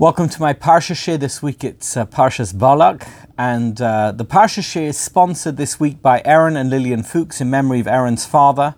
Welcome 0.00 0.28
to 0.28 0.40
my 0.40 0.54
Parsha 0.54 0.94
Shiur. 0.94 1.18
This 1.18 1.42
week 1.42 1.64
it's 1.64 1.96
uh, 1.96 2.06
Parshas 2.06 2.56
Balak, 2.56 3.04
and 3.36 3.82
uh, 3.82 4.12
the 4.12 4.24
Parsha 4.24 4.62
Shiur 4.62 4.86
is 4.86 4.96
sponsored 4.96 5.56
this 5.56 5.80
week 5.80 6.00
by 6.00 6.22
Aaron 6.24 6.56
and 6.56 6.70
Lillian 6.70 7.02
Fuchs 7.02 7.40
in 7.40 7.50
memory 7.50 7.80
of 7.80 7.88
Aaron's 7.88 8.24
father, 8.24 8.76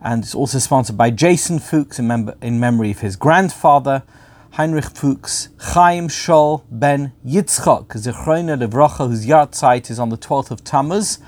and 0.00 0.22
it's 0.22 0.32
also 0.32 0.60
sponsored 0.60 0.96
by 0.96 1.10
Jason 1.10 1.58
Fuchs 1.58 1.98
in, 1.98 2.06
mem- 2.06 2.34
in 2.40 2.60
memory 2.60 2.92
of 2.92 3.00
his 3.00 3.16
grandfather, 3.16 4.04
Heinrich 4.52 4.84
Fuchs, 4.84 5.48
Chaim 5.58 6.06
Shol 6.06 6.62
ben 6.70 7.12
Yitzchok, 7.26 7.88
Zichroina 7.88 8.56
Levracha, 8.56 9.08
whose 9.08 9.26
yahrzeit 9.26 9.90
is 9.90 9.98
on 9.98 10.10
the 10.10 10.16
12th 10.16 10.52
of 10.52 10.62
Tammuz. 10.62 11.18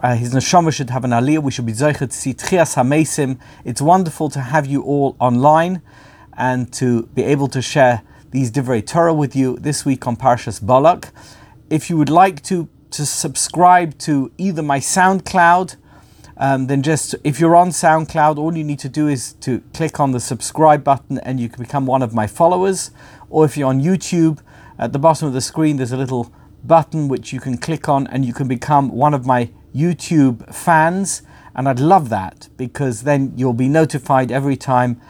Uh, 0.00 0.14
his 0.14 0.32
neshama 0.32 0.72
should 0.72 0.90
have 0.90 1.02
an 1.02 1.10
aliyah. 1.10 1.42
We 1.42 1.50
should 1.50 1.66
be 1.66 1.72
zeichet 1.72 2.10
to 2.10 2.12
see 2.12 2.32
Tchias 2.32 2.76
HaMesim. 2.76 3.40
It's 3.64 3.82
wonderful 3.82 4.30
to 4.30 4.40
have 4.40 4.66
you 4.66 4.82
all 4.82 5.16
online 5.18 5.82
and 6.34 6.72
to 6.74 7.06
be 7.06 7.24
able 7.24 7.48
to 7.48 7.60
share 7.60 8.02
these 8.32 8.50
Divrei 8.50 8.84
Torah 8.84 9.14
with 9.14 9.36
you 9.36 9.56
this 9.58 9.84
week 9.84 10.06
on 10.06 10.16
Parshas 10.16 10.64
Balak. 10.64 11.10
If 11.70 11.88
you 11.88 11.96
would 11.98 12.08
like 12.08 12.42
to, 12.44 12.68
to 12.90 13.06
subscribe 13.06 13.96
to 13.98 14.32
either 14.38 14.62
my 14.62 14.78
SoundCloud, 14.78 15.76
um, 16.38 16.66
then 16.66 16.82
just 16.82 17.14
if 17.24 17.38
you're 17.38 17.54
on 17.54 17.68
SoundCloud, 17.68 18.38
all 18.38 18.56
you 18.56 18.64
need 18.64 18.78
to 18.80 18.88
do 18.88 19.06
is 19.06 19.34
to 19.34 19.60
click 19.74 20.00
on 20.00 20.12
the 20.12 20.20
subscribe 20.20 20.82
button 20.82 21.18
and 21.18 21.38
you 21.38 21.50
can 21.50 21.62
become 21.62 21.84
one 21.84 22.02
of 22.02 22.14
my 22.14 22.26
followers. 22.26 22.90
Or 23.28 23.44
if 23.44 23.56
you're 23.56 23.68
on 23.68 23.82
YouTube, 23.82 24.40
at 24.78 24.94
the 24.94 24.98
bottom 24.98 25.28
of 25.28 25.34
the 25.34 25.42
screen, 25.42 25.76
there's 25.76 25.92
a 25.92 25.96
little 25.98 26.32
button 26.64 27.08
which 27.08 27.34
you 27.34 27.40
can 27.40 27.58
click 27.58 27.86
on 27.86 28.06
and 28.06 28.24
you 28.24 28.32
can 28.32 28.48
become 28.48 28.88
one 28.88 29.12
of 29.12 29.26
my 29.26 29.50
YouTube 29.74 30.52
fans. 30.54 31.22
And 31.54 31.68
I'd 31.68 31.80
love 31.80 32.08
that 32.08 32.48
because 32.56 33.02
then 33.02 33.34
you'll 33.36 33.52
be 33.52 33.68
notified 33.68 34.32
every 34.32 34.56
time 34.56 35.00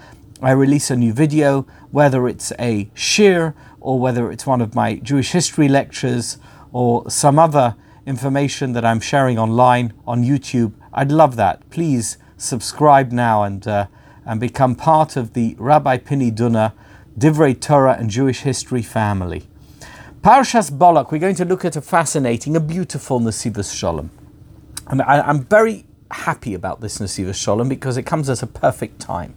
I 0.43 0.51
release 0.51 0.91
a 0.91 0.97
new 0.97 1.13
video, 1.13 1.63
whether 1.93 2.27
it's 2.27 2.53
a 2.59 2.91
shiur 2.97 3.55
or 3.81 4.01
whether 4.01 4.33
it's 4.33 4.45
one 4.45 4.61
of 4.61 4.75
my 4.75 4.97
Jewish 4.97 5.31
history 5.31 5.69
lectures 5.69 6.39
or 6.73 7.09
some 7.09 7.39
other 7.39 7.77
information 8.07 8.73
that 8.73 8.85
I'm 8.85 8.99
sharing 8.99 9.39
online 9.39 9.93
on 10.05 10.25
YouTube. 10.25 10.73
I'd 10.93 11.13
love 11.13 11.37
that. 11.37 11.71
Please 11.71 12.19
subscribe 12.37 13.13
now 13.13 13.45
and 13.45 13.67
uh, 13.69 13.87
and 14.25 14.41
become 14.41 14.75
part 14.75 15.17
of 15.17 15.33
the 15.35 15.55
Rabbi 15.59 15.99
Pini 15.99 16.35
Dunner 16.35 16.73
Divrei 17.19 17.59
Torah 17.59 17.97
and 17.99 18.11
Jewish 18.11 18.41
history 18.41 18.83
family. 18.83 19.45
Parshas 20.23 20.77
Balak, 20.77 21.11
we're 21.11 21.19
going 21.19 21.35
to 21.37 21.45
look 21.45 21.65
at 21.65 21.77
a 21.77 21.81
fascinating, 21.81 22.57
a 22.57 22.61
beautiful 22.61 23.21
Nesivos 23.21 23.77
Shalom. 23.77 24.11
And 24.87 25.03
I, 25.03 25.21
I'm 25.21 25.45
very 25.45 25.85
happy 26.11 26.55
about 26.55 26.81
this 26.81 26.99
Nesivos 26.99 27.35
Shalom 27.35 27.69
because 27.69 27.97
it 27.97 28.05
comes 28.05 28.31
at 28.31 28.43
a 28.43 28.47
perfect 28.47 29.01
time. 29.01 29.35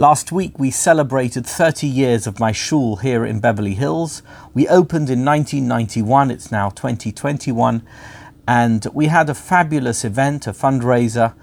Last 0.00 0.30
week 0.30 0.60
we 0.60 0.70
celebrated 0.70 1.44
30 1.44 1.88
years 1.88 2.28
of 2.28 2.38
my 2.38 2.52
shul 2.52 2.98
here 2.98 3.24
in 3.24 3.40
Beverly 3.40 3.74
Hills. 3.74 4.22
We 4.54 4.68
opened 4.68 5.10
in 5.10 5.24
1991, 5.24 6.30
it's 6.30 6.52
now 6.52 6.70
2021, 6.70 7.82
and 8.46 8.86
we 8.94 9.06
had 9.06 9.28
a 9.28 9.34
fabulous 9.34 10.04
event, 10.04 10.46
a 10.46 10.52
fundraiser. 10.52 11.34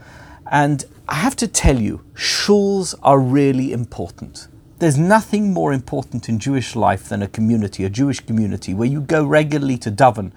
And 0.50 0.86
I 1.10 1.16
have 1.16 1.36
to 1.36 1.50
tell 1.50 1.82
you, 1.82 2.06
shuls 2.14 2.96
are 3.04 3.20
really 3.20 3.74
important. 3.74 4.48
There's 4.80 4.98
nothing 4.98 5.52
more 5.52 5.74
important 5.74 6.30
in 6.30 6.40
Jewish 6.40 6.78
life 6.78 7.10
than 7.10 7.22
a 7.22 7.28
community, 7.28 7.84
a 7.84 7.90
Jewish 7.90 8.22
community, 8.22 8.74
where 8.74 8.88
you 8.88 9.02
go 9.02 9.26
regularly 9.26 9.78
to 9.80 9.92
daven. 9.92 10.32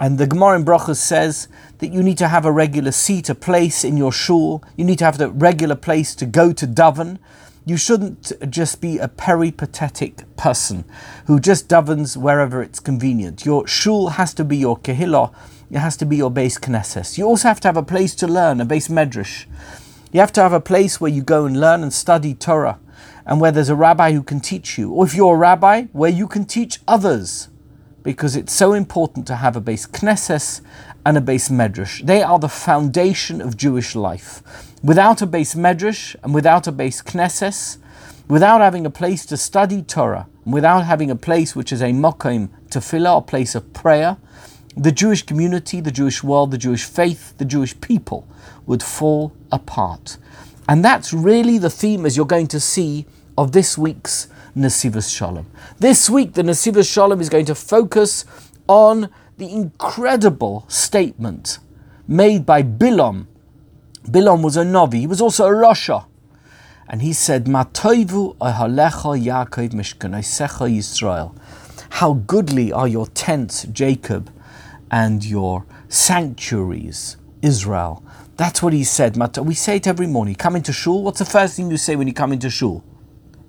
And 0.00 0.18
the 0.18 0.26
Gemara 0.26 0.58
in 0.58 0.64
Brachos 0.64 0.96
says 0.96 1.46
that 1.78 1.92
you 1.92 2.02
need 2.02 2.18
to 2.18 2.28
have 2.28 2.44
a 2.44 2.52
regular 2.52 2.92
seat, 2.92 3.28
a 3.28 3.34
place 3.34 3.84
in 3.84 3.96
your 3.96 4.12
shul. 4.12 4.62
You 4.76 4.84
need 4.84 4.98
to 4.98 5.04
have 5.04 5.18
the 5.18 5.30
regular 5.30 5.76
place 5.76 6.14
to 6.16 6.26
go 6.26 6.52
to 6.52 6.66
daven. 6.66 7.18
You 7.64 7.76
shouldn't 7.76 8.32
just 8.50 8.80
be 8.80 8.98
a 8.98 9.08
peripatetic 9.08 10.24
person 10.36 10.84
who 11.26 11.40
just 11.40 11.68
davens 11.68 12.16
wherever 12.16 12.62
it's 12.62 12.80
convenient. 12.80 13.44
Your 13.44 13.66
shul 13.66 14.10
has 14.10 14.32
to 14.34 14.44
be 14.44 14.56
your 14.56 14.78
kehillah. 14.78 15.34
It 15.70 15.78
has 15.78 15.96
to 15.98 16.06
be 16.06 16.16
your 16.16 16.30
base 16.30 16.58
knesses. 16.58 17.18
You 17.18 17.24
also 17.24 17.48
have 17.48 17.60
to 17.60 17.68
have 17.68 17.76
a 17.76 17.82
place 17.82 18.14
to 18.16 18.28
learn, 18.28 18.60
a 18.60 18.64
base 18.64 18.88
medrash. 18.88 19.46
You 20.12 20.20
have 20.20 20.32
to 20.32 20.42
have 20.42 20.52
a 20.52 20.60
place 20.60 21.00
where 21.00 21.10
you 21.10 21.22
go 21.22 21.44
and 21.44 21.58
learn 21.58 21.82
and 21.82 21.92
study 21.92 22.34
Torah, 22.34 22.78
and 23.26 23.40
where 23.40 23.50
there's 23.50 23.68
a 23.68 23.74
rabbi 23.74 24.12
who 24.12 24.22
can 24.22 24.38
teach 24.38 24.78
you. 24.78 24.92
Or 24.92 25.04
if 25.04 25.14
you're 25.14 25.34
a 25.34 25.38
rabbi, 25.38 25.86
where 25.92 26.10
you 26.10 26.28
can 26.28 26.44
teach 26.44 26.78
others 26.86 27.48
because 28.06 28.36
it's 28.36 28.52
so 28.52 28.72
important 28.72 29.26
to 29.26 29.34
have 29.34 29.56
a 29.56 29.60
base 29.60 29.84
Knesses 29.84 30.60
and 31.04 31.16
a 31.16 31.20
base 31.20 31.48
Medrash. 31.48 32.06
They 32.06 32.22
are 32.22 32.38
the 32.38 32.48
foundation 32.48 33.40
of 33.40 33.56
Jewish 33.56 33.96
life. 33.96 34.44
Without 34.80 35.22
a 35.22 35.26
base 35.26 35.56
Medrash 35.56 36.14
and 36.22 36.32
without 36.32 36.68
a 36.68 36.72
base 36.72 37.02
Knesses, 37.02 37.78
without 38.28 38.60
having 38.60 38.86
a 38.86 38.90
place 38.90 39.26
to 39.26 39.36
study 39.36 39.82
Torah, 39.82 40.28
without 40.44 40.84
having 40.84 41.10
a 41.10 41.16
place 41.16 41.56
which 41.56 41.72
is 41.72 41.82
a 41.82 41.86
Mokim 41.86 42.48
tefillah, 42.70 43.18
a 43.18 43.22
place 43.22 43.56
of 43.56 43.72
prayer, 43.72 44.18
the 44.76 44.92
Jewish 44.92 45.24
community, 45.24 45.80
the 45.80 45.90
Jewish 45.90 46.22
world, 46.22 46.52
the 46.52 46.58
Jewish 46.58 46.84
faith, 46.84 47.36
the 47.38 47.44
Jewish 47.44 47.80
people 47.80 48.24
would 48.66 48.84
fall 48.84 49.32
apart. 49.50 50.16
And 50.68 50.84
that's 50.84 51.12
really 51.12 51.58
the 51.58 51.70
theme, 51.70 52.06
as 52.06 52.16
you're 52.16 52.24
going 52.24 52.46
to 52.48 52.60
see, 52.60 53.04
of 53.36 53.50
this 53.50 53.76
week's 53.76 54.28
Nesivos 54.56 55.14
Shalom. 55.14 55.46
This 55.78 56.08
week, 56.08 56.32
the 56.32 56.42
Nesivos 56.42 56.90
Shalom 56.90 57.20
is 57.20 57.28
going 57.28 57.44
to 57.44 57.54
focus 57.54 58.24
on 58.66 59.10
the 59.36 59.52
incredible 59.52 60.64
statement 60.66 61.58
made 62.08 62.46
by 62.46 62.62
Bilam. 62.62 63.26
Bilam 64.04 64.42
was 64.42 64.56
a 64.56 64.64
Navi, 64.64 65.00
he 65.00 65.06
was 65.06 65.20
also 65.20 65.44
a 65.46 65.50
Rasha. 65.50 66.06
And 66.88 67.02
he 67.02 67.12
said, 67.12 67.44
Yaakov 67.44 67.90
Yisrael. 70.70 71.38
How 71.90 72.14
goodly 72.14 72.72
are 72.72 72.88
your 72.88 73.06
tents, 73.08 73.64
Jacob, 73.64 74.32
and 74.90 75.24
your 75.24 75.66
sanctuaries, 75.88 77.16
Israel. 77.42 78.02
That's 78.36 78.62
what 78.62 78.72
he 78.72 78.84
said. 78.84 79.16
We 79.38 79.54
say 79.54 79.76
it 79.76 79.86
every 79.86 80.06
morning. 80.06 80.34
Come 80.34 80.56
into 80.56 80.72
shul. 80.72 81.02
What's 81.02 81.18
the 81.18 81.24
first 81.24 81.56
thing 81.56 81.70
you 81.70 81.76
say 81.76 81.96
when 81.96 82.06
you 82.06 82.14
come 82.14 82.32
into 82.32 82.48
shul? 82.50 82.84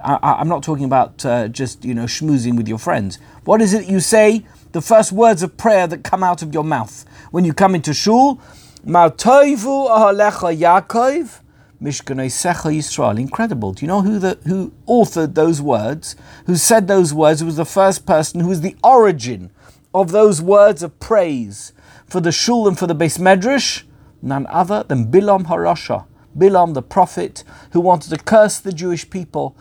I, 0.03 0.41
am 0.41 0.47
not 0.47 0.63
talking 0.63 0.85
about 0.85 1.25
uh, 1.25 1.47
just 1.47 1.83
you 1.83 1.93
know 1.93 2.03
schmoozing 2.05 2.55
with 2.55 2.67
your 2.67 2.77
friends. 2.77 3.17
What 3.45 3.61
is 3.61 3.73
it 3.73 3.87
you 3.87 3.99
say? 3.99 4.45
The 4.71 4.81
first 4.81 5.11
words 5.11 5.41
of 5.41 5.57
prayer 5.57 5.87
that 5.87 6.03
come 6.03 6.23
out 6.23 6.41
of 6.41 6.53
your 6.53 6.63
mouth 6.63 7.05
when 7.31 7.45
you 7.45 7.53
come 7.53 7.73
into 7.73 7.93
shul. 7.93 8.39
Ma'toivu 8.85 9.89
ahalecha 9.89 10.55
Yaakov, 10.55 11.39
mishkaneisecha 11.81 12.71
Yisrael. 12.71 13.19
Incredible. 13.19 13.73
Do 13.73 13.85
you 13.85 13.87
know 13.87 14.01
who 14.01 14.19
the 14.19 14.37
who 14.45 14.71
authored 14.87 15.33
those 15.33 15.61
words? 15.61 16.15
Who 16.45 16.55
said 16.55 16.87
those 16.87 17.13
words? 17.13 17.39
Who 17.39 17.47
was 17.47 17.55
the 17.57 17.65
first 17.65 18.05
person? 18.05 18.41
Who 18.41 18.49
was 18.49 18.61
the 18.61 18.75
origin 18.83 19.51
of 19.93 20.11
those 20.11 20.41
words 20.41 20.83
of 20.83 20.99
praise 20.99 21.73
for 22.05 22.21
the 22.21 22.31
shul 22.31 22.67
and 22.67 22.77
for 22.77 22.85
the 22.87 22.95
base 22.95 23.17
medrash? 23.17 23.83
None 24.21 24.45
other 24.47 24.83
than 24.83 25.11
Bilam 25.11 25.45
Harasha. 25.47 26.05
Bilam 26.37 26.75
the 26.75 26.83
prophet 26.83 27.43
who 27.71 27.81
wanted 27.81 28.11
to 28.11 28.17
curse 28.17 28.59
the 28.59 28.71
Jewish 28.71 29.09
people 29.09 29.55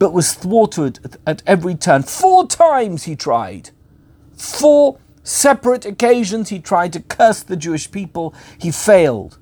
but 0.00 0.14
was 0.14 0.32
thwarted 0.32 0.98
at 1.26 1.42
every 1.46 1.74
turn. 1.76 2.02
Four 2.02 2.48
times 2.48 3.04
he 3.04 3.14
tried. 3.14 3.70
Four 4.34 4.98
separate 5.22 5.84
occasions 5.84 6.48
he 6.48 6.58
tried 6.58 6.94
to 6.94 7.00
curse 7.00 7.42
the 7.42 7.54
Jewish 7.54 7.92
people. 7.92 8.34
He 8.58 8.70
failed. 8.70 9.38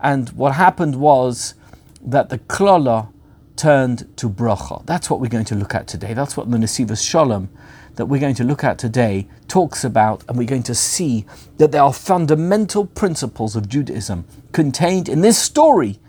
And 0.00 0.28
what 0.30 0.56
happened 0.56 0.96
was 0.96 1.54
that 2.02 2.28
the 2.28 2.38
klola 2.38 3.12
turned 3.54 4.08
to 4.16 4.28
bracha. 4.28 4.84
That's 4.84 5.08
what 5.08 5.20
we're 5.20 5.28
going 5.28 5.44
to 5.44 5.54
look 5.54 5.76
at 5.76 5.86
today. 5.86 6.12
That's 6.12 6.36
what 6.36 6.50
the 6.50 6.56
Nesivos 6.56 7.08
Shalom 7.08 7.48
that 7.94 8.06
we're 8.06 8.20
going 8.20 8.34
to 8.34 8.44
look 8.44 8.64
at 8.64 8.78
today 8.78 9.28
talks 9.46 9.84
about, 9.84 10.24
and 10.26 10.36
we're 10.36 10.46
going 10.46 10.62
to 10.64 10.74
see 10.74 11.24
that 11.58 11.70
there 11.70 11.82
are 11.82 11.92
fundamental 11.92 12.84
principles 12.84 13.54
of 13.54 13.68
Judaism 13.68 14.24
contained 14.50 15.08
in 15.08 15.20
this 15.20 15.38
story 15.38 16.00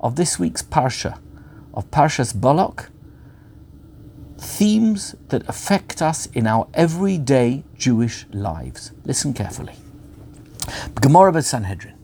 of 0.00 0.16
this 0.16 0.38
week's 0.38 0.62
Parsha, 0.62 1.18
of 1.72 1.90
Parshas 1.90 2.38
Balak, 2.38 2.90
themes 4.42 5.14
that 5.28 5.48
affect 5.48 6.02
us 6.02 6.26
in 6.26 6.46
our 6.46 6.68
everyday 6.74 7.64
Jewish 7.76 8.26
lives. 8.32 8.92
Listen 9.04 9.32
carefully. 9.32 9.74
Gemara 11.00 11.32
by 11.32 11.40
Sanhedrin. 11.40 11.94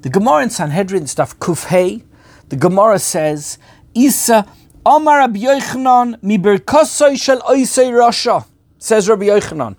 The 0.00 0.10
Gemara 0.10 0.42
in 0.42 0.50
Sanhedrin 0.50 1.06
stuff 1.06 1.38
Kufhei, 1.38 2.02
the 2.48 2.56
Gemara 2.56 2.98
says, 2.98 3.58
Isa 3.94 4.46
Amar 4.84 5.18
Rabbi 5.18 5.40
Yochanan 5.40 6.20
mi 6.22 6.38
berkasoi 6.38 7.16
shel 7.20 7.40
oisei 7.40 7.92
rasha, 7.92 8.46
says 8.78 9.08
Rabbi 9.08 9.26
Yochanan. 9.26 9.76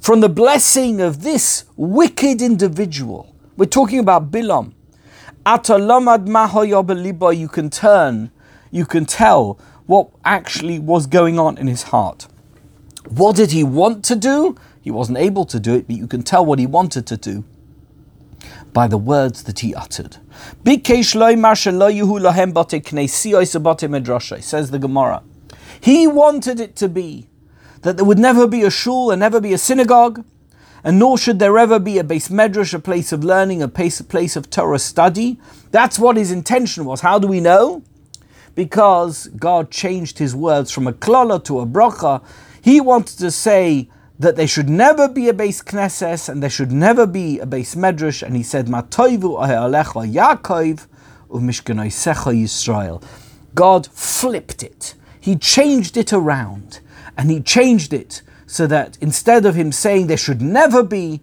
From 0.00 0.20
the 0.20 0.28
blessing 0.28 1.00
of 1.00 1.22
this 1.22 1.64
wicked 1.76 2.40
individual, 2.42 3.34
we're 3.56 3.66
talking 3.66 3.98
about 3.98 4.30
Bilam. 4.30 4.72
Atalamad 5.44 6.26
mahoyobeliba, 6.26 7.36
you 7.36 7.48
can 7.48 7.70
turn, 7.70 8.30
you 8.70 8.86
can 8.86 9.04
tell 9.04 9.58
what 9.86 10.08
actually 10.24 10.78
was 10.78 11.06
going 11.06 11.38
on 11.38 11.58
in 11.58 11.66
his 11.66 11.84
heart. 11.84 12.26
What 13.08 13.36
did 13.36 13.50
he 13.50 13.62
want 13.62 14.04
to 14.06 14.16
do? 14.16 14.56
He 14.80 14.90
wasn't 14.90 15.18
able 15.18 15.44
to 15.46 15.60
do 15.60 15.74
it, 15.74 15.86
but 15.86 15.96
you 15.96 16.06
can 16.06 16.22
tell 16.22 16.44
what 16.44 16.58
he 16.58 16.66
wanted 16.66 17.06
to 17.06 17.16
do 17.16 17.44
by 18.72 18.86
the 18.86 18.98
words 18.98 19.44
that 19.44 19.60
he 19.60 19.74
uttered. 19.74 20.18
Says 24.42 24.70
the 24.70 24.78
Gemara. 24.78 25.22
He 25.80 26.06
wanted 26.06 26.60
it 26.60 26.76
to 26.76 26.88
be 26.88 27.28
that 27.82 27.96
there 27.96 28.04
would 28.04 28.18
never 28.18 28.46
be 28.46 28.62
a 28.62 28.70
shul 28.70 29.10
and 29.10 29.20
never 29.20 29.40
be 29.40 29.52
a 29.52 29.58
synagogue, 29.58 30.24
and 30.82 30.98
nor 30.98 31.16
should 31.16 31.38
there 31.38 31.58
ever 31.58 31.78
be 31.78 31.98
a 31.98 32.04
base 32.04 32.28
medrash, 32.28 32.74
a 32.74 32.78
place 32.78 33.12
of 33.12 33.22
learning, 33.22 33.62
a 33.62 33.68
place, 33.68 34.00
a 34.00 34.04
place 34.04 34.36
of 34.36 34.50
Torah 34.50 34.78
study. 34.78 35.38
That's 35.70 35.98
what 35.98 36.16
his 36.16 36.30
intention 36.30 36.84
was. 36.84 37.00
How 37.00 37.18
do 37.18 37.26
we 37.26 37.40
know? 37.40 37.82
Because 38.54 39.26
God 39.36 39.70
changed 39.70 40.18
his 40.18 40.34
words 40.34 40.70
from 40.70 40.86
a 40.86 40.92
klola 40.92 41.42
to 41.44 41.60
a 41.60 41.66
bracha. 41.66 42.22
He 42.62 42.80
wanted 42.80 43.18
to 43.18 43.30
say 43.30 43.88
that 44.18 44.36
there 44.36 44.46
should 44.46 44.68
never 44.68 45.08
be 45.08 45.28
a 45.28 45.34
base 45.34 45.62
knesses 45.62 46.28
and 46.28 46.42
there 46.42 46.50
should 46.50 46.70
never 46.70 47.06
be 47.06 47.40
a 47.40 47.46
base 47.46 47.74
medrash, 47.74 48.22
and 48.22 48.36
he 48.36 48.42
said, 48.42 48.66
"Matoivu 48.68 49.38
alecha 49.38 50.12
Yaakov 50.12 50.86
umishkanaisecha 51.28 52.32
Yisrael." 52.32 53.02
God 53.54 53.88
flipped 53.88 54.62
it. 54.62 54.94
He 55.20 55.36
changed 55.36 55.96
it 55.96 56.12
around, 56.12 56.80
and 57.16 57.30
he 57.30 57.40
changed 57.40 57.92
it 57.92 58.22
so 58.46 58.66
that 58.68 58.96
instead 59.00 59.46
of 59.46 59.56
him 59.56 59.72
saying 59.72 60.06
there 60.06 60.16
should 60.16 60.40
never 60.40 60.82
be, 60.84 61.20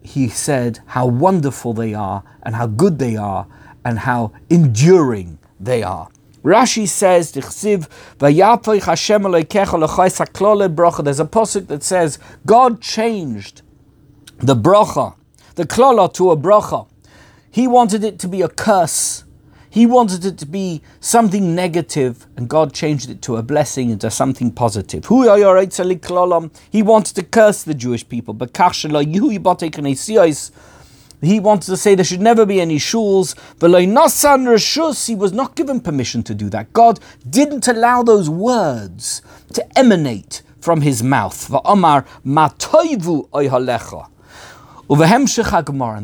he 0.00 0.28
said 0.28 0.80
how 0.86 1.06
wonderful 1.06 1.72
they 1.72 1.92
are 1.92 2.22
and 2.42 2.54
how 2.54 2.66
good 2.66 2.98
they 2.98 3.16
are 3.16 3.46
and 3.84 4.00
how 4.00 4.32
enduring 4.48 5.38
they 5.58 5.82
are. 5.82 6.08
Rashi 6.44 6.86
says, 6.88 7.32
There's 7.32 7.46
a 7.46 7.50
posuk 11.24 11.66
that 11.66 11.82
says, 11.82 12.18
God 12.46 12.80
changed 12.80 13.62
the 14.38 14.56
bracha, 14.56 15.14
the 15.56 15.64
klola 15.64 16.10
to 16.14 16.30
a 16.30 16.36
bracha. 16.36 16.86
He 17.50 17.68
wanted 17.68 18.04
it 18.04 18.18
to 18.20 18.28
be 18.28 18.40
a 18.40 18.48
curse. 18.48 19.24
He 19.68 19.84
wanted 19.86 20.24
it 20.24 20.38
to 20.38 20.46
be 20.46 20.80
something 20.98 21.54
negative, 21.54 22.26
and 22.36 22.48
God 22.48 22.72
changed 22.72 23.10
it 23.10 23.20
to 23.22 23.36
a 23.36 23.42
blessing 23.42 23.90
into 23.90 24.10
something 24.10 24.50
positive. 24.50 25.06
He 25.06 25.14
wanted 26.82 27.16
to 27.16 27.22
curse 27.22 27.62
the 27.62 27.74
Jewish 27.74 28.08
people. 28.08 28.34
He 31.20 31.38
wanted 31.40 31.66
to 31.66 31.76
say 31.76 31.94
there 31.94 32.04
should 32.04 32.20
never 32.20 32.46
be 32.46 32.60
any 32.60 32.78
shuls. 32.78 33.34
He 35.06 35.14
was 35.14 35.32
not 35.32 35.54
given 35.54 35.80
permission 35.80 36.22
to 36.22 36.34
do 36.34 36.48
that. 36.50 36.72
God 36.72 37.00
didn't 37.28 37.68
allow 37.68 38.02
those 38.02 38.30
words 38.30 39.22
to 39.52 39.78
emanate 39.78 40.42
from 40.60 40.80
his 40.80 41.02
mouth. 41.02 41.50
And 41.50 41.84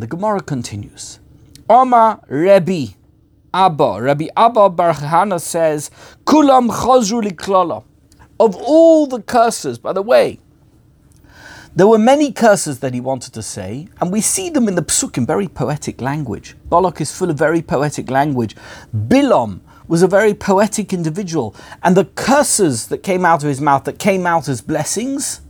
the 0.03 0.07
Gemara 0.09 0.41
continues. 0.41 1.19
Omar 1.69 2.21
Rebbe. 2.29 2.95
Abba, 3.55 4.03
Rabbi 4.03 4.27
Abba 4.37 4.69
Bar 4.69 4.93
Chana 4.93 5.41
says, 5.41 5.91
Kulam 6.27 6.69
chazru 6.69 7.23
liklala. 7.23 7.83
Of 8.39 8.55
all 8.57 9.07
the 9.07 9.23
curses, 9.23 9.79
by 9.79 9.95
the 9.95 10.03
way, 10.03 10.41
there 11.77 11.87
were 11.87 11.99
many 11.99 12.33
curses 12.33 12.79
that 12.79 12.95
he 12.95 13.01
wanted 13.01 13.35
to 13.35 13.43
say, 13.43 13.87
and 14.01 14.11
we 14.11 14.23
see 14.23 14.49
them 14.49 14.67
in 14.67 14.77
the 14.77 14.83
psuk 14.83 15.19
in 15.19 15.27
very 15.27 15.47
poetic 15.47 16.01
language. 16.01 16.57
Balak 16.71 17.03
is 17.03 17.15
full 17.15 17.29
of 17.29 17.37
very 17.37 17.61
poetic 17.61 18.11
language. 18.11 18.57
Bilam 18.97 19.61
was 19.87 20.03
a 20.03 20.09
very 20.09 20.33
poetic 20.33 20.95
individual, 20.95 21.55
and 21.83 21.95
the 21.95 22.07
curses 22.07 22.87
that 22.87 23.03
came 23.03 23.27
out 23.27 23.43
of 23.43 23.51
his 23.51 23.61
mouth, 23.61 23.85
that 23.85 23.99
came 23.99 24.27
out 24.27 24.49
as 24.49 24.63
blessings, 24.63 25.43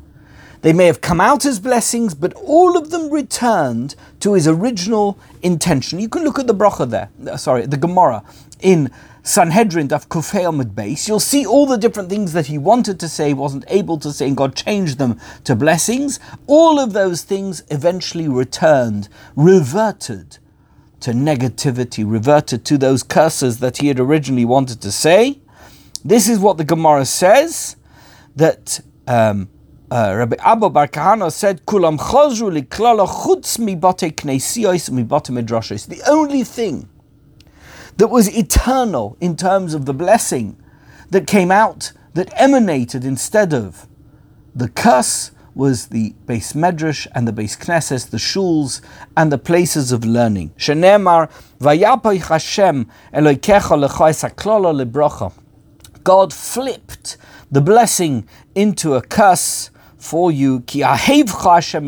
they 0.62 0.72
may 0.72 0.86
have 0.86 1.00
come 1.00 1.20
out 1.20 1.46
as 1.46 1.60
blessings, 1.60 2.12
but 2.12 2.32
all 2.34 2.76
of 2.76 2.90
them 2.90 3.08
returned 3.10 3.94
to 4.18 4.32
his 4.32 4.48
original 4.48 5.16
intention. 5.42 6.00
You 6.00 6.08
can 6.08 6.24
look 6.24 6.40
at 6.40 6.48
the 6.48 6.54
bracha 6.54 6.90
there, 6.90 7.38
sorry, 7.38 7.66
the 7.66 7.76
Gemara 7.76 8.24
in 8.58 8.90
Sanhedrin 9.26 9.88
Daf 9.88 10.06
Kufay 10.06 10.44
Amud 10.44 10.76
Base. 10.76 11.08
You'll 11.08 11.18
see 11.18 11.44
all 11.44 11.66
the 11.66 11.76
different 11.76 12.08
things 12.08 12.32
that 12.32 12.46
he 12.46 12.58
wanted 12.58 13.00
to 13.00 13.08
say, 13.08 13.32
wasn't 13.32 13.64
able 13.66 13.98
to 13.98 14.12
say, 14.12 14.28
and 14.28 14.36
God 14.36 14.54
changed 14.54 14.98
them 14.98 15.18
to 15.42 15.56
blessings. 15.56 16.20
All 16.46 16.78
of 16.78 16.92
those 16.92 17.22
things 17.22 17.64
eventually 17.68 18.28
returned, 18.28 19.08
reverted 19.34 20.38
to 21.00 21.10
negativity, 21.10 22.04
reverted 22.06 22.64
to 22.66 22.78
those 22.78 23.02
curses 23.02 23.58
that 23.58 23.78
he 23.78 23.88
had 23.88 23.98
originally 23.98 24.44
wanted 24.44 24.80
to 24.82 24.92
say. 24.92 25.40
This 26.04 26.28
is 26.28 26.38
what 26.38 26.56
the 26.56 26.64
Gemara 26.64 27.04
says 27.04 27.74
that. 28.36 28.80
Um, 29.08 29.48
uh, 29.88 30.14
Rabbi 30.16 30.34
Abba 30.40 30.68
Bar 30.68 30.88
Kahana 30.88 31.32
said, 31.32 31.64
"Kulam 31.64 31.96
chazru 31.96 32.50
liklala 32.60 33.06
chutz 33.06 33.56
mi 33.56 33.76
bate 33.76 34.16
knesiyos 34.16 34.90
mi 34.90 35.04
bate 35.04 35.28
midrashos." 35.32 35.86
The 35.86 36.02
only 36.08 36.42
thing 36.42 36.88
that 37.96 38.08
was 38.08 38.36
eternal 38.36 39.16
in 39.20 39.36
terms 39.36 39.74
of 39.74 39.86
the 39.86 39.94
blessing 39.94 40.56
that 41.10 41.26
came 41.26 41.50
out, 41.50 41.92
that 42.14 42.32
emanated 42.36 43.04
instead 43.04 43.52
of 43.52 43.86
the 44.54 44.68
curse, 44.68 45.30
was 45.56 45.86
the 45.86 46.10
base 46.26 46.52
medrash 46.52 47.06
and 47.14 47.26
the 47.26 47.32
base 47.32 47.56
knesses, 47.56 48.10
the 48.10 48.18
shuls 48.18 48.82
and 49.16 49.32
the 49.32 49.38
places 49.38 49.90
of 49.90 50.04
learning. 50.04 50.50
Shenemar 50.58 51.30
Hashem. 52.28 52.90
God 56.04 56.32
flipped 56.32 57.16
the 57.50 57.60
blessing 57.62 58.28
into 58.54 58.94
a 58.94 59.02
curse 59.02 59.70
for 59.96 60.30
you, 60.30 60.60
ki 60.60 60.80
Hashem 60.80 61.86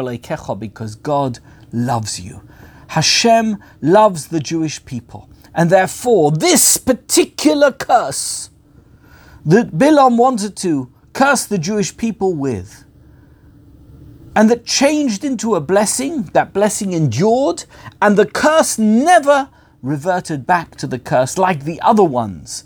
because 0.59 0.95
God 0.97 1.39
loves 1.71 2.19
you. 2.19 2.43
Hashem 2.89 3.63
loves 3.83 4.29
the 4.29 4.41
Jewish 4.41 4.83
people. 4.87 5.29
And 5.59 5.71
therefore, 5.71 6.31
this 6.31 6.77
particular 6.77 7.73
curse 7.73 8.51
that 9.45 9.73
Bilam 9.73 10.17
wanted 10.17 10.57
to 10.59 10.93
curse 11.13 11.47
the 11.47 11.59
Jewish 11.59 11.97
people 11.97 12.33
with, 12.33 12.85
and 14.37 14.49
that 14.51 14.65
changed 14.65 15.25
into 15.25 15.57
a 15.57 15.61
blessing, 15.61 16.23
that 16.33 16.53
blessing 16.53 16.93
endured, 16.93 17.65
and 18.01 18.17
the 18.17 18.25
curse 18.25 18.79
never 18.79 19.51
reverted 19.83 20.47
back 20.47 20.77
to 20.77 20.87
the 20.87 20.99
curse 20.99 21.37
like 21.37 21.65
the 21.65 21.81
other 21.81 22.05
ones 22.05 22.63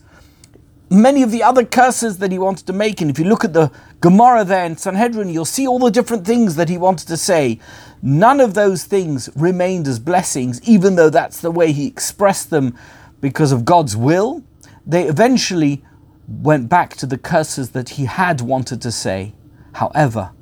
many 0.93 1.23
of 1.23 1.31
the 1.31 1.43
other 1.43 1.65
curses 1.65 2.19
that 2.19 2.31
he 2.31 2.39
wanted 2.39 2.67
to 2.67 2.73
make. 2.73 3.01
And 3.01 3.11
if 3.11 3.19
you 3.19 3.25
look 3.25 3.45
at 3.45 3.53
the 3.53 3.73
Gemara 4.03 4.45
there 4.45 4.65
in 4.65 4.77
Sanhedrin, 4.77 5.29
you'll 5.29 5.45
see 5.45 5.65
all 5.65 5.79
the 5.79 5.89
different 5.89 6.27
things 6.27 6.57
that 6.57 6.69
he 6.69 6.77
wanted 6.77 7.07
to 7.07 7.17
say. 7.17 7.61
None 8.03 8.41
of 8.41 8.55
those 8.55 8.83
things 8.83 9.31
remained 9.37 9.87
as 9.87 10.01
blessings, 10.01 10.61
even 10.69 10.97
though 10.97 11.09
that's 11.09 11.41
the 11.41 11.53
way 11.53 11.71
he 11.71 11.87
expressed 11.87 12.51
them 12.51 12.77
because 13.21 13.53
of 13.53 13.65
God's 13.65 13.97
will. 13.97 14.43
They 14.85 15.05
eventually 15.05 15.85
went 16.27 16.69
back 16.69 16.97
to 16.97 17.07
the 17.07 17.17
curses 17.17 17.71
that 17.71 17.91
he 17.91 18.07
had 18.07 18.41
wanted 18.41 18.83
to 18.83 18.91
say. 18.91 19.35
However, 19.75 20.33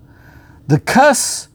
the 0.66 0.80
curse 0.80 1.48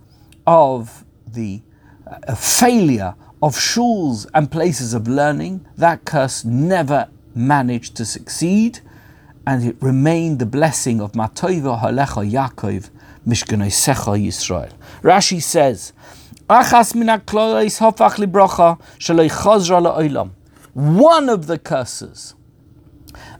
of 0.45 1.03
the 1.25 1.63
uh, 2.05 2.35
failure 2.35 3.15
of 3.41 3.55
shuls 3.55 4.27
and 4.35 4.51
places 4.51 4.93
of 4.93 5.07
learning, 5.07 5.65
that 5.75 6.05
curse 6.05 6.45
never 6.45 7.09
managed 7.33 7.95
to 7.95 8.05
succeed, 8.05 8.81
and 9.47 9.63
it 9.63 9.77
remained 9.79 10.39
the 10.39 10.45
blessing 10.45 10.99
of 10.99 11.13
Matoiva 11.13 11.81
Halecha 11.81 12.29
Yaakov 12.29 12.89
Mishkanaisecha 13.27 14.25
Yisrael. 14.25 14.71
Rashi 15.01 15.41
says, 15.41 15.93
One 16.47 16.63
of 21.29 21.47
the 21.47 21.59
curses, 21.59 22.35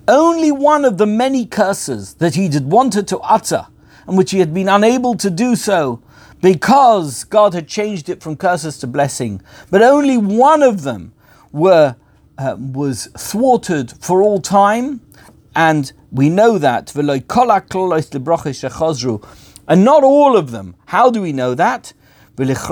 only 0.08 0.52
one 0.52 0.86
of 0.86 0.98
the 0.98 1.06
many 1.06 1.46
curses 1.46 2.16
that 2.16 2.34
he 2.36 2.50
had 2.50 2.66
wanted 2.66 3.08
to 3.08 3.20
utter, 3.20 3.68
and 4.08 4.18
which 4.18 4.32
he 4.32 4.40
had 4.40 4.54
been 4.54 4.70
unable 4.70 5.16
to 5.16 5.30
do 5.30 5.56
so 5.56 6.02
because 6.42 7.24
God 7.24 7.54
had 7.56 7.68
changed 7.68 8.10
it 8.10 8.22
from 8.22 8.36
curses 8.36 8.78
to 8.80 8.88
blessing, 8.88 9.42
but 9.72 9.82
only 9.82 10.18
one 10.18 10.62
of 10.62 10.84
them 10.84 11.14
were 11.52 11.96
uh, 12.38 12.56
was 12.60 13.08
thwarted 13.18 13.94
for 14.00 14.22
all 14.22 14.40
time, 14.40 15.02
and 15.56 15.92
we 16.12 16.30
know 16.30 16.58
that. 16.58 16.94
And 19.68 19.84
not 19.84 20.04
all 20.04 20.38
of 20.38 20.52
them. 20.52 20.76
How 20.86 21.10
do 21.10 21.22
we 21.22 21.34
know 21.34 21.56
that? 21.56 21.94
says 22.38 22.70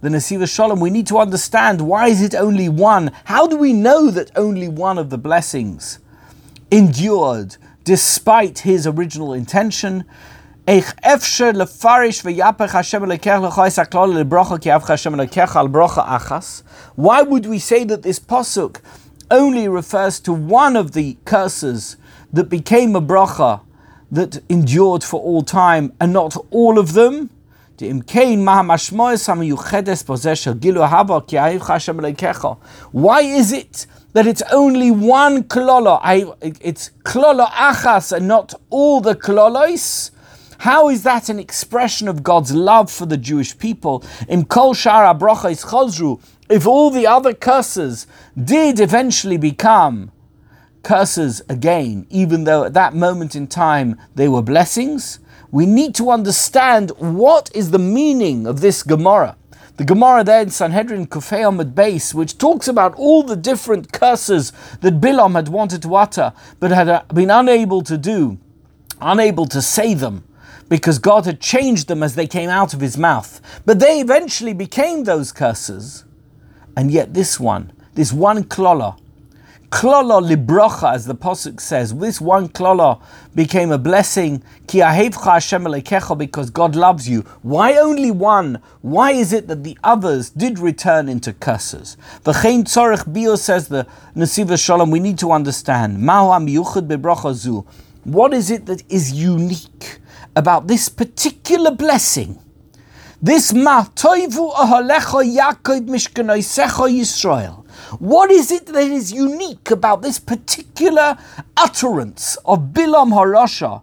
the 0.00 0.08
Nesiva 0.08 0.48
Shalom, 0.48 0.80
we 0.80 0.90
need 0.90 1.06
to 1.06 1.18
understand 1.18 1.80
why 1.82 2.08
is 2.08 2.22
it 2.22 2.34
only 2.34 2.68
one? 2.68 3.12
How 3.24 3.46
do 3.46 3.56
we 3.56 3.72
know 3.72 4.10
that 4.10 4.30
only 4.36 4.68
one 4.68 4.96
of 4.96 5.10
the 5.10 5.18
blessings 5.18 5.98
endured 6.70 7.56
despite 7.84 8.60
his 8.60 8.86
original 8.86 9.34
intention? 9.34 10.04
Why 10.66 10.82
would 17.22 17.46
we 17.46 17.58
say 17.58 17.84
that 17.84 18.02
this 18.02 18.18
pasuk 18.18 18.80
only 19.34 19.68
refers 19.68 20.20
to 20.20 20.32
one 20.32 20.76
of 20.76 20.92
the 20.92 21.16
curses 21.24 21.96
that 22.32 22.48
became 22.48 22.96
a 22.96 23.02
bracha 23.02 23.60
that 24.10 24.42
endured 24.48 25.02
for 25.04 25.20
all 25.20 25.42
time 25.42 25.92
and 26.00 26.12
not 26.12 26.36
all 26.50 26.78
of 26.78 26.92
them? 26.92 27.30
Why 32.92 33.20
is 33.20 33.52
it 33.52 33.86
that 34.14 34.28
it's 34.28 34.42
only 34.52 34.90
one 34.92 35.42
klolo, 35.42 36.36
it's 36.60 36.90
klolo 37.02 37.46
achas 37.48 38.16
and 38.16 38.28
not 38.28 38.54
all 38.70 39.00
the 39.00 39.14
klolos. 39.14 40.12
How 40.58 40.88
is 40.88 41.02
that 41.02 41.28
an 41.28 41.40
expression 41.40 42.06
of 42.06 42.22
God's 42.22 42.54
love 42.54 42.90
for 42.90 43.06
the 43.06 43.16
Jewish 43.16 43.58
people? 43.58 44.04
Im 44.28 44.44
kol 44.44 44.72
shara 44.72 45.18
brachos 45.18 45.66
chozru, 45.66 46.20
if 46.48 46.66
all 46.66 46.90
the 46.90 47.06
other 47.06 47.32
curses 47.32 48.06
did 48.42 48.78
eventually 48.80 49.36
become 49.36 50.12
curses 50.82 51.40
again, 51.48 52.06
even 52.10 52.44
though 52.44 52.64
at 52.64 52.74
that 52.74 52.94
moment 52.94 53.34
in 53.34 53.46
time 53.46 53.98
they 54.14 54.28
were 54.28 54.42
blessings, 54.42 55.18
we 55.50 55.66
need 55.66 55.94
to 55.94 56.10
understand 56.10 56.90
what 56.98 57.50
is 57.54 57.70
the 57.70 57.78
meaning 57.78 58.46
of 58.46 58.60
this 58.60 58.82
Gemara. 58.82 59.36
The 59.76 59.84
Gemara 59.84 60.22
there 60.22 60.42
in 60.42 60.50
Sanhedrin 60.50 61.06
Kufay 61.06 61.40
Amud 61.40 61.74
base, 61.74 62.14
which 62.14 62.38
talks 62.38 62.68
about 62.68 62.94
all 62.94 63.22
the 63.22 63.36
different 63.36 63.92
curses 63.92 64.52
that 64.82 65.00
Bilam 65.00 65.34
had 65.34 65.48
wanted 65.48 65.82
to 65.82 65.96
utter, 65.96 66.32
but 66.60 66.70
had 66.70 66.88
uh, 66.88 67.02
been 67.12 67.30
unable 67.30 67.82
to 67.82 67.98
do, 67.98 68.38
unable 69.00 69.46
to 69.46 69.60
say 69.60 69.94
them, 69.94 70.22
because 70.68 71.00
God 71.00 71.24
had 71.24 71.40
changed 71.40 71.88
them 71.88 72.02
as 72.04 72.14
they 72.14 72.26
came 72.26 72.50
out 72.50 72.72
of 72.72 72.80
his 72.80 72.96
mouth. 72.96 73.40
But 73.66 73.80
they 73.80 74.00
eventually 74.00 74.54
became 74.54 75.04
those 75.04 75.32
curses. 75.32 76.04
And 76.76 76.90
yet 76.90 77.14
this 77.14 77.38
one, 77.38 77.72
this 77.94 78.12
one 78.12 78.44
klola, 78.44 78.98
Klolo 79.74 80.22
librocha, 80.22 80.94
as 80.94 81.04
the 81.04 81.16
Pasuk 81.16 81.60
says, 81.60 81.92
this 81.96 82.20
one 82.20 82.48
klolo 82.48 83.02
became 83.34 83.72
a 83.72 83.78
blessing, 83.78 84.40
ki 84.68 84.78
Hashem 84.78 85.64
because 86.16 86.50
God 86.50 86.76
loves 86.76 87.08
you. 87.08 87.22
Why 87.42 87.74
only 87.78 88.12
one? 88.12 88.62
Why 88.82 89.10
is 89.10 89.32
it 89.32 89.48
that 89.48 89.64
the 89.64 89.76
others 89.82 90.30
did 90.30 90.60
return 90.60 91.08
into 91.08 91.32
curses? 91.32 91.96
V'chein 92.22 92.62
tzorech 92.62 93.12
bio 93.12 93.34
says 93.34 93.66
the 93.66 93.88
Nesiva 94.14 94.56
Shalom, 94.64 94.92
we 94.92 95.00
need 95.00 95.18
to 95.18 95.32
understand, 95.32 96.06
what 98.04 98.32
is 98.32 98.50
it 98.52 98.66
that 98.66 98.82
is 98.88 99.12
unique 99.12 99.98
about 100.36 100.68
this 100.68 100.88
particular 100.88 101.72
blessing? 101.72 102.38
This 103.24 103.54
ma 103.54 103.84
toivu 103.84 104.52
ahalecha 104.52 105.24
Yaakov 105.24 105.88
mishkanaisecha 105.88 106.90
Yisrael. 106.90 107.64
What 107.98 108.30
is 108.30 108.50
it 108.52 108.66
that 108.66 108.82
is 108.82 109.12
unique 109.12 109.70
about 109.70 110.02
this 110.02 110.18
particular 110.18 111.16
utterance 111.56 112.36
of 112.44 112.74
Bilam 112.74 113.14
Harasha? 113.14 113.80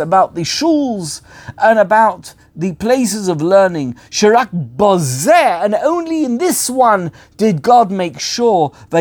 about 0.00 0.34
the 0.34 0.44
shuls 0.44 1.20
and 1.58 1.78
about 1.78 2.32
the 2.56 2.72
places 2.74 3.28
of 3.28 3.42
learning. 3.42 3.94
Shirak 4.10 4.76
Bozeh, 4.76 5.64
and 5.64 5.74
only 5.74 6.24
in 6.24 6.38
this 6.38 6.70
one 6.70 7.10
did 7.36 7.62
God 7.62 7.90
make 7.90 8.20
sure 8.20 8.72
that 8.88 9.00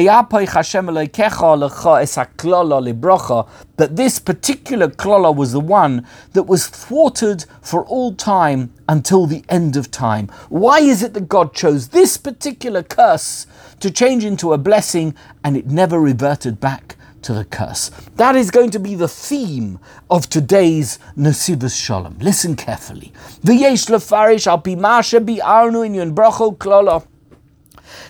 this 3.95 4.19
particular 4.19 4.87
klola 4.87 5.35
was 5.35 5.51
the 5.51 5.59
one 5.59 6.07
that 6.33 6.43
was 6.43 6.67
thwarted 6.67 7.45
for 7.61 7.85
all 7.85 8.13
time 8.15 8.73
until 8.87 9.25
the 9.25 9.43
end 9.49 9.75
of 9.75 9.91
time. 9.91 10.27
Why 10.49 10.79
is 10.79 11.03
it 11.03 11.13
that 11.13 11.27
God 11.29 11.53
chose 11.53 11.89
this 11.89 12.17
particular 12.17 12.83
curse 12.83 13.45
to 13.79 13.91
change 13.91 14.25
into 14.25 14.53
a 14.53 14.57
blessing 14.57 15.15
and 15.43 15.57
it 15.57 15.67
never 15.67 15.99
reverted 15.99 16.59
back? 16.59 16.97
To 17.23 17.33
the 17.33 17.45
curse. 17.45 17.89
That 18.15 18.35
is 18.35 18.51
going 18.51 18.69
to 18.71 18.79
be 18.79 18.95
the 18.95 19.07
theme 19.07 19.79
of 20.09 20.29
today's 20.29 20.99
Nesivas 21.17 21.75
Shalom. 21.75 22.17
Listen 22.19 22.55
carefully. 22.55 23.13
V'yesh 23.41 23.89
lefarish 23.89 24.47
al 24.47 24.61
pimasha 24.61 25.25
bi'arnu 25.25 25.85
in 25.85 25.93
yun 25.95 26.13
bracho 26.13 26.55
klolo. 26.57 27.07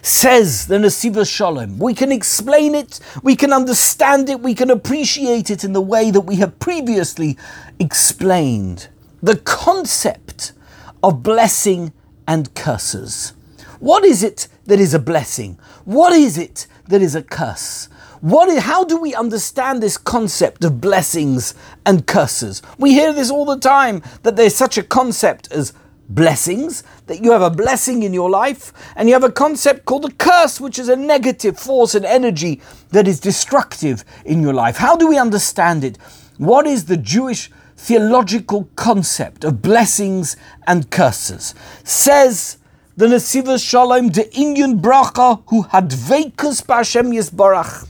Says 0.01 0.67
the 0.67 0.75
Nesivas 0.75 1.33
Shalom. 1.33 1.79
We 1.79 1.93
can 1.93 2.11
explain 2.11 2.75
it, 2.75 2.99
we 3.21 3.35
can 3.35 3.53
understand 3.53 4.29
it, 4.29 4.41
we 4.41 4.53
can 4.53 4.69
appreciate 4.69 5.49
it 5.49 5.63
in 5.63 5.73
the 5.73 5.81
way 5.81 6.11
that 6.11 6.21
we 6.21 6.37
have 6.37 6.59
previously 6.59 7.37
explained. 7.79 8.89
The 9.21 9.37
concept 9.37 10.53
of 11.01 11.23
blessing 11.23 11.93
and 12.27 12.53
curses. 12.55 13.33
What 13.79 14.05
is 14.05 14.23
it 14.23 14.47
that 14.65 14.79
is 14.79 14.93
a 14.93 14.99
blessing? 14.99 15.59
What 15.85 16.13
is 16.13 16.37
it 16.37 16.67
that 16.87 17.01
is 17.01 17.15
a 17.15 17.23
curse? 17.23 17.89
What 18.23 18.47
is, 18.47 18.63
how 18.63 18.85
do 18.85 18.95
we 18.95 19.13
understand 19.13 19.83
this 19.83 19.97
concept 19.97 20.63
of 20.63 20.79
blessings 20.79 21.55
and 21.85 22.07
curses? 22.07 22.61
We 22.77 22.93
hear 22.93 23.11
this 23.11 23.29
all 23.29 23.43
the 23.43 23.59
time 23.59 24.01
that 24.21 24.37
there's 24.37 24.55
such 24.55 24.77
a 24.77 24.83
concept 24.83 25.51
as 25.51 25.73
blessings, 26.07 26.83
that 27.07 27.21
you 27.21 27.33
have 27.33 27.41
a 27.41 27.49
blessing 27.49 28.03
in 28.03 28.13
your 28.13 28.29
life, 28.29 28.71
and 28.95 29.09
you 29.09 29.13
have 29.13 29.25
a 29.25 29.29
concept 29.31 29.83
called 29.83 30.05
a 30.05 30.11
curse, 30.13 30.61
which 30.61 30.79
is 30.79 30.87
a 30.87 30.95
negative 30.95 31.59
force 31.59 31.95
and 31.95 32.05
energy 32.05 32.61
that 32.91 33.09
is 33.09 33.19
destructive 33.19 34.05
in 34.23 34.41
your 34.41 34.53
life. 34.53 34.77
How 34.77 34.95
do 34.95 35.09
we 35.09 35.17
understand 35.17 35.83
it? 35.83 35.97
What 36.37 36.65
is 36.65 36.85
the 36.85 36.95
Jewish 36.95 37.51
theological 37.75 38.69
concept 38.77 39.43
of 39.43 39.61
blessings 39.61 40.37
and 40.65 40.89
curses? 40.89 41.53
Says 41.83 42.57
the 42.95 43.07
Nesivas 43.07 43.67
Shalom, 43.67 44.11
the 44.11 44.33
Indian 44.33 44.79
bracha 44.79 45.43
who 45.47 45.63
had 45.63 45.89
vekas 45.89 46.63
b'Hashem 46.65 47.13
Yisbarach. 47.13 47.89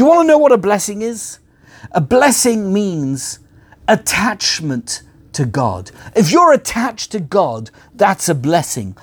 Do 0.00 0.06
you 0.06 0.08
want 0.08 0.22
to 0.22 0.28
know 0.28 0.38
what 0.38 0.50
a 0.50 0.56
blessing 0.56 1.02
is? 1.02 1.40
A 1.92 2.00
blessing 2.00 2.72
means 2.72 3.38
attachment 3.86 5.02
to 5.34 5.44
God. 5.44 5.90
If 6.16 6.32
you're 6.32 6.54
attached 6.54 7.12
to 7.12 7.20
God, 7.20 7.70
that's 7.94 8.26
a 8.26 8.34
blessing. 8.34 8.96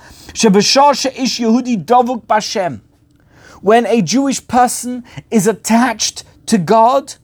When 3.60 3.86
a 3.86 4.02
Jewish 4.02 4.48
person 4.48 5.04
is 5.30 5.46
attached 5.46 6.24
to 6.46 6.58
God, 6.58 7.14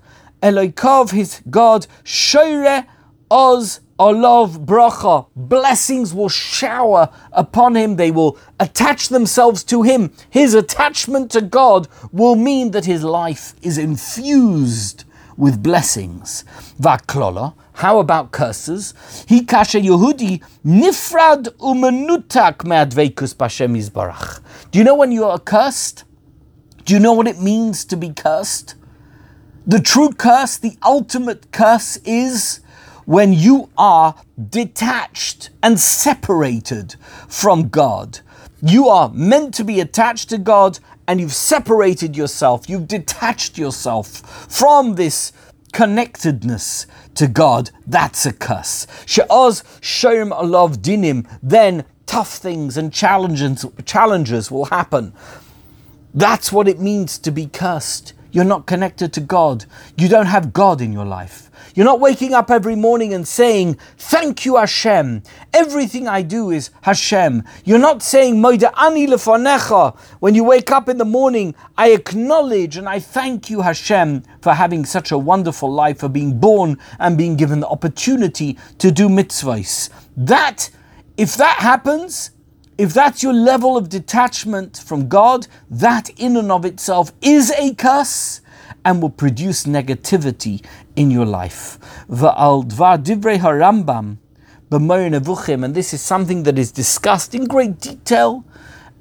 Eloikov, 0.41 1.11
his 1.11 1.43
God, 1.51 1.89
Shoire 2.05 2.87
Oz 3.29 3.81
Olav 3.99 4.67
bracha, 4.67 5.29
blessings 5.37 6.13
will 6.13 6.29
shower 6.29 7.11
upon 7.33 7.77
him. 7.77 7.97
They 7.97 8.11
will 8.11 8.37
attach 8.59 9.09
themselves 9.09 9.63
to 9.65 9.83
him. 9.83 10.13
His 10.31 10.55
attachment 10.55 11.31
to 11.31 11.41
God 11.41 11.87
will 12.11 12.35
mean 12.35 12.73
that 12.73 12.87
his 12.87 13.05
life 13.05 13.55
is 13.63 13.79
infused 13.79 15.05
with 15.37 15.63
blessings. 15.63 16.45
Vaklola, 16.81 17.55
how 17.75 17.99
about 18.01 18.33
curses? 18.33 18.95
He 19.29 19.45
kasha 19.45 19.81
Yehudi 19.81 20.43
nifrad 20.65 21.49
umenutak 21.59 22.65
me'adveikus 22.65 23.35
b'Hashem 23.35 23.77
yizbarach. 23.77 24.41
Do 24.73 24.79
you 24.79 24.85
know 24.85 24.97
when 24.97 25.13
you 25.13 25.25
are 25.25 25.39
cursed? 25.39 26.05
Do 26.85 26.95
you 26.95 27.01
know 27.01 27.13
what 27.13 27.29
it 27.29 27.41
means 27.41 27.85
to 27.87 27.97
be 27.97 28.11
cursed? 28.11 28.75
The 29.67 29.81
true 29.81 30.11
curse, 30.11 30.59
the 30.59 30.77
ultimate 30.85 31.51
curse 31.51 31.97
is 31.99 32.61
when 33.05 33.33
you 33.33 33.71
are 33.77 34.15
detached 34.51 35.51
and 35.63 35.79
separated 35.79 36.97
from 37.29 37.69
God. 37.69 38.21
You 38.63 38.89
are 38.89 39.11
meant 39.11 39.55
to 39.55 39.65
be 39.65 39.81
attached 39.81 40.31
to 40.31 40.39
God 40.39 40.79
and 41.07 41.21
you've 41.21 41.35
separated 41.35 42.17
yourself, 42.17 42.69
you've 42.69 42.89
detached 42.89 43.59
yourself 43.59 44.09
from 44.51 44.95
this 44.95 45.33
connectedness 45.73 46.87
to 47.15 47.27
God. 47.27 47.71
That's 47.87 48.25
a 48.25 48.33
curse. 48.33 48.87
She'oz 49.07 49.63
shom 49.81 50.31
alav 50.31 50.79
dinim, 50.79 51.29
then 51.43 51.85
tough 52.07 52.35
things 52.35 52.77
and 52.77 52.93
challenges, 52.93 53.67
challenges 53.85 54.51
will 54.51 54.67
happen. 54.67 55.13
That's 56.15 56.53
what 56.53 56.69
it 56.69 56.81
means 56.81 57.19
to 57.19 57.31
be 57.31 57.47
cursed. 57.47 58.13
You're 58.31 58.45
not 58.45 58.67
connected 58.67 59.13
to 59.15 59.21
God. 59.21 59.65
You 59.97 60.09
don't 60.09 60.27
have 60.27 60.53
God 60.53 60.81
in 60.81 60.93
your 60.93 61.05
life. 61.05 61.44
You're 61.75 61.85
not 61.85 61.99
waking 61.99 62.35
up 62.35 62.53
every 62.53 62.77
morning 62.77 63.13
and 63.13 63.27
saying, 63.27 63.79
Thank 63.99 64.45
you, 64.45 64.57
Hashem. 64.57 65.25
Everything 65.53 66.07
I 66.07 66.23
do 66.23 66.53
is 66.53 66.71
Hashem. 66.83 67.43
You're 67.65 67.81
not 67.81 68.01
saying, 68.01 68.37
ani 68.45 69.09
lefanecha. 69.09 69.99
When 70.21 70.37
you 70.37 70.45
wake 70.45 70.71
up 70.71 70.89
in 70.89 70.99
the 70.99 71.05
morning, 71.05 71.57
I 71.77 71.91
acknowledge 71.91 72.77
and 72.77 72.89
I 72.89 73.01
thank 73.01 73.51
you, 73.51 73.63
Hashem, 73.63 74.23
for 74.41 74.55
having 74.55 74.85
such 74.85 75.11
a 75.11 75.19
wonderful 75.19 75.71
life, 75.71 75.99
for 75.99 76.09
being 76.09 76.39
born 76.39 76.79
and 77.01 77.19
being 77.19 77.35
given 77.35 77.59
the 77.59 77.69
opportunity 77.69 78.57
to 78.79 78.93
do 78.93 79.09
mitzvahs. 79.09 79.91
That, 80.17 80.71
if 81.17 81.35
that 81.37 81.57
happens, 81.59 82.31
if 82.79 82.95
that's 82.95 83.21
your 83.21 83.33
level 83.33 83.77
of 83.77 83.89
detachment 83.89 84.77
from 84.77 85.09
God, 85.09 85.49
that 85.71 86.09
in 86.21 86.37
and 86.37 86.53
of 86.53 86.65
itself 86.65 87.11
is 87.21 87.51
a 87.51 87.75
curse 87.75 88.43
and 88.85 89.01
will 89.01 89.11
produce 89.11 89.65
negativity 89.65 90.65
in 90.97 91.11
your 91.11 91.27
life. 91.27 91.79
Va'al 92.09 92.65
dvar 92.65 93.03
divrei 93.03 93.39
harambam 93.39 94.19
and 94.71 95.75
this 95.75 95.95
is 95.95 96.01
something 96.01 96.43
that 96.43 96.59
is 96.59 96.73
discussed 96.73 97.33
in 97.35 97.45
great 97.45 97.79
detail 97.79 98.45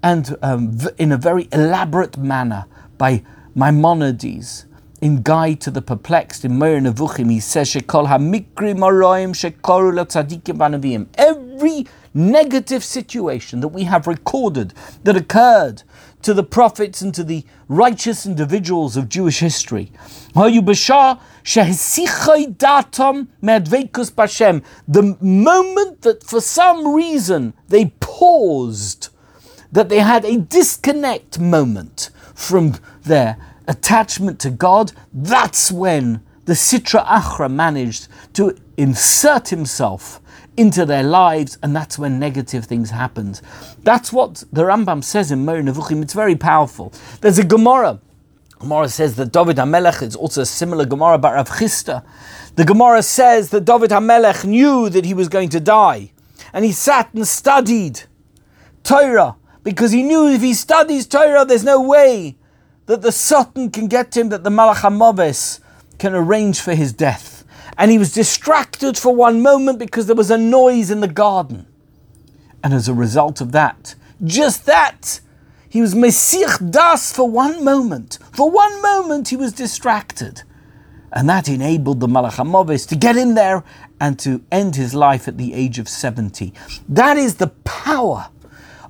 and 0.03 0.35
um, 0.43 0.77
in 0.99 1.11
a 1.11 1.17
very 1.17 1.47
elaborate 1.51 2.15
manner 2.15 2.65
by 2.99 3.23
Maimonides 3.55 4.65
in 5.01 5.21
Guide 5.21 5.59
to 5.61 5.71
the 5.71 5.81
Perplexed 5.81 6.45
in 6.45 6.59
Moreh 6.59 6.79
Nevuchim. 6.79 7.31
He 7.31 7.39
says, 7.39 7.69
"Shekol 7.69 8.07
hamikri 8.07 8.75
shekoru 9.33 9.91
latzadikim 9.93 10.57
banavim." 10.57 11.07
Every 11.15 11.87
negative 12.13 12.83
situation 12.83 13.61
that 13.61 13.69
we 13.69 13.85
have 13.85 14.05
recorded 14.05 14.73
that 15.03 15.17
occurred 15.17 15.83
to 16.23 16.33
the 16.33 16.43
prophets 16.43 17.01
and 17.01 17.13
to 17.13 17.23
the 17.23 17.45
righteous 17.67 18.25
individuals 18.25 18.97
of 18.97 19.07
Jewish 19.09 19.39
history. 19.39 19.91
The 24.87 25.17
moment 25.21 26.01
that 26.01 26.23
for 26.23 26.41
some 26.41 26.93
reason 26.93 27.53
they 27.67 27.93
paused, 27.99 29.09
that 29.71 29.89
they 29.89 29.99
had 29.99 30.25
a 30.25 30.37
disconnect 30.37 31.39
moment 31.39 32.09
from 32.33 32.75
their 33.03 33.37
attachment 33.67 34.39
to 34.39 34.49
God, 34.49 34.93
that's 35.13 35.71
when 35.71 36.21
the 36.45 36.53
Sitra 36.53 37.05
Achra 37.05 37.51
managed 37.51 38.07
to 38.33 38.55
insert 38.77 39.49
himself 39.49 40.19
into 40.55 40.85
their 40.85 41.03
lives, 41.03 41.57
and 41.63 41.75
that's 41.75 41.97
when 41.97 42.19
negative 42.19 42.65
things 42.65 42.91
happened. 42.91 43.41
That's 43.83 44.13
what 44.13 44.43
the 44.51 44.63
Rambam 44.63 45.03
says 45.03 45.31
in 45.31 45.45
Moreh 45.45 45.61
Nevuchim. 45.61 46.01
It's 46.01 46.13
very 46.13 46.35
powerful. 46.35 46.93
There's 47.21 47.39
a 47.39 47.43
Gemara. 47.43 47.99
Gemara 48.59 48.87
says 48.89 49.15
that 49.15 49.31
David 49.31 49.57
HaMelech 49.57 50.01
is 50.01 50.15
also 50.15 50.41
a 50.41 50.45
similar 50.45 50.85
Gemara 50.85 51.15
about 51.15 51.33
Rav 51.33 51.49
Chisda. 51.49 52.05
The 52.55 52.63
Gemara 52.63 53.03
says 53.03 53.49
that 53.49 53.65
David 53.65 53.89
HaMelech 53.89 54.45
knew 54.45 54.89
that 54.89 55.05
he 55.05 55.13
was 55.13 55.27
going 55.27 55.49
to 55.49 55.59
die, 55.59 56.11
and 56.53 56.63
he 56.63 56.71
sat 56.71 57.13
and 57.13 57.27
studied 57.27 58.03
Torah 58.83 59.35
because 59.63 59.91
he 59.91 60.03
knew 60.03 60.27
if 60.27 60.41
he 60.41 60.53
studies 60.53 61.07
Torah, 61.07 61.45
there's 61.45 61.63
no 61.63 61.81
way 61.81 62.37
that 62.85 63.01
the 63.01 63.11
Satan 63.11 63.71
can 63.71 63.87
get 63.87 64.15
him, 64.15 64.29
that 64.29 64.43
the 64.43 64.49
Malach 64.49 64.81
HaMavis 64.81 65.59
can 65.97 66.13
arrange 66.13 66.59
for 66.59 66.75
his 66.75 66.93
death. 66.93 67.32
And 67.77 67.91
he 67.91 67.97
was 67.97 68.13
distracted 68.13 68.97
for 68.97 69.15
one 69.15 69.41
moment 69.41 69.79
because 69.79 70.05
there 70.05 70.15
was 70.15 70.31
a 70.31 70.37
noise 70.37 70.91
in 70.91 70.99
the 70.99 71.07
garden. 71.07 71.67
And 72.63 72.73
as 72.73 72.87
a 72.87 72.93
result 72.93 73.41
of 73.41 73.51
that, 73.51 73.95
just 74.23 74.65
that, 74.65 75.19
he 75.67 75.81
was 75.81 75.95
Mesich 75.95 76.71
Das 76.71 77.11
for 77.11 77.29
one 77.29 77.63
moment. 77.63 78.19
For 78.31 78.49
one 78.49 78.81
moment, 78.81 79.29
he 79.29 79.35
was 79.35 79.51
distracted. 79.51 80.43
And 81.11 81.27
that 81.29 81.49
enabled 81.49 81.99
the 81.99 82.07
Malach 82.07 82.87
to 82.87 82.95
get 82.95 83.17
in 83.17 83.35
there 83.35 83.63
and 83.99 84.17
to 84.19 84.43
end 84.51 84.75
his 84.75 84.93
life 84.93 85.27
at 85.27 85.37
the 85.37 85.53
age 85.53 85.79
of 85.79 85.89
70. 85.89 86.53
That 86.87 87.17
is 87.17 87.35
the 87.35 87.47
power 87.47 88.29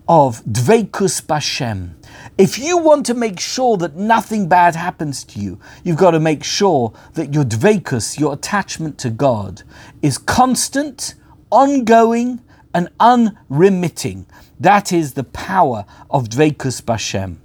of 0.07 0.43
Dveikus 0.43 1.21
Bashem. 1.21 1.95
If 2.37 2.57
you 2.57 2.79
want 2.79 3.05
to 3.07 3.13
make 3.13 3.39
sure 3.39 3.77
that 3.77 3.95
nothing 3.95 4.49
bad 4.49 4.75
happens 4.75 5.23
to 5.25 5.39
you, 5.39 5.59
you've 5.83 5.97
got 5.97 6.11
to 6.11 6.19
make 6.19 6.43
sure 6.43 6.91
that 7.13 7.31
your 7.31 7.43
Dveikus, 7.43 8.19
your 8.19 8.33
attachment 8.33 8.97
to 8.99 9.11
God, 9.11 9.61
is 10.01 10.17
constant, 10.17 11.13
ongoing, 11.51 12.41
and 12.73 12.89
unremitting. 12.99 14.25
That 14.59 14.91
is 14.91 15.13
the 15.13 15.23
power 15.23 15.85
of 16.09 16.29
Dveikus 16.29 16.81
Bashem. 16.81 17.37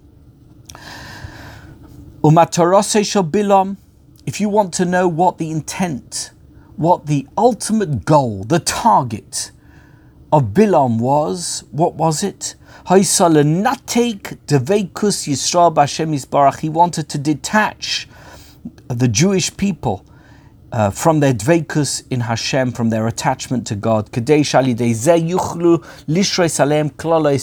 Umatarose 2.23 3.31
Bilam, 3.31 3.77
if 4.25 4.41
you 4.41 4.49
want 4.49 4.73
to 4.75 4.87
know 4.87 5.07
what 5.07 5.37
the 5.37 5.51
intent, 5.51 6.31
what 6.77 7.07
the 7.07 7.27
ultimate 7.37 8.07
goal, 8.07 8.45
the 8.45 8.59
target, 8.59 9.51
of 10.33 10.53
Bilam 10.55 10.99
was, 10.99 11.65
what 11.71 11.95
was 11.95 12.23
it? 12.23 12.55
He 12.89 13.03
wanted 16.69 17.09
to 17.09 17.19
detach 17.19 18.09
the 18.89 19.09
Jewish 19.09 19.57
people 19.57 20.05
uh, 20.71 20.91
from 20.91 21.21
their 21.21 21.33
dveikus 21.33 22.03
in 22.11 22.21
Hashem, 22.21 22.73
from 22.73 22.91
their 22.91 23.07
attachment 23.07 23.67
to 23.69 23.75
God. 23.75 24.11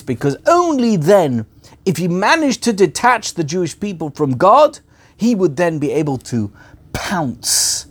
Because 0.06 0.38
only 0.48 0.98
then, 0.98 1.46
if 1.86 1.98
he 1.98 2.08
managed 2.08 2.64
to 2.64 2.74
detach 2.74 3.34
the 3.34 3.44
Jewish 3.44 3.80
people 3.80 4.12
from 4.12 4.38
God, 4.38 4.80
he 5.18 5.34
would 5.36 5.56
then 5.56 5.80
be 5.80 5.92
able 5.92 6.18
to 6.18 6.52
pounce 6.94 7.88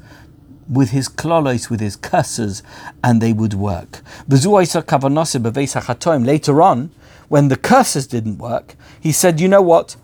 with 0.68 0.90
his 0.90 1.08
klolos, 1.08 1.70
with 1.70 1.80
his 1.80 1.96
curses, 1.96 2.62
and 3.02 3.20
they 3.20 3.32
would 3.32 3.54
work. 3.54 4.02
Later 4.28 4.52
on, 6.62 6.90
when 7.28 7.48
the 7.48 7.56
curses 7.56 8.06
didn't 8.06 8.38
work, 8.38 8.76
he 9.00 9.12
said, 9.12 9.40
You 9.40 9.48
know 9.48 9.62
what? 9.62 9.96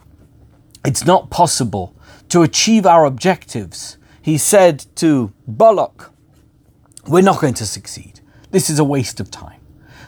It's 0.85 1.05
not 1.05 1.31
possible 1.31 1.95
to 2.31 2.43
achieve 2.43 2.87
our 2.87 3.05
objectives. 3.05 3.99
He 4.23 4.39
said 4.39 4.87
to 4.97 5.33
Balak, 5.47 6.11
We're 7.07 7.23
not 7.23 7.41
going 7.41 7.55
to 7.55 7.67
succeed. 7.67 8.21
This 8.51 8.71
is 8.71 8.79
a 8.79 8.85
waste 8.85 9.21
of 9.21 9.31
time. 9.31 9.61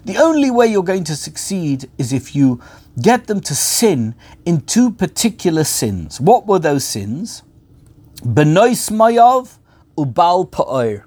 The 0.05 0.17
only 0.17 0.51
way 0.51 0.67
you're 0.67 0.83
going 0.83 1.05
to 1.05 1.17
succeed 1.17 1.89
is 1.97 2.13
if 2.13 2.35
you 2.35 2.61
get 3.01 3.27
them 3.27 3.41
to 3.41 3.55
sin 3.55 4.15
in 4.45 4.63
two 4.63 4.91
particular 4.91 5.65
sins. 5.65 6.21
What 6.21 6.47
were 6.47 6.59
those 6.59 6.85
sins? 6.85 7.43
Benois 8.25 8.91
Mayav 8.91 9.59
ubal 9.97 10.51
pa'ir. 10.51 11.05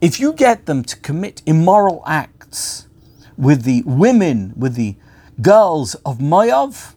If 0.00 0.18
you 0.18 0.32
get 0.32 0.66
them 0.66 0.82
to 0.84 0.96
commit 0.96 1.42
immoral 1.46 2.02
acts 2.06 2.88
with 3.36 3.64
the 3.64 3.82
women, 3.84 4.54
with 4.56 4.74
the 4.74 4.96
girls 5.42 5.94
of 6.06 6.18
Mayav, 6.18 6.94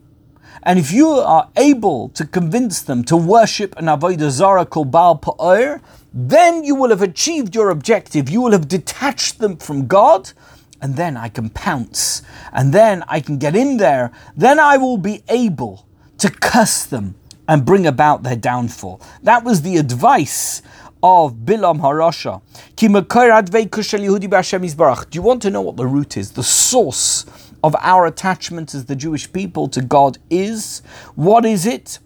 and 0.64 0.80
if 0.80 0.92
you 0.92 1.10
are 1.10 1.50
able 1.58 2.10
to 2.10 2.26
convince 2.26 2.82
them 2.82 3.04
to 3.06 3.18
worship 3.18 3.76
an 3.78 3.86
Avodah 3.86 4.30
Zarah 4.30 4.66
called 4.66 4.92
Baal 4.92 5.18
Pa'ir, 5.18 5.82
then 6.14 6.64
you 6.64 6.76
will 6.76 6.90
have 6.90 7.02
achieved 7.02 7.54
your 7.56 7.70
objective. 7.70 8.30
You 8.30 8.42
will 8.42 8.52
have 8.52 8.68
detached 8.68 9.40
them 9.40 9.58
from 9.58 9.88
God, 9.88 10.32
and 10.82 10.96
then 10.96 11.18
I 11.18 11.28
can 11.28 11.50
pounce, 11.50 12.22
and 12.54 12.74
then 12.74 13.04
I 13.08 13.20
can 13.20 13.38
get 13.38 13.56
in 13.56 13.78
there. 13.78 14.12
Then 14.38 14.60
I 14.60 14.78
will 14.78 14.98
be 14.98 15.24
able 15.28 15.88
to 16.20 16.30
curse 16.30 16.86
them 16.86 17.16
and 17.48 17.66
bring 17.66 17.86
about 17.86 18.24
their 18.24 18.36
downfall. 18.38 19.02
That 19.24 19.44
was 19.44 19.62
the 19.62 19.78
advice 19.78 20.62
of 21.04 21.34
Bilam 21.46 21.82
Harasha. 21.82 22.42
Do 25.10 25.16
you 25.18 25.22
want 25.22 25.42
to 25.42 25.50
know 25.50 25.62
what 25.62 25.76
the 25.76 25.86
root 25.86 26.16
is? 26.18 26.32
The 26.32 26.44
source 26.44 27.26
of 27.62 27.76
our 27.80 28.06
attachment 28.06 28.74
as 28.74 28.86
the 28.86 28.96
Jewish 28.96 29.32
people 29.32 29.68
to 29.68 29.82
God 29.82 30.18
is? 30.30 30.82
What 31.16 31.46
is 31.46 31.66
it? 31.66 32.00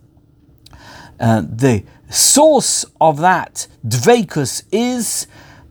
Uh, 1.20 1.42
the 1.42 1.84
source 2.10 2.86
of 3.00 3.20
that 3.20 3.68
dveikus 3.86 4.64
is 4.72 5.28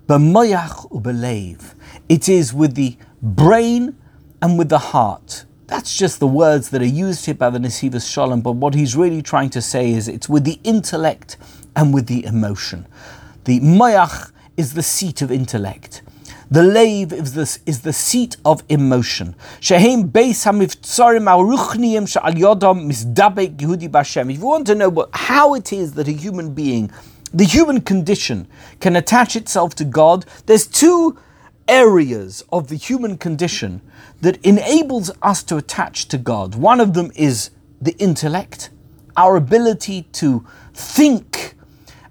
b'mayach 0.07 0.91
ubelev. 0.91 1.75
It 2.09 2.29
is 2.29 2.55
with 2.55 2.75
the 2.75 2.97
brain 3.21 3.97
and 4.41 4.59
with 4.59 4.69
the 4.69 4.79
heart. 4.79 5.45
That's 5.67 5.97
just 5.97 6.21
the 6.21 6.29
words 6.29 6.71
that 6.71 6.81
are 6.81 6.85
used 6.85 7.27
here 7.27 7.35
by 7.35 7.51
the 7.51 7.59
Nesivos 7.59 8.09
Shalom, 8.09 8.41
but 8.41 8.53
what 8.53 8.75
he's 8.75 8.95
really 8.95 9.21
trying 9.21 9.51
to 9.51 9.61
say 9.61 9.91
is 9.91 10.07
it's 10.07 10.29
with 10.29 10.45
the 10.45 10.61
intellect 10.63 11.37
and 11.75 11.93
with 11.93 12.07
the 12.07 12.25
emotion. 12.25 12.87
The 13.47 13.61
mayach 13.61 14.33
is 14.57 14.75
the 14.75 14.83
seat 14.83 15.23
of 15.23 15.31
intellect. 15.31 16.03
The 16.51 16.65
lave 16.65 17.13
is 17.13 17.35
the, 17.35 17.59
is 17.65 17.83
the 17.83 17.93
seat 17.93 18.37
of 18.45 18.65
emotion. 18.69 19.37
If 19.61 19.71
you 19.71 19.87
want 24.47 24.67
to 24.67 24.75
know 24.75 24.89
what, 24.89 25.11
how 25.13 25.55
it 25.55 25.73
is 25.73 25.93
that 25.93 26.09
a 26.09 26.13
human 26.13 26.55
being, 26.55 26.91
the 27.33 27.45
human 27.45 27.81
condition, 27.83 28.49
can 28.81 28.97
attach 28.97 29.37
itself 29.37 29.77
to 29.77 29.85
God, 29.85 30.27
there's 30.47 30.67
two 30.67 31.17
areas 31.69 32.45
of 32.51 32.67
the 32.67 32.77
human 32.77 33.17
condition 33.17 33.81
that 34.23 34.45
enables 34.45 35.13
us 35.23 35.45
to 35.45 35.57
attach 35.57 36.09
to 36.09 36.19
God. 36.19 36.57
One 36.57 36.81
of 36.81 36.95
them 36.95 37.13
is 37.15 37.51
the 37.81 37.95
intellect, 37.99 38.71
our 39.17 39.37
ability 39.37 40.03
to 40.15 40.45
think 40.75 41.56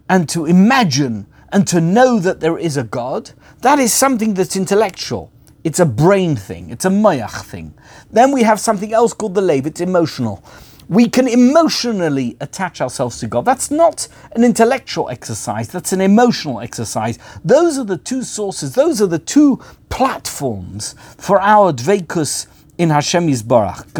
and 0.10 0.30
to 0.30 0.46
imagine 0.46 1.28
and 1.52 1.68
to 1.68 1.80
know 1.82 2.20
that 2.20 2.40
there 2.40 2.58
is 2.58 2.78
a 2.78 2.84
God. 2.84 3.32
That 3.62 3.80
is 3.80 3.94
something 3.94 4.34
that's 4.34 4.56
intellectual. 4.56 5.32
It's 5.64 5.80
a 5.80 5.86
brain 5.86 6.36
thing, 6.36 6.70
it's 6.70 6.86
a 6.86 6.90
mayach 6.90 7.44
thing. 7.44 7.74
Then 8.12 8.32
we 8.32 8.44
have 8.44 8.60
something 8.60 8.94
else 8.94 9.14
called 9.14 9.34
the 9.34 9.42
lave, 9.42 9.66
it's 9.66 9.82
emotional. 9.82 10.44
We 10.88 11.10
can 11.10 11.28
emotionally 11.28 12.38
attach 12.40 12.80
ourselves 12.82 13.20
to 13.22 13.28
God. 13.28 13.46
That's 13.46 13.72
not 13.72 14.08
an 14.34 14.44
intellectual 14.44 15.10
exercise, 15.10 15.70
that's 15.70 15.92
an 15.92 16.02
emotional 16.02 16.60
exercise. 16.60 17.18
Those 17.44 17.80
are 17.80 17.84
the 17.84 17.98
two 17.98 18.22
sources, 18.22 18.76
those 18.76 19.02
are 19.02 19.08
the 19.08 19.18
two 19.18 19.60
platforms 19.90 20.94
for 21.18 21.42
our 21.42 21.74
dveikus 21.74 22.46
in 22.78 22.92
Hashem 22.92 23.28
Yisbarach. 23.28 23.92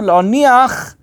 la'aniach 0.00 0.94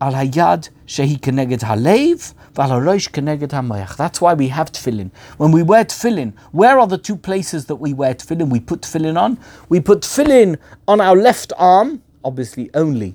al 0.00 0.12
hayad 0.12 0.70
shehi 0.86 1.18
keneged 1.18 1.60
halev 1.60 2.34
that's 2.52 4.20
why 4.20 4.34
we 4.34 4.48
have 4.48 4.72
tefillin. 4.72 5.10
When 5.36 5.52
we 5.52 5.62
wear 5.62 5.84
tefillin, 5.84 6.32
where 6.50 6.80
are 6.80 6.86
the 6.86 6.98
two 6.98 7.16
places 7.16 7.66
that 7.66 7.76
we 7.76 7.94
wear 7.94 8.14
tefillin? 8.14 8.50
We 8.50 8.60
put 8.60 8.82
tefillin 8.82 9.20
on. 9.20 9.38
We 9.68 9.80
put 9.80 10.00
tefillin 10.00 10.58
on 10.88 11.00
our 11.00 11.16
left 11.16 11.52
arm, 11.56 12.02
obviously 12.24 12.70
only 12.74 13.14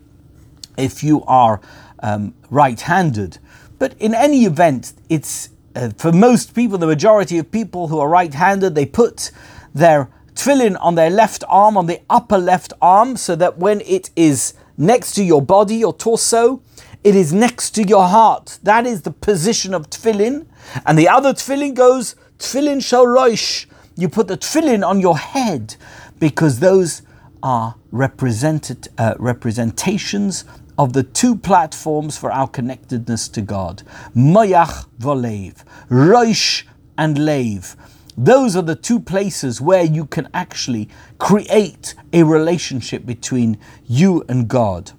if 0.78 1.04
you 1.04 1.24
are 1.24 1.62
um, 2.00 2.34
right-handed. 2.50 3.40
But 3.78 3.96
in 4.00 4.14
any 4.14 4.46
event, 4.46 4.94
it's 5.10 5.50
uh, 5.76 5.90
for 5.98 6.12
most 6.14 6.56
people, 6.56 6.78
the 6.78 6.88
majority 6.88 7.38
of 7.38 7.52
people 7.52 7.90
who 7.90 8.00
are 8.00 8.08
right-handed, 8.08 8.76
they 8.76 8.86
put 8.86 9.32
their 9.74 10.10
tefillin 10.34 10.78
on 10.80 10.96
their 10.96 11.10
left 11.10 11.44
arm, 11.50 11.78
on 11.78 11.88
the 11.88 12.02
upper 12.10 12.38
left 12.38 12.72
arm, 12.82 13.18
so 13.18 13.36
that 13.36 13.58
when 13.58 13.82
it 13.82 14.10
is 14.16 14.54
next 14.78 15.14
to 15.14 15.24
your 15.24 15.42
body, 15.42 15.76
your 15.76 15.94
torso, 15.94 16.62
it 17.04 17.16
is 17.16 17.32
next 17.32 17.72
to 17.72 17.84
your 17.84 18.08
heart. 18.08 18.60
That 18.64 18.86
is 18.86 19.04
the 19.04 19.12
position 19.12 19.74
of 19.74 19.90
tefillin. 19.90 20.48
And 20.86 20.98
the 20.98 21.08
other 21.08 21.34
tefillin 21.34 21.76
goes 21.76 22.16
tefillin 22.40 22.84
shel 22.84 23.06
roish. 23.06 23.68
You 23.96 24.10
put 24.10 24.28
the 24.28 24.38
tefillin 24.38 24.86
on 24.86 25.00
your 25.00 25.18
head 25.18 25.76
because 26.20 26.60
those 26.60 27.04
are 27.44 27.76
represented, 27.92 28.88
uh, 28.98 29.14
representations 29.20 30.46
of 30.78 30.94
the 30.94 31.04
two 31.04 31.36
platforms 31.36 32.18
for 32.18 32.32
our 32.32 32.48
connectedness 32.48 33.30
to 33.30 33.42
God 33.42 33.84
Mayach 34.16 34.88
Volev, 35.00 35.64
Roish 35.90 36.64
and 36.98 37.18
Lev. 37.18 37.76
Those 38.18 38.56
are 38.56 38.62
the 38.62 38.76
two 38.76 39.00
places 39.00 39.60
where 39.60 39.84
you 39.84 40.06
can 40.06 40.30
actually 40.34 40.90
create 41.18 41.96
a 42.14 42.24
relationship 42.24 43.06
between 43.06 43.58
you 43.86 44.24
and 44.30 44.48
God. 44.48 44.92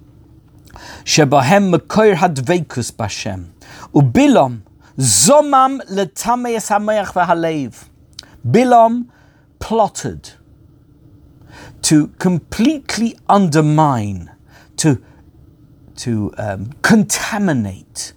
Shebahem 1.03 1.73
Mekoir 1.73 2.15
Hadveikus 2.15 2.91
Bashem. 2.91 3.49
Ubilam 3.93 4.61
Zomam 4.97 5.81
Letameis 5.89 6.69
Hamayach 6.69 7.13
V'Halev. 7.13 7.85
Bilam 8.47 9.07
plotted 9.59 10.33
to 11.81 12.07
completely 12.19 13.17
undermine, 13.27 14.31
to, 14.77 15.01
to 15.95 16.33
um, 16.37 16.73
contaminate 16.81 18.13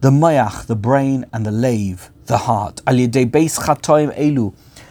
the 0.00 0.10
mayach, 0.10 0.66
the 0.66 0.76
brain, 0.76 1.24
and 1.32 1.44
the 1.44 1.50
lave, 1.50 2.10
the 2.28 2.38
heart. 2.38 2.80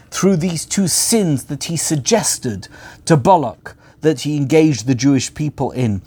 through 0.09 0.35
these 0.37 0.65
two 0.65 0.87
sins 0.87 1.45
that 1.45 1.63
he 1.65 1.77
suggested 1.77 2.67
to 3.05 3.17
Balak 3.17 3.75
that 4.01 4.21
he 4.21 4.37
engaged 4.37 4.85
the 4.85 4.95
Jewish 4.95 5.33
people 5.33 5.71
in, 5.71 6.01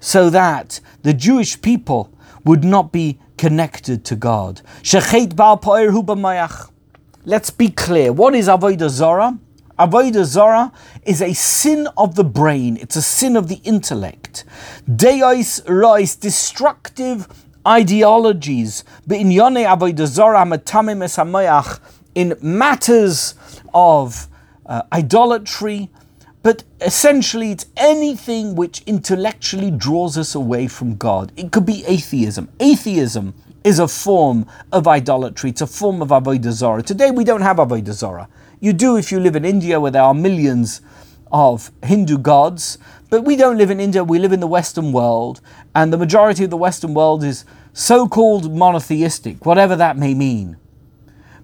so 0.00 0.30
that 0.30 0.80
the 1.02 1.14
Jewish 1.14 1.60
people 1.60 2.10
would 2.44 2.64
not 2.64 2.92
be 2.92 3.18
connected 3.36 4.04
to 4.04 4.14
God. 4.16 4.62
Let's 7.26 7.50
be 7.50 7.68
clear. 7.70 8.12
What 8.12 8.34
is 8.34 8.48
Avodah 8.48 8.88
Zorah? 8.90 9.38
Avodah 9.78 10.24
Zorah 10.24 10.72
is 11.04 11.20
a 11.20 11.32
sin 11.32 11.88
of 11.96 12.14
the 12.14 12.22
brain. 12.22 12.76
It's 12.76 12.94
a 12.94 13.02
sin 13.02 13.36
of 13.36 13.48
the 13.48 13.60
intellect. 13.64 14.44
Deis 14.86 15.62
rois, 15.66 16.14
destructive 16.14 17.26
ideologies. 17.66 18.84
In 22.14 22.36
matters 22.40 23.34
of 23.74 24.28
uh, 24.66 24.82
idolatry, 24.92 25.90
but 26.42 26.62
essentially 26.80 27.50
it's 27.50 27.66
anything 27.76 28.54
which 28.54 28.82
intellectually 28.86 29.70
draws 29.70 30.18
us 30.18 30.34
away 30.34 30.68
from 30.68 30.96
God. 30.96 31.32
It 31.36 31.50
could 31.50 31.66
be 31.66 31.84
atheism. 31.86 32.50
Atheism 32.60 33.34
is 33.64 33.78
a 33.78 33.88
form 33.88 34.46
of 34.70 34.86
idolatry. 34.86 35.50
It's 35.50 35.62
a 35.62 35.66
form 35.66 36.02
of 36.02 36.08
avodah 36.08 36.52
zarah. 36.52 36.82
Today 36.82 37.10
we 37.10 37.24
don't 37.24 37.40
have 37.40 37.56
avodah 37.56 37.92
zarah. 37.92 38.28
You 38.60 38.74
do 38.74 38.96
if 38.96 39.10
you 39.10 39.20
live 39.20 39.36
in 39.36 39.44
India, 39.44 39.80
where 39.80 39.90
there 39.90 40.02
are 40.02 40.14
millions 40.14 40.82
of 41.32 41.70
Hindu 41.82 42.18
gods, 42.18 42.78
but 43.10 43.24
we 43.24 43.36
don't 43.36 43.56
live 43.56 43.70
in 43.70 43.80
India. 43.80 44.04
We 44.04 44.18
live 44.18 44.32
in 44.32 44.40
the 44.40 44.46
Western 44.46 44.92
world, 44.92 45.40
and 45.74 45.92
the 45.92 45.98
majority 45.98 46.44
of 46.44 46.50
the 46.50 46.56
Western 46.56 46.94
world 46.94 47.24
is 47.24 47.44
so-called 47.72 48.54
monotheistic, 48.54 49.44
whatever 49.44 49.74
that 49.76 49.96
may 49.96 50.14
mean. 50.14 50.56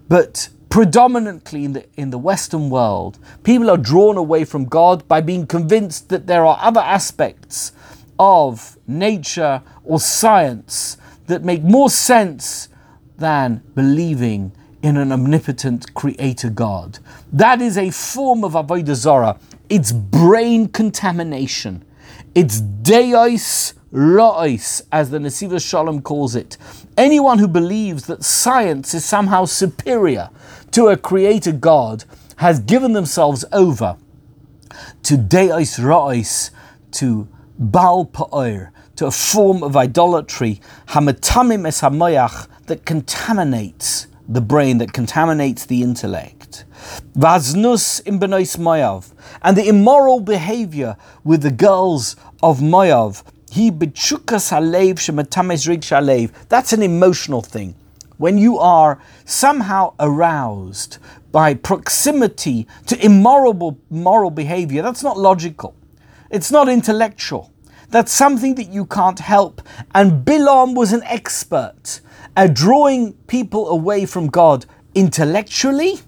But 0.09 0.49
predominantly 0.69 1.65
in 1.65 1.73
the, 1.73 1.85
in 1.97 2.11
the 2.11 2.19
Western 2.19 2.71
world, 2.71 3.19
people 3.43 3.69
are 3.71 3.77
drawn 3.77 4.17
away 4.17 4.45
from 4.45 4.67
God 4.67 5.07
by 5.09 5.21
being 5.21 5.47
convinced 5.47 6.09
that 6.09 6.27
there 6.27 6.47
are 6.47 6.59
other 6.61 6.81
aspects 6.81 7.73
of 8.19 8.79
nature 8.87 9.63
or 9.85 9.99
science 9.99 10.97
that 11.27 11.43
make 11.43 11.63
more 11.63 11.91
sense 11.91 12.69
than 13.19 13.63
believing 13.75 14.53
in 14.83 14.97
an 14.97 15.13
omnipotent 15.13 15.93
creator 15.95 16.51
God. 16.51 16.99
That 17.33 17.61
is 17.61 17.77
a 17.77 17.91
form 17.91 18.45
of 18.45 18.53
Avodah 18.53 18.95
Zarah. 18.95 19.39
It's 19.69 19.93
brain 19.93 20.69
contamination. 20.69 21.85
It's 22.35 22.61
deis 22.61 23.75
ra'is, 23.93 24.83
as 24.93 25.11
the 25.11 25.19
Nesiva 25.19 25.61
Shalom 25.61 26.03
calls 26.03 26.35
it. 26.35 26.57
Anyone 26.97 27.39
who 27.39 27.49
believes 27.49 28.07
that 28.07 28.25
science 28.25 28.95
is 28.95 29.05
somehow 29.05 29.45
superior 29.45 30.31
to 30.73 30.89
a 30.89 30.97
creator 30.97 31.53
God 31.53 32.05
has 32.37 32.61
given 32.61 32.93
themselves 32.93 33.45
over 33.53 33.97
to 35.03 35.17
deis 35.17 35.79
ra'is, 35.79 36.51
to 36.93 37.29
Baal 37.59 38.07
Pa'ir, 38.07 38.71
to 38.97 39.07
a 39.07 39.11
form 39.11 39.63
of 39.63 39.77
idolatry, 39.77 40.61
hamatamim 40.89 41.67
es 41.67 41.81
hamayach, 41.81 42.49
that 42.67 42.87
contaminates 42.87 44.07
the 44.29 44.41
brain, 44.41 44.79
that 44.79 44.93
contaminates 44.93 45.67
the 45.67 45.83
intellect. 45.83 46.65
Vaznus 47.15 48.01
im 48.07 48.21
benois 48.21 48.57
Mayav, 48.57 49.13
and 49.43 49.57
the 49.57 49.69
immoral 49.69 50.21
behavior 50.21 50.97
with 51.25 51.43
the 51.43 51.51
girls 51.51 52.17
of 52.43 52.61
Mayav. 52.61 53.25
He 53.51 53.71
bechukas 53.73 54.53
halev 54.53 54.95
shematames 54.95 55.67
rig. 55.69 56.33
That's 56.49 56.73
an 56.73 56.83
emotional 56.83 57.43
thing. 57.43 57.75
When 58.17 58.39
you 58.39 58.59
are 58.59 59.01
somehow 59.25 59.95
aroused 59.99 60.99
by 61.33 61.55
proximity 61.55 62.69
to 62.87 63.05
immoral 63.05 63.79
moral 63.91 64.31
behavior, 64.31 64.83
that's 64.83 65.03
not 65.03 65.19
logical. 65.19 65.75
It's 66.31 66.53
not 66.53 66.69
intellectual. 66.69 67.53
That's 67.89 68.13
something 68.13 68.55
that 68.55 68.69
you 68.69 68.87
can't 68.87 69.19
help. 69.19 69.63
And 69.95 70.25
Bilam 70.25 70.77
was 70.77 70.93
an 70.93 71.03
expert 71.05 72.01
at 72.37 72.55
drawing 72.55 73.15
people 73.27 73.69
away 73.69 74.07
from 74.07 74.29
God 74.29 74.67
intellectually 74.95 75.99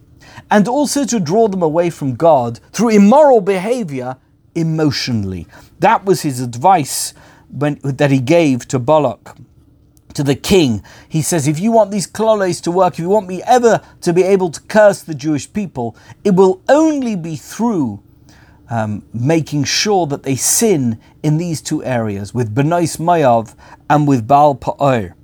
and 0.51 0.69
also 0.69 1.05
to 1.05 1.19
draw 1.19 1.49
them 1.49 1.63
away 1.63 1.91
from 1.91 2.15
God 2.15 2.61
through 2.73 2.91
immoral 2.91 3.41
behavior 3.41 4.17
emotionally. 4.55 5.47
That 5.81 6.05
was 6.05 6.23
his 6.23 6.41
advice 6.41 7.15
when, 7.53 7.79
that 7.83 8.11
he 8.11 8.19
gave 8.19 8.67
to 8.69 8.79
Balak 8.79 9.37
to 10.15 10.23
the 10.23 10.35
king. 10.35 10.83
He 11.09 11.23
says, 11.23 11.49
if 11.49 11.59
you 11.59 11.73
want 11.73 11.91
these 11.91 12.07
kloles 12.07 12.63
to 12.63 12.71
work, 12.71 12.95
if 12.95 12.99
you 12.99 13.09
want 13.09 13.29
me 13.29 13.43
ever 13.45 13.81
to 14.03 14.13
be 14.13 14.23
able 14.23 14.51
to 14.51 14.61
curse 14.63 15.03
the 15.03 15.15
Jewish 15.15 15.51
people, 15.53 15.97
it 16.25 16.35
will 16.35 16.61
only 16.69 17.17
be 17.17 17.37
through 17.37 18.03
um, 18.71 19.05
making 19.13 19.65
sure 19.65 20.07
that 20.07 20.23
they 20.23 20.37
sin 20.37 20.99
in 21.23 21.37
these 21.37 21.61
two 21.61 21.85
areas, 21.85 22.33
with 22.33 22.55
Benois 22.55 22.97
Mayav 22.97 23.55
and 23.91 24.09
with 24.09 24.27
Baal 24.27 24.55
Pa'or. 24.55 25.15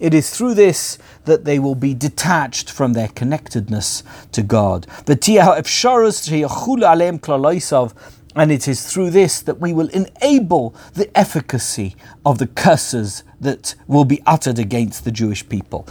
It 0.00 0.14
is 0.14 0.30
through 0.30 0.54
this 0.54 0.98
that 1.28 1.44
they 1.44 1.58
will 1.58 1.74
be 1.74 1.94
detached 1.94 2.70
from 2.70 2.94
their 2.94 3.08
connectedness 3.08 4.02
to 4.32 4.42
God. 4.42 4.86
And 8.34 8.52
it 8.52 8.68
is 8.68 8.86
through 8.92 9.10
this 9.10 9.40
that 9.42 9.58
we 9.60 9.72
will 9.72 9.88
enable 9.88 10.74
the 10.94 11.10
efficacy 11.16 11.96
of 12.24 12.38
the 12.38 12.46
curses 12.46 13.24
that 13.40 13.74
will 13.86 14.04
be 14.04 14.22
uttered 14.26 14.58
against 14.58 15.04
the 15.04 15.10
Jewish 15.10 15.48
people. 15.48 15.86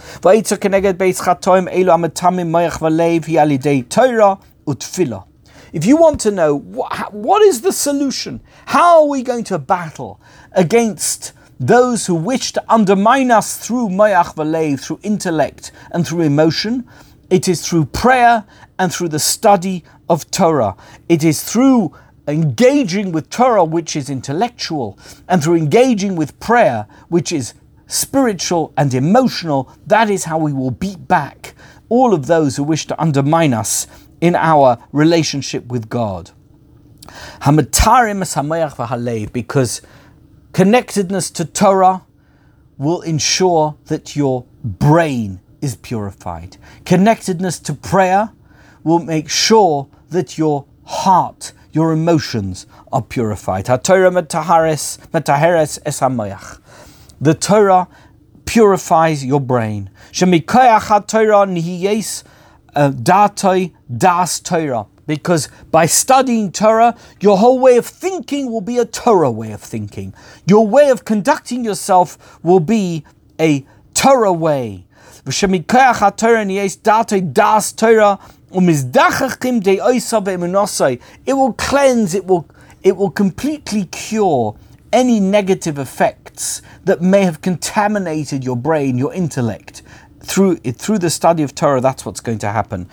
If 5.72 5.84
you 5.84 5.96
want 5.98 6.20
to 6.20 6.30
know 6.30 6.54
what, 6.54 7.12
what 7.12 7.42
is 7.42 7.60
the 7.60 7.72
solution, 7.72 8.40
how 8.66 9.02
are 9.02 9.08
we 9.08 9.22
going 9.22 9.44
to 9.44 9.58
battle 9.58 10.18
against 10.52 11.34
those 11.60 12.06
who 12.06 12.14
wish 12.14 12.52
to 12.52 12.64
undermine 12.68 13.30
us 13.30 13.56
through 13.56 13.88
mayach 13.88 14.34
v'leiv, 14.34 14.80
through 14.80 15.00
intellect 15.02 15.72
and 15.90 16.06
through 16.06 16.22
emotion, 16.22 16.86
it 17.30 17.48
is 17.48 17.66
through 17.66 17.86
prayer 17.86 18.44
and 18.78 18.92
through 18.92 19.08
the 19.08 19.18
study 19.18 19.84
of 20.08 20.30
Torah. 20.30 20.76
It 21.08 21.24
is 21.24 21.42
through 21.42 21.92
engaging 22.26 23.12
with 23.12 23.28
Torah, 23.30 23.64
which 23.64 23.96
is 23.96 24.08
intellectual, 24.08 24.98
and 25.28 25.42
through 25.42 25.56
engaging 25.56 26.14
with 26.14 26.38
prayer, 26.40 26.86
which 27.08 27.32
is 27.32 27.54
spiritual 27.86 28.72
and 28.76 28.92
emotional, 28.94 29.72
that 29.86 30.10
is 30.10 30.24
how 30.24 30.38
we 30.38 30.52
will 30.52 30.70
beat 30.70 31.08
back 31.08 31.54
all 31.88 32.12
of 32.12 32.26
those 32.26 32.56
who 32.56 32.62
wish 32.62 32.86
to 32.86 33.00
undermine 33.00 33.54
us 33.54 33.86
in 34.20 34.36
our 34.36 34.78
relationship 34.92 35.66
with 35.66 35.88
God. 35.88 36.30
Because 39.32 39.82
connectedness 40.52 41.30
to 41.32 41.44
Torah 41.44 42.04
will 42.76 43.00
ensure 43.02 43.76
that 43.86 44.14
your 44.16 44.44
brain 44.62 45.40
is 45.60 45.76
purified. 45.76 46.56
Connectedness 46.84 47.58
to 47.60 47.74
prayer 47.74 48.32
will 48.84 49.00
make 49.00 49.28
sure 49.28 49.88
that 50.10 50.38
your 50.38 50.66
heart 50.84 51.52
your 51.72 51.92
emotions 51.92 52.66
are 52.92 53.02
purified. 53.02 53.66
The 53.66 53.78
Torah 57.34 57.88
purifies 58.44 59.24
your 59.24 59.40
brain. 59.40 59.90
Shemikoyach 60.12 60.90
uh, 62.74 62.90
das 63.96 64.40
Torah. 64.40 64.86
Because 65.08 65.48
by 65.70 65.86
studying 65.86 66.52
Torah, 66.52 66.94
your 67.18 67.38
whole 67.38 67.58
way 67.58 67.78
of 67.78 67.86
thinking 67.86 68.52
will 68.52 68.60
be 68.60 68.76
a 68.76 68.84
Torah 68.84 69.30
way 69.30 69.52
of 69.52 69.62
thinking. 69.62 70.12
Your 70.46 70.66
way 70.66 70.90
of 70.90 71.06
conducting 71.06 71.64
yourself 71.64 72.38
will 72.44 72.60
be 72.60 73.04
a 73.40 73.64
Torah 73.94 74.34
way. 74.34 74.84
It 81.26 81.32
will 81.32 81.52
cleanse, 81.54 82.14
it 82.14 82.26
will, 82.26 82.46
it 82.82 82.96
will 82.96 83.10
completely 83.10 83.84
cure 83.86 84.56
any 84.92 85.20
negative 85.20 85.78
effects 85.78 86.60
that 86.84 87.00
may 87.00 87.22
have 87.22 87.40
contaminated 87.40 88.44
your 88.44 88.56
brain, 88.56 88.98
your 88.98 89.14
intellect. 89.14 89.82
Through, 90.28 90.56
through 90.56 90.98
the 90.98 91.08
study 91.08 91.42
of 91.42 91.54
Torah, 91.54 91.80
that's 91.80 92.04
what's 92.04 92.20
going 92.20 92.38
to 92.40 92.50
happen. 92.52 92.86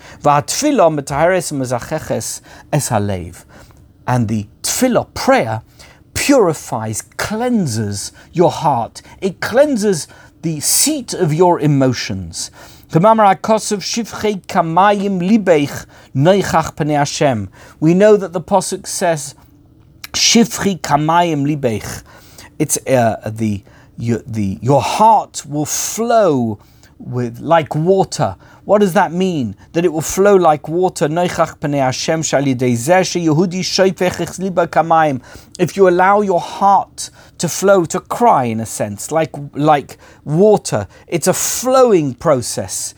And 4.08 4.28
the 4.28 4.46
tefillah, 4.62 5.14
prayer, 5.14 5.62
purifies, 6.14 7.02
cleanses 7.02 8.12
your 8.32 8.50
heart. 8.50 9.02
It 9.20 9.40
cleanses 9.40 10.08
the 10.40 10.60
seat 10.60 11.12
of 11.12 11.34
your 11.34 11.60
emotions. 11.60 12.50
We 12.90 13.00
know 13.00 13.18
that 18.16 18.32
the 18.32 18.40
Pasuk 18.40 18.86
says, 18.86 19.34
Shifchi 20.12 20.80
kamayim 20.80 21.44
libech. 21.46 22.04
It's 22.58 22.78
uh, 22.86 23.30
the, 23.30 23.62
your, 23.98 24.22
the, 24.26 24.58
your 24.62 24.80
heart 24.80 25.44
will 25.46 25.66
flow 25.66 26.58
with 26.98 27.38
like 27.40 27.74
water. 27.74 28.36
What 28.64 28.78
does 28.78 28.94
that 28.94 29.12
mean? 29.12 29.56
That 29.72 29.84
it 29.84 29.92
will 29.92 30.00
flow 30.00 30.36
like 30.36 30.68
water. 30.68 31.06
If 35.58 35.76
you 35.76 35.88
allow 35.88 36.20
your 36.20 36.40
heart 36.40 37.10
to 37.38 37.48
flow, 37.48 37.84
to 37.84 38.00
cry 38.00 38.44
in 38.44 38.60
a 38.60 38.66
sense, 38.66 39.10
like 39.12 39.30
like 39.54 39.98
water, 40.24 40.88
it's 41.06 41.26
a 41.26 41.34
flowing 41.34 42.14
process. 42.14 42.94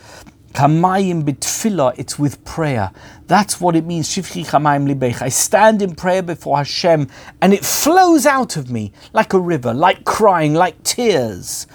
It's 0.51 2.19
with 2.19 2.43
prayer. 2.43 2.91
That's 3.27 3.61
what 3.61 3.75
it 3.75 3.85
means. 3.85 4.17
I 4.17 5.29
stand 5.29 5.81
in 5.81 5.95
prayer 5.95 6.23
before 6.23 6.57
Hashem, 6.57 7.07
and 7.41 7.53
it 7.53 7.63
flows 7.63 8.25
out 8.25 8.57
of 8.57 8.71
me 8.71 8.91
like 9.13 9.33
a 9.33 9.39
river, 9.39 9.73
like 9.73 10.03
crying, 10.05 10.55
like 10.55 10.81
tears. 10.83 11.67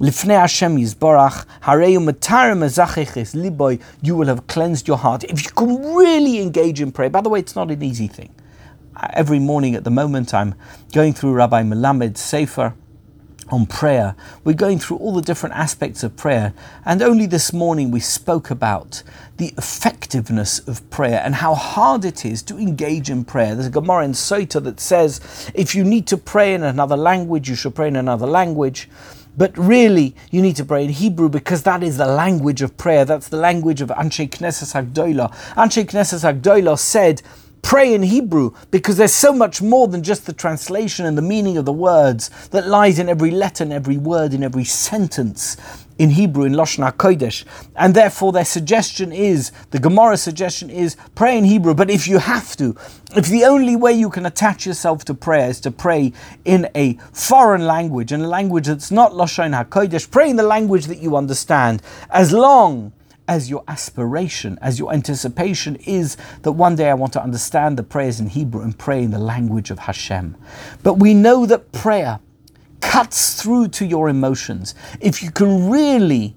Lifnei 0.00 0.38
Hashem 0.38 0.76
Yizborach, 0.76 1.44
Hareyu 1.62 1.98
Matarim 1.98 2.62
Liboy, 3.34 3.82
you 4.00 4.14
will 4.14 4.28
have 4.28 4.46
cleansed 4.46 4.86
your 4.86 4.96
heart. 4.96 5.24
If 5.24 5.44
you 5.44 5.50
can 5.50 5.96
really 5.96 6.40
engage 6.40 6.80
in 6.80 6.92
prayer, 6.92 7.10
by 7.10 7.20
the 7.20 7.28
way, 7.28 7.40
it's 7.40 7.56
not 7.56 7.72
an 7.72 7.82
easy 7.82 8.06
thing. 8.06 8.32
Uh, 8.94 9.08
every 9.14 9.40
morning 9.40 9.74
at 9.74 9.82
the 9.82 9.90
moment, 9.90 10.32
I'm 10.32 10.54
going 10.92 11.14
through 11.14 11.32
Rabbi 11.32 11.64
Melamed's 11.64 12.20
Sefer 12.20 12.74
on 13.50 13.66
prayer. 13.66 14.14
We're 14.44 14.52
going 14.52 14.78
through 14.78 14.98
all 14.98 15.14
the 15.14 15.22
different 15.22 15.56
aspects 15.56 16.04
of 16.04 16.16
prayer, 16.16 16.54
and 16.84 17.02
only 17.02 17.26
this 17.26 17.52
morning 17.52 17.90
we 17.90 17.98
spoke 17.98 18.50
about 18.50 19.02
the 19.38 19.52
effectiveness 19.58 20.60
of 20.60 20.88
prayer 20.90 21.20
and 21.24 21.34
how 21.34 21.54
hard 21.54 22.04
it 22.04 22.24
is 22.24 22.42
to 22.44 22.56
engage 22.56 23.10
in 23.10 23.24
prayer. 23.24 23.56
There's 23.56 23.66
a 23.66 23.70
Gemara 23.70 24.04
in 24.04 24.12
Sota 24.12 24.62
that 24.62 24.78
says 24.78 25.50
if 25.54 25.74
you 25.74 25.82
need 25.82 26.06
to 26.06 26.16
pray 26.16 26.54
in 26.54 26.62
another 26.62 26.96
language, 26.96 27.48
you 27.48 27.56
should 27.56 27.74
pray 27.74 27.88
in 27.88 27.96
another 27.96 28.26
language. 28.26 28.88
But 29.38 29.56
really, 29.56 30.16
you 30.32 30.42
need 30.42 30.56
to 30.56 30.64
pray 30.64 30.84
in 30.84 30.90
Hebrew 30.90 31.28
because 31.28 31.62
that 31.62 31.84
is 31.84 31.96
the 31.96 32.06
language 32.06 32.60
of 32.60 32.76
prayer. 32.76 33.04
That's 33.04 33.28
the 33.28 33.36
language 33.36 33.80
of 33.80 33.88
Anshe 33.90 34.28
Knesset 34.28 34.74
Hagdolah. 34.74 35.32
Anshe 35.54 35.86
Knesset 35.86 36.24
Hagdolah 36.24 36.76
said, 36.76 37.22
pray 37.62 37.94
in 37.94 38.02
Hebrew 38.02 38.50
because 38.72 38.96
there's 38.96 39.14
so 39.14 39.32
much 39.32 39.62
more 39.62 39.86
than 39.86 40.02
just 40.02 40.26
the 40.26 40.32
translation 40.32 41.06
and 41.06 41.16
the 41.16 41.22
meaning 41.22 41.56
of 41.56 41.66
the 41.66 41.72
words 41.72 42.30
that 42.48 42.66
lies 42.66 42.98
in 42.98 43.08
every 43.08 43.30
letter 43.30 43.62
and 43.62 43.72
every 43.72 43.96
word, 43.96 44.34
in 44.34 44.42
every 44.42 44.64
sentence 44.64 45.56
in 45.98 46.10
Hebrew, 46.10 46.44
in 46.44 46.52
Lashon 46.52 46.90
HaKodesh. 46.90 47.44
And 47.76 47.94
therefore, 47.94 48.32
their 48.32 48.44
suggestion 48.44 49.12
is, 49.12 49.52
the 49.70 49.78
Gemara 49.78 50.16
suggestion 50.16 50.70
is, 50.70 50.96
pray 51.14 51.36
in 51.36 51.44
Hebrew. 51.44 51.74
But 51.74 51.90
if 51.90 52.06
you 52.06 52.18
have 52.18 52.56
to, 52.56 52.76
if 53.16 53.26
the 53.26 53.44
only 53.44 53.76
way 53.76 53.92
you 53.92 54.08
can 54.08 54.24
attach 54.24 54.64
yourself 54.64 55.04
to 55.06 55.14
prayer 55.14 55.50
is 55.50 55.60
to 55.60 55.70
pray 55.70 56.12
in 56.44 56.70
a 56.74 56.94
foreign 57.12 57.66
language, 57.66 58.12
in 58.12 58.20
a 58.20 58.28
language 58.28 58.66
that's 58.66 58.90
not 58.90 59.12
Lashon 59.12 59.52
HaKodesh, 59.52 60.10
pray 60.10 60.30
in 60.30 60.36
the 60.36 60.42
language 60.42 60.86
that 60.86 60.98
you 60.98 61.16
understand, 61.16 61.82
as 62.10 62.32
long 62.32 62.92
as 63.26 63.50
your 63.50 63.62
aspiration, 63.68 64.58
as 64.62 64.78
your 64.78 64.92
anticipation 64.92 65.76
is 65.76 66.16
that 66.42 66.52
one 66.52 66.76
day 66.76 66.88
I 66.88 66.94
want 66.94 67.12
to 67.12 67.22
understand 67.22 67.76
the 67.76 67.82
prayers 67.82 68.20
in 68.20 68.28
Hebrew 68.28 68.62
and 68.62 68.76
pray 68.76 69.02
in 69.02 69.10
the 69.10 69.18
language 69.18 69.70
of 69.70 69.80
Hashem. 69.80 70.34
But 70.82 70.94
we 70.94 71.12
know 71.12 71.44
that 71.44 71.70
prayer 71.70 72.20
cuts 72.80 73.40
through 73.40 73.68
to 73.68 73.86
your 73.86 74.08
emotions, 74.08 74.74
if 75.00 75.22
you 75.22 75.30
can 75.30 75.70
really 75.70 76.34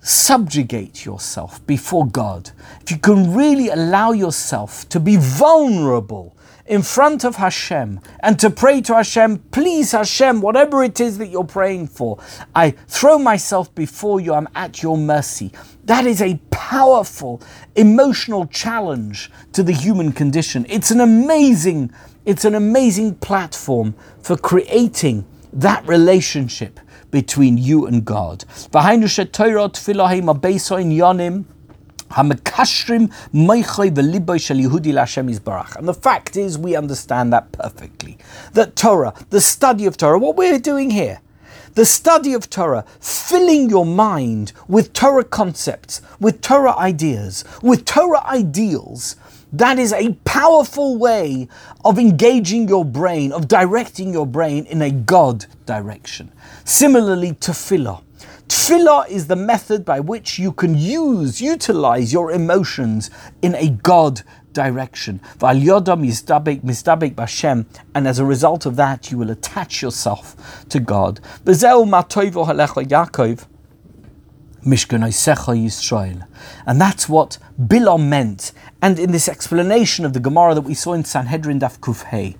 subjugate 0.00 1.04
yourself 1.04 1.64
before 1.66 2.06
God, 2.06 2.50
if 2.80 2.90
you 2.90 2.98
can 2.98 3.34
really 3.34 3.68
allow 3.68 4.12
yourself 4.12 4.88
to 4.88 4.98
be 4.98 5.16
vulnerable 5.16 6.36
in 6.66 6.82
front 6.82 7.24
of 7.24 7.36
Hashem 7.36 8.00
and 8.20 8.38
to 8.38 8.50
pray 8.50 8.80
to 8.82 8.94
Hashem, 8.94 9.38
please 9.50 9.92
Hashem, 9.92 10.40
whatever 10.40 10.82
it 10.82 11.00
is 11.00 11.18
that 11.18 11.28
you're 11.28 11.44
praying 11.44 11.88
for, 11.88 12.18
I 12.54 12.70
throw 12.70 13.18
myself 13.18 13.74
before 13.74 14.20
you, 14.20 14.32
I'm 14.34 14.48
at 14.54 14.82
your 14.82 14.96
mercy. 14.96 15.52
That 15.84 16.06
is 16.06 16.22
a 16.22 16.40
powerful 16.50 17.42
emotional 17.74 18.46
challenge 18.46 19.30
to 19.52 19.62
the 19.62 19.72
human 19.72 20.12
condition. 20.12 20.64
It's 20.68 20.90
an 20.90 21.00
amazing, 21.00 21.92
it's 22.24 22.44
an 22.44 22.54
amazing 22.54 23.16
platform 23.16 23.94
for 24.22 24.36
creating 24.36 25.26
that 25.52 25.86
relationship 25.86 26.80
between 27.10 27.58
you 27.58 27.86
and 27.86 28.04
God. 28.04 28.44
And 35.78 35.88
the 35.88 35.94
fact 35.94 36.36
is, 36.36 36.58
we 36.58 36.76
understand 36.76 37.32
that 37.32 37.52
perfectly. 37.52 38.18
That 38.52 38.76
Torah, 38.76 39.14
the 39.30 39.40
study 39.40 39.86
of 39.86 39.96
Torah, 39.96 40.18
what 40.18 40.36
we're 40.36 40.58
doing 40.58 40.90
here, 40.90 41.20
the 41.74 41.86
study 41.86 42.34
of 42.34 42.50
Torah, 42.50 42.84
filling 43.00 43.70
your 43.70 43.86
mind 43.86 44.52
with 44.68 44.92
Torah 44.92 45.24
concepts, 45.24 46.02
with 46.20 46.42
Torah 46.42 46.76
ideas, 46.76 47.44
with 47.62 47.86
Torah 47.86 48.22
ideals, 48.26 49.16
that 49.52 49.78
is 49.78 49.92
a 49.92 50.14
powerful 50.24 50.96
way 50.96 51.48
of 51.84 51.98
engaging 51.98 52.68
your 52.68 52.84
brain, 52.84 53.32
of 53.32 53.48
directing 53.48 54.12
your 54.12 54.26
brain 54.26 54.66
in 54.66 54.80
a 54.82 54.90
God 54.90 55.46
direction. 55.66 56.32
Similarly, 56.64 57.32
tefillah. 57.32 58.02
Tefillah 58.48 59.08
is 59.08 59.26
the 59.28 59.36
method 59.36 59.84
by 59.84 60.00
which 60.00 60.38
you 60.38 60.52
can 60.52 60.76
use, 60.76 61.40
utilize 61.40 62.12
your 62.12 62.30
emotions 62.30 63.10
in 63.40 63.54
a 63.54 63.68
God 63.70 64.22
direction. 64.52 65.20
And 67.94 68.08
as 68.08 68.18
a 68.18 68.24
result 68.24 68.66
of 68.66 68.76
that, 68.76 69.10
you 69.10 69.18
will 69.18 69.30
attach 69.30 69.82
yourself 69.82 70.66
to 70.68 70.80
God. 70.80 71.20
Yisrael. 74.64 76.26
And 76.66 76.80
that's 76.80 77.08
what 77.08 77.38
Bilam 77.60 78.08
meant. 78.08 78.52
And 78.80 78.98
in 78.98 79.12
this 79.12 79.28
explanation 79.28 80.04
of 80.04 80.12
the 80.12 80.20
Gemara 80.20 80.54
that 80.54 80.62
we 80.62 80.74
saw 80.74 80.92
in 80.92 81.04
Sanhedrin 81.04 81.60
Daf 81.60 81.78
Kufhei, 81.78 82.36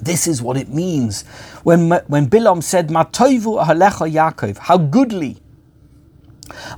this 0.00 0.26
is 0.26 0.42
what 0.42 0.56
it 0.56 0.68
means. 0.68 1.22
When, 1.62 1.90
when 1.90 2.28
Bilam 2.28 2.62
said, 2.62 2.88
Matoivu 2.88 3.64
Ahalecha 3.64 4.10
Yaakov, 4.12 4.58
how 4.58 4.78
goodly 4.78 5.38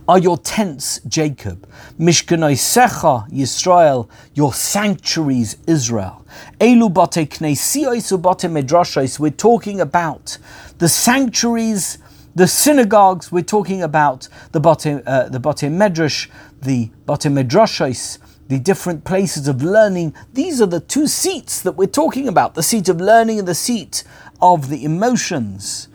are 0.08 0.18
your 0.18 0.38
tents, 0.38 1.00
Jacob, 1.06 1.68
Mishkanaisecha 1.98 3.30
Yisrael, 3.30 4.08
your 4.34 4.52
sanctuaries, 4.52 5.56
Israel. 5.66 6.24
Elu 6.60 6.92
bate 6.92 7.28
knesios 7.28 8.16
ubate 8.16 8.50
medrashos. 8.50 9.18
We're 9.18 9.30
talking 9.30 9.80
about 9.80 10.38
the 10.78 10.88
sanctuaries 10.88 11.98
the 12.34 12.46
synagogues, 12.46 13.32
we're 13.32 13.42
talking 13.42 13.82
about 13.82 14.28
the 14.52 14.60
Bate, 14.60 15.02
uh, 15.06 15.28
the 15.28 15.40
Bate 15.40 15.70
Medrash, 15.70 16.28
the 16.60 16.90
Bate 17.06 17.30
Medrashos, 17.30 18.18
the 18.48 18.58
different 18.58 19.04
places 19.04 19.48
of 19.48 19.62
learning. 19.62 20.14
These 20.32 20.60
are 20.62 20.66
the 20.66 20.80
two 20.80 21.06
seats 21.06 21.60
that 21.62 21.72
we're 21.72 21.86
talking 21.86 22.28
about 22.28 22.54
the 22.54 22.62
seat 22.62 22.88
of 22.88 23.00
learning 23.00 23.38
and 23.40 23.48
the 23.48 23.54
seat 23.54 24.04
of 24.40 24.68
the 24.68 24.84
emotions. 24.84 25.88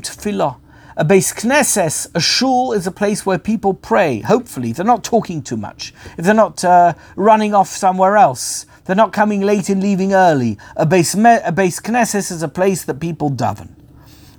Tefillah. 0.00 0.56
A 0.96 1.04
base 1.04 1.32
knesses, 1.32 2.08
a 2.14 2.20
shul, 2.20 2.72
is 2.72 2.86
a 2.86 2.92
place 2.92 3.24
where 3.24 3.38
people 3.38 3.72
pray. 3.72 4.20
Hopefully, 4.20 4.72
they're 4.72 4.84
not 4.84 5.02
talking 5.02 5.40
too 5.40 5.56
much, 5.56 5.94
if 6.18 6.24
they're 6.24 6.34
not 6.34 6.62
uh, 6.62 6.92
running 7.16 7.54
off 7.54 7.68
somewhere 7.68 8.16
else, 8.18 8.66
They're 8.84 8.96
not 8.96 9.12
coming 9.12 9.42
late 9.42 9.68
and 9.68 9.80
leaving 9.80 10.14
early. 10.14 10.58
A 10.76 10.84
base, 10.84 11.14
me- 11.14 11.38
a 11.44 11.52
base 11.52 11.78
knesset 11.78 12.32
is 12.32 12.42
a 12.42 12.48
place 12.48 12.84
that 12.84 12.98
people 12.98 13.30
daven. 13.30 13.68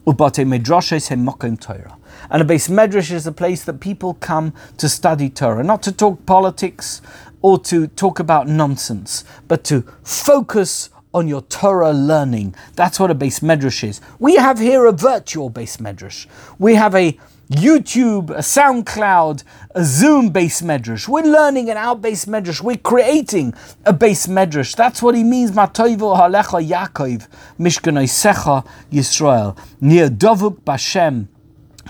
Ubate 0.07 0.43
medrashes 0.47 1.09
hem 1.09 1.25
mokim 1.25 1.59
Torah. 1.59 1.97
And 2.31 2.41
a 2.41 2.45
base 2.45 2.67
medrash 2.69 3.11
is 3.11 3.27
a 3.27 3.31
place 3.31 3.63
that 3.65 3.79
people 3.79 4.15
come 4.15 4.53
to 4.77 4.89
study 4.89 5.29
Torah, 5.29 5.63
not 5.63 5.83
to 5.83 5.91
talk 5.91 6.25
politics 6.25 7.03
or 7.43 7.59
to 7.59 7.85
talk 7.87 8.19
about 8.19 8.47
nonsense, 8.47 9.23
but 9.47 9.63
to 9.65 9.83
focus 10.03 10.89
on 11.13 11.27
your 11.27 11.41
Torah 11.43 11.93
learning. 11.93 12.55
That's 12.75 12.99
what 12.99 13.11
a 13.11 13.13
base 13.13 13.41
medrash 13.41 13.87
is. 13.87 14.01
We 14.17 14.37
have 14.37 14.57
here 14.57 14.85
a 14.87 14.91
virtual 14.91 15.49
base 15.49 15.77
medrash. 15.77 16.25
We 16.57 16.75
have 16.75 16.95
a 16.95 17.19
YouTube, 17.51 18.29
a 18.29 18.35
SoundCloud, 18.35 19.43
a 19.75 19.83
Zoom 19.83 20.29
based 20.29 20.63
medrash. 20.63 21.09
We're 21.09 21.23
learning 21.23 21.69
an 21.69 21.75
out 21.75 22.01
based 22.01 22.29
medrash. 22.29 22.61
We're 22.61 22.77
creating 22.77 23.53
a 23.85 23.93
beis 23.93 24.29
medrash. 24.29 24.73
That's 24.73 25.03
what 25.03 25.15
he 25.15 25.25
means. 25.25 25.51
Matoivo 25.51 26.17
halecha 26.17 26.65
Yaakov, 26.65 27.27
Mishkanaisecha 27.59 28.65
Yisrael. 28.89 29.57
Near 29.81 30.07
Dovuk 30.07 30.61
Bashem, 30.61 31.27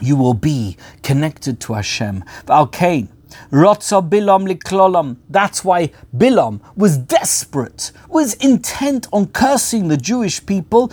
you 0.01 0.15
will 0.15 0.33
be 0.33 0.77
connected 1.03 1.59
to 1.61 1.73
Hashem. 1.73 2.23
Valkain. 2.47 3.09
Rotza 3.51 4.01
Bilam 4.07 4.47
liklolam. 4.47 5.17
That's 5.29 5.63
why 5.63 5.91
Bilam 6.15 6.61
was 6.75 6.97
desperate, 6.97 7.91
was 8.09 8.33
intent 8.35 9.07
on 9.11 9.27
cursing 9.27 9.87
the 9.87 9.97
Jewish 9.97 10.45
people. 10.45 10.87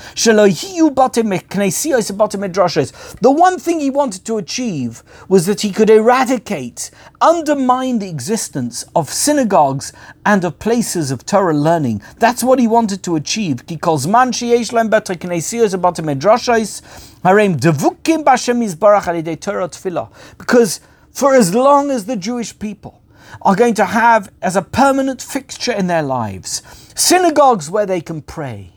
The 3.21 3.31
one 3.31 3.59
thing 3.59 3.81
he 3.81 3.91
wanted 3.91 4.25
to 4.25 4.39
achieve 4.39 5.03
was 5.29 5.47
that 5.47 5.61
he 5.63 5.73
could 5.73 5.91
eradicate, 5.91 6.91
undermine 7.21 7.99
the 7.99 8.09
existence 8.09 8.85
of 8.95 9.11
synagogues 9.11 9.93
and 10.25 10.45
of 10.45 10.59
places 10.59 11.11
of 11.11 11.25
Torah 11.27 11.55
learning. 11.55 12.03
That's 12.19 12.43
what 12.45 12.59
he 12.59 12.67
wanted 12.67 13.03
to 13.05 13.17
achieve. 13.17 13.67
Because 13.67 14.07
for 21.19 21.35
as 21.35 21.53
long 21.53 21.91
as 21.91 22.07
the 22.07 22.15
Jewish 22.15 22.57
people 22.57 23.03
are 23.43 23.57
going 23.57 23.75
to 23.75 23.87
have 23.87 24.33
as 24.41 24.55
a 24.55 24.63
permanent 24.63 25.21
fixture 25.21 25.73
in 25.73 25.89
their 25.89 26.03
lives 26.03 26.63
synagogues 26.95 27.69
where 27.69 27.87
they 27.87 28.01
can 28.01 28.23
pray 28.23 28.73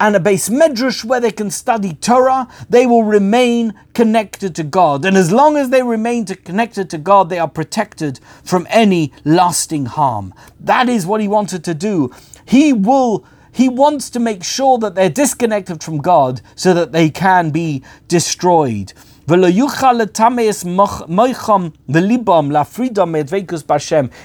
and 0.00 0.16
a 0.16 0.18
beis 0.18 0.50
medrash 0.50 1.04
where 1.04 1.20
they 1.20 1.30
can 1.30 1.48
study 1.48 1.92
Torah, 1.94 2.48
they 2.68 2.86
will 2.86 3.04
remain 3.04 3.72
connected 3.94 4.52
to 4.56 4.64
God. 4.64 5.04
And 5.04 5.16
as 5.16 5.30
long 5.30 5.56
as 5.56 5.70
they 5.70 5.82
remain 5.82 6.24
to, 6.24 6.34
connected 6.34 6.90
to 6.90 6.98
God, 6.98 7.28
they 7.28 7.38
are 7.38 7.48
protected 7.48 8.18
from 8.42 8.66
any 8.70 9.12
lasting 9.24 9.86
harm. 9.86 10.34
That 10.58 10.88
is 10.88 11.06
what 11.06 11.20
he 11.20 11.28
wanted 11.28 11.62
to 11.64 11.74
do. 11.74 12.10
He 12.44 12.72
will 12.72 13.24
he 13.52 13.68
wants 13.70 14.10
to 14.10 14.20
make 14.20 14.44
sure 14.44 14.76
that 14.78 14.94
they're 14.94 15.08
disconnected 15.08 15.82
from 15.82 15.98
God 15.98 16.42
so 16.56 16.74
that 16.74 16.92
they 16.92 17.08
can 17.08 17.50
be 17.50 17.82
destroyed. 18.06 18.92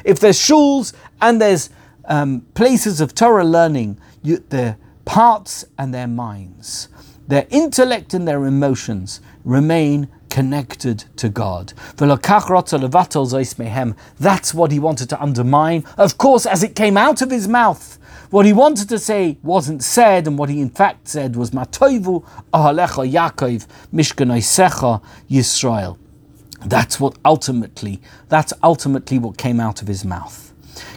If 0.04 0.20
there's 0.20 0.38
shuls 0.38 0.94
and 1.20 1.42
there's 1.42 1.70
um, 2.06 2.42
places 2.54 3.02
of 3.02 3.16
Torah 3.16 3.44
learning, 3.44 3.98
you, 4.22 4.44
their 4.50 4.78
parts 5.06 5.66
and 5.78 5.94
their 5.94 6.08
minds, 6.08 6.88
their 7.28 7.48
intellect 7.50 8.14
and 8.14 8.28
their 8.28 8.46
emotions 8.46 9.22
remain 9.44 10.08
connected 10.30 11.06
to 11.18 11.30
God. 11.30 11.74
That's 14.20 14.54
what 14.54 14.72
he 14.72 14.80
wanted 14.80 15.10
to 15.10 15.22
undermine. 15.22 15.84
Of 15.98 16.18
course, 16.18 16.46
as 16.46 16.64
it 16.64 16.76
came 16.76 16.98
out 16.98 17.22
of 17.22 17.32
his 17.32 17.48
mouth, 17.48 17.98
what 18.32 18.46
he 18.46 18.54
wanted 18.54 18.90
to 18.90 18.98
say 18.98 19.38
wasn't 19.44 19.84
said, 19.84 20.26
and 20.26 20.38
what 20.38 20.50
he 20.50 20.62
in 20.62 20.70
fact 20.70 21.08
said 21.08 21.36
was 21.36 21.52
Matoivu 21.52 22.26
Ahalecha 22.54 23.12
Yaakov 23.12 23.68
Mishkanaisecha 23.94 25.02
Yisrael. 25.30 25.98
That's 26.66 27.00
what 27.00 27.18
ultimately, 27.26 28.02
that's 28.30 28.54
ultimately 28.64 29.20
what 29.20 29.38
came 29.38 29.60
out 29.60 29.82
of 29.82 29.88
his 29.88 30.06
mouth. 30.06 30.51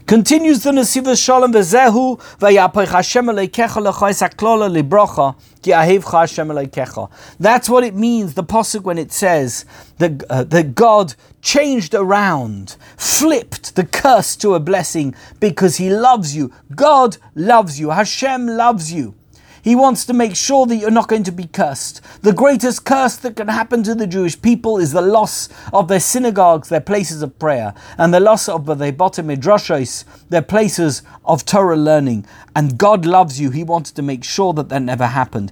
Continues 0.06 0.62
the 0.62 0.70
Nesiva 0.70 1.16
Shalom 1.22 1.52
v'zehu 1.52 2.20
v'yapech 2.38 2.88
Hashem 2.88 3.26
aleikecha 3.26 3.80
l'chais 3.80 4.20
haklola 4.20 4.68
librocha 4.70 5.34
ki 5.62 5.70
ahevcha 5.70 6.20
Hashem 6.20 6.48
aleikecha. 6.48 7.10
That's 7.40 7.68
what 7.68 7.84
it 7.84 7.94
means, 7.94 8.34
the 8.34 8.44
posuk 8.44 8.82
when 8.82 8.98
it 8.98 9.12
says 9.12 9.64
that, 9.98 10.22
uh, 10.28 10.44
that 10.44 10.74
God 10.74 11.14
changed 11.40 11.94
around, 11.94 12.76
flipped 12.96 13.76
the 13.76 13.84
curse 13.84 14.36
to 14.36 14.54
a 14.54 14.60
blessing 14.60 15.14
because 15.40 15.76
He 15.76 15.90
loves 15.90 16.36
you. 16.36 16.52
God 16.74 17.16
loves 17.34 17.80
you. 17.80 17.90
Hashem 17.90 18.46
loves 18.46 18.92
you. 18.92 19.14
He 19.64 19.74
wants 19.74 20.04
to 20.04 20.12
make 20.12 20.36
sure 20.36 20.66
that 20.66 20.76
you're 20.76 20.90
not 20.90 21.08
going 21.08 21.22
to 21.22 21.32
be 21.32 21.46
cursed. 21.46 22.02
The 22.20 22.34
greatest 22.34 22.84
curse 22.84 23.16
that 23.16 23.36
can 23.36 23.48
happen 23.48 23.82
to 23.84 23.94
the 23.94 24.06
Jewish 24.06 24.40
people 24.42 24.76
is 24.76 24.92
the 24.92 25.00
loss 25.00 25.48
of 25.72 25.88
their 25.88 26.00
synagogues, 26.00 26.68
their 26.68 26.82
places 26.82 27.22
of 27.22 27.38
prayer, 27.38 27.72
and 27.96 28.12
the 28.12 28.20
loss 28.20 28.46
of 28.46 28.66
their 28.66 28.92
botim 28.92 29.34
midrashos, 29.34 30.04
their 30.28 30.42
places 30.42 31.02
of 31.24 31.46
Torah 31.46 31.76
learning. 31.76 32.26
And 32.54 32.76
God 32.76 33.06
loves 33.06 33.40
you. 33.40 33.50
He 33.50 33.64
wanted 33.64 33.96
to 33.96 34.02
make 34.02 34.22
sure 34.22 34.52
that 34.52 34.68
that 34.68 34.82
never 34.82 35.06
happened. 35.06 35.50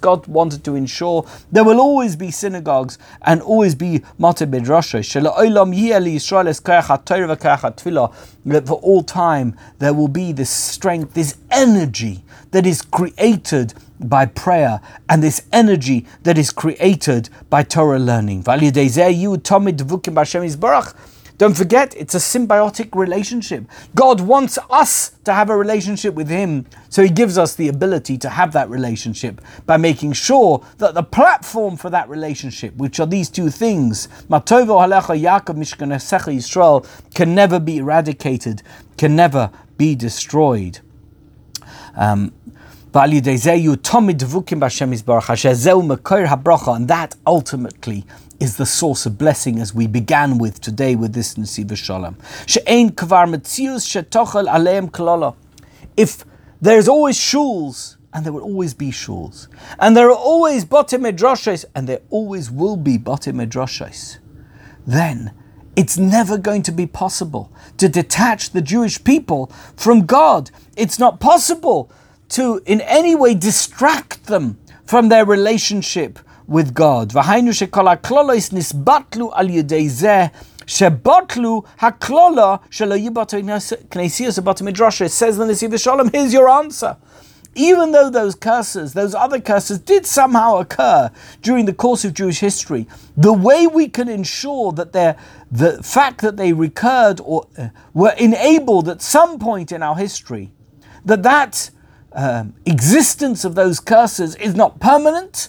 God 0.00 0.26
wanted 0.26 0.64
to 0.64 0.74
ensure 0.74 1.26
there 1.50 1.64
will 1.64 1.80
always 1.80 2.14
be 2.14 2.30
synagogues 2.30 2.98
and 3.22 3.40
always 3.40 3.74
be 3.74 4.02
Mata 4.18 4.46
midrashos. 4.46 5.08
That 8.44 8.66
for 8.66 8.74
all 8.74 9.02
time 9.02 9.56
there 9.78 9.92
will 9.92 10.08
be 10.08 10.32
this 10.32 10.57
strength, 10.58 11.14
this 11.14 11.36
energy 11.50 12.24
that 12.50 12.66
is 12.66 12.82
created 12.82 13.74
by 14.00 14.26
prayer 14.26 14.80
and 15.08 15.22
this 15.22 15.42
energy 15.52 16.06
that 16.22 16.38
is 16.38 16.50
created 16.50 17.28
by 17.50 17.62
Torah 17.62 17.98
learning. 17.98 18.42
Don't 21.38 21.54
forget, 21.56 21.94
it's 21.96 22.16
a 22.16 22.18
symbiotic 22.18 22.96
relationship. 22.96 23.64
God 23.94 24.20
wants 24.20 24.58
us 24.70 25.10
to 25.22 25.32
have 25.32 25.50
a 25.50 25.56
relationship 25.56 26.14
with 26.14 26.28
Him, 26.28 26.66
so 26.88 27.00
He 27.00 27.08
gives 27.08 27.38
us 27.38 27.54
the 27.54 27.68
ability 27.68 28.18
to 28.18 28.28
have 28.28 28.52
that 28.54 28.68
relationship 28.68 29.40
by 29.64 29.76
making 29.76 30.14
sure 30.14 30.64
that 30.78 30.94
the 30.94 31.02
platform 31.04 31.76
for 31.76 31.90
that 31.90 32.08
relationship, 32.08 32.74
which 32.74 32.98
are 32.98 33.06
these 33.06 33.30
two 33.30 33.50
things, 33.50 34.08
Matovo 34.28 34.84
Halecha 34.84 35.16
Yaakov 35.16 35.56
Mishkanesecha 35.56 36.34
Yisrael, 36.34 36.84
can 37.14 37.36
never 37.36 37.60
be 37.60 37.78
eradicated, 37.78 38.64
can 38.96 39.14
never 39.14 39.52
be 39.78 39.94
destroyed. 39.94 40.80
Um, 41.96 42.34
and 42.94 43.14
that 46.88 47.14
ultimately 47.26 48.04
is 48.40 48.56
the 48.56 48.66
source 48.66 49.06
of 49.06 49.18
blessing 49.18 49.58
as 49.58 49.74
we 49.74 49.86
began 49.86 50.38
with 50.38 50.60
today 50.60 50.94
with 50.96 51.12
this 51.12 51.34
Nesiva 51.34 51.76
Shalom. 51.76 52.16
If 55.96 56.24
there's 56.60 56.88
always 56.88 57.16
shuls, 57.16 57.96
and 58.12 58.24
there 58.24 58.32
will 58.32 58.42
always 58.42 58.74
be 58.74 58.90
shuls, 58.90 59.48
and 59.78 59.96
there 59.96 60.08
are 60.08 60.16
always 60.16 60.64
botim 60.64 61.02
medrashes, 61.02 61.64
and 61.74 61.88
there 61.88 62.00
always 62.10 62.50
will 62.50 62.76
be 62.76 62.98
botim 62.98 63.34
medrashes, 63.44 64.18
then 64.86 65.32
it's 65.77 65.97
never 65.97 66.37
going 66.37 66.63
to 66.63 66.71
be 66.71 66.85
possible 66.85 67.51
to 67.77 67.89
detach 67.89 68.51
the 68.51 68.61
Jewish 68.61 69.03
people 69.03 69.51
from 69.75 70.05
God. 70.05 70.51
It's 70.77 70.99
not 70.99 71.19
possible 71.19 71.91
to 72.29 72.61
in 72.65 72.81
any 72.81 73.15
way 73.15 73.33
distract 73.33 74.25
them 74.25 74.57
from 74.85 75.09
their 75.09 75.25
relationship 75.25 76.19
with 76.47 76.73
God. 76.73 77.13
והיינו 77.13 77.53
שכל 77.53 77.87
הכלולוס 77.87 78.53
נסבטלו 78.53 79.31
על 79.33 79.49
ידי 79.49 79.89
זה 79.89 80.25
שבוטלו 80.67 81.63
הכלולה 81.79 82.55
שלא 82.69 82.95
יהיו 82.95 83.11
כנסיות 83.91 84.39
ובתי 84.39 84.63
מדרשה. 84.63 85.05
It 85.05 85.11
says 85.11 85.39
in 85.39 85.47
the 85.47 85.53
Nesiv 85.53 85.79
Shalom, 85.79 86.09
here's 86.09 86.33
your 86.33 86.49
answer. 86.49 86.95
Even 87.54 87.92
though 87.92 88.08
those 88.08 88.34
curses, 88.34 88.92
those 88.92 89.14
other 89.14 89.40
curses, 89.40 89.78
did 89.78 90.06
somehow 90.06 90.58
occur 90.58 91.10
during 91.42 91.64
the 91.64 91.72
course 91.72 92.04
of 92.04 92.14
Jewish 92.14 92.38
history, 92.38 92.86
the 93.16 93.32
way 93.32 93.66
we 93.66 93.88
can 93.88 94.08
ensure 94.08 94.72
that 94.72 94.92
the 94.92 95.82
fact 95.82 96.20
that 96.20 96.36
they 96.36 96.52
recurred 96.52 97.20
or 97.24 97.46
uh, 97.58 97.68
were 97.94 98.14
enabled 98.18 98.88
at 98.88 99.02
some 99.02 99.38
point 99.38 99.72
in 99.72 99.82
our 99.82 99.96
history, 99.96 100.52
that 101.04 101.22
that 101.24 101.70
um, 102.12 102.54
existence 102.64 103.44
of 103.44 103.54
those 103.54 103.80
curses 103.80 104.36
is 104.36 104.54
not 104.54 104.78
permanent, 104.80 105.48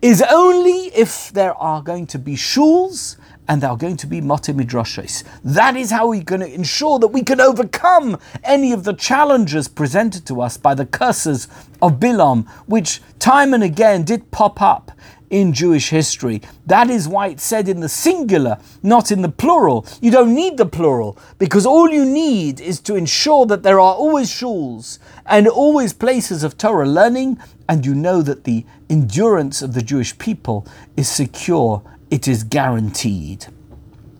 is 0.00 0.22
only 0.30 0.86
if 0.94 1.32
there 1.32 1.54
are 1.54 1.82
going 1.82 2.06
to 2.06 2.18
be 2.18 2.34
shuls 2.34 3.16
and 3.48 3.62
they 3.62 3.66
are 3.66 3.76
going 3.76 3.96
to 3.96 4.06
be 4.06 4.20
midrashes. 4.20 5.24
That 5.42 5.76
is 5.76 5.90
how 5.90 6.08
we're 6.08 6.22
going 6.22 6.42
to 6.42 6.54
ensure 6.54 6.98
that 6.98 7.08
we 7.08 7.22
can 7.22 7.40
overcome 7.40 8.18
any 8.44 8.72
of 8.72 8.84
the 8.84 8.92
challenges 8.92 9.68
presented 9.68 10.26
to 10.26 10.42
us 10.42 10.56
by 10.56 10.74
the 10.74 10.86
curses 10.86 11.48
of 11.80 11.98
Bilam, 11.98 12.46
which 12.66 13.00
time 13.18 13.54
and 13.54 13.64
again 13.64 14.04
did 14.04 14.30
pop 14.30 14.60
up 14.60 14.92
in 15.30 15.52
Jewish 15.52 15.90
history. 15.90 16.40
That 16.66 16.90
is 16.90 17.06
why 17.06 17.28
it's 17.28 17.44
said 17.44 17.68
in 17.68 17.80
the 17.80 17.88
singular, 17.88 18.58
not 18.82 19.10
in 19.10 19.22
the 19.22 19.28
plural. 19.28 19.86
You 20.00 20.10
don't 20.10 20.34
need 20.34 20.56
the 20.56 20.66
plural 20.66 21.18
because 21.38 21.66
all 21.66 21.90
you 21.90 22.04
need 22.04 22.60
is 22.60 22.80
to 22.80 22.94
ensure 22.94 23.46
that 23.46 23.62
there 23.62 23.80
are 23.80 23.94
always 23.94 24.30
shuls 24.30 24.98
and 25.26 25.46
always 25.46 25.92
places 25.92 26.44
of 26.44 26.56
Torah 26.56 26.88
learning, 26.88 27.38
and 27.68 27.84
you 27.84 27.94
know 27.94 28.22
that 28.22 28.44
the 28.44 28.64
endurance 28.88 29.60
of 29.60 29.74
the 29.74 29.82
Jewish 29.82 30.16
people 30.16 30.66
is 30.96 31.08
secure, 31.08 31.82
it 32.10 32.26
is 32.28 32.44
guaranteed. 32.44 33.46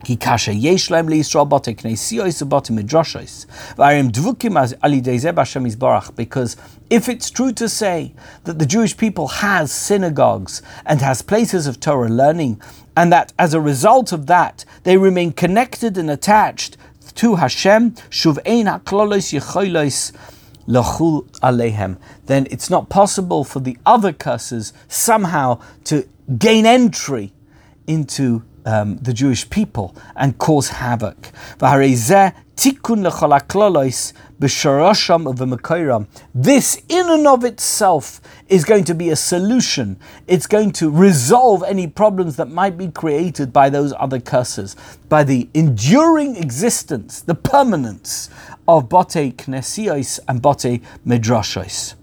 Because 0.05 0.47
if 6.89 7.09
it's 7.09 7.31
true 7.31 7.53
to 7.53 7.69
say 7.69 8.15
that 8.45 8.59
the 8.59 8.67
Jewish 8.67 8.97
people 8.97 9.29
has 9.29 9.73
synagogues 9.73 10.63
and 10.87 11.01
has 11.01 11.21
places 11.21 11.67
of 11.67 11.81
Torah 11.81 12.09
learning, 12.09 12.63
and 12.97 13.13
that 13.13 13.33
as 13.39 13.55
a 13.55 13.61
result 13.61 14.13
of 14.13 14.27
that, 14.27 14.65
they 14.85 14.97
remain 14.97 15.33
connected 15.33 15.99
and 15.99 16.11
attached 16.11 16.77
to 17.17 17.35
Hashem, 17.37 17.95
alehem, 21.43 21.97
then 22.27 22.47
it's 22.51 22.71
not 22.71 22.89
possible 22.89 23.45
for 23.45 23.61
the 23.61 23.77
other 23.85 24.13
curses 24.13 24.73
somehow 24.89 25.61
to 25.85 26.09
gain 26.39 26.67
entry 26.67 27.33
into 27.89 28.45
um, 28.65 28.99
the 28.99 29.13
Jewish 29.13 29.49
people 29.49 29.97
and 30.15 30.39
cause 30.39 30.69
havoc. 30.69 31.31
This 36.35 36.83
in 36.89 37.09
and 37.11 37.27
of 37.27 37.45
itself 37.45 38.21
is 38.49 38.65
going 38.65 38.85
to 38.85 38.95
be 38.95 39.11
a 39.11 39.17
solution. 39.17 39.99
It's 40.27 40.47
going 40.47 40.73
to 40.73 40.91
resolve 40.91 41.63
any 41.67 41.87
problems 41.87 42.37
that 42.37 42.51
might 42.51 42.77
be 42.77 42.89
created 42.89 43.53
by 43.53 43.71
those 43.71 43.93
other 43.99 44.21
curses, 44.21 44.77
by 45.09 45.25
the 45.25 45.49
enduring 45.55 46.37
existence, 46.37 47.21
the 47.21 47.35
permanence 47.35 48.29
of 48.67 48.89
Bote 48.89 49.37
Knesios 49.37 50.21
and 50.29 50.43
Bote 50.43 50.81
Midrashos. 51.07 51.95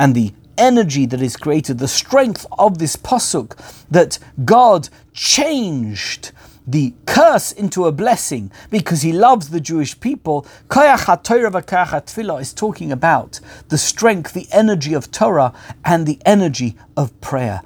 And 0.00 0.14
the 0.14 0.32
energy 0.56 1.04
that 1.04 1.20
is 1.20 1.36
created, 1.36 1.78
the 1.78 1.86
strength 1.86 2.46
of 2.58 2.78
this 2.78 2.96
posuk, 2.96 3.56
that 3.90 4.18
God 4.46 4.88
changed 5.12 6.32
the 6.66 6.94
curse 7.04 7.52
into 7.52 7.86
a 7.86 7.92
blessing 7.92 8.50
because 8.70 9.02
he 9.02 9.12
loves 9.12 9.50
the 9.50 9.60
Jewish 9.60 10.00
people. 10.00 10.46
is 12.38 12.54
talking 12.54 12.90
about 12.90 13.40
the 13.68 13.78
strength, 13.78 14.32
the 14.32 14.48
energy 14.50 14.94
of 14.94 15.10
Torah, 15.10 15.52
and 15.84 16.06
the 16.06 16.18
energy 16.24 16.76
of 16.96 17.18
prayer. 17.20 17.60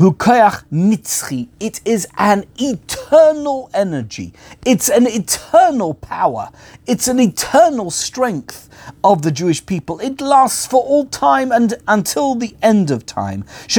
It 0.00 1.80
is 1.84 2.06
an 2.18 2.44
eternal 2.56 3.68
energy. 3.74 4.32
It's 4.64 4.88
an 4.88 5.08
eternal 5.08 5.94
power. 5.94 6.50
It's 6.86 7.08
an 7.08 7.18
eternal 7.18 7.90
strength 7.90 8.68
of 9.02 9.22
the 9.22 9.32
Jewish 9.32 9.66
people. 9.66 9.98
It 9.98 10.20
lasts 10.20 10.66
for 10.68 10.84
all 10.84 11.06
time 11.06 11.50
and 11.50 11.74
until 11.88 12.36
the 12.36 12.54
end 12.62 12.92
of 12.92 13.06
time. 13.06 13.44
If 13.68 13.76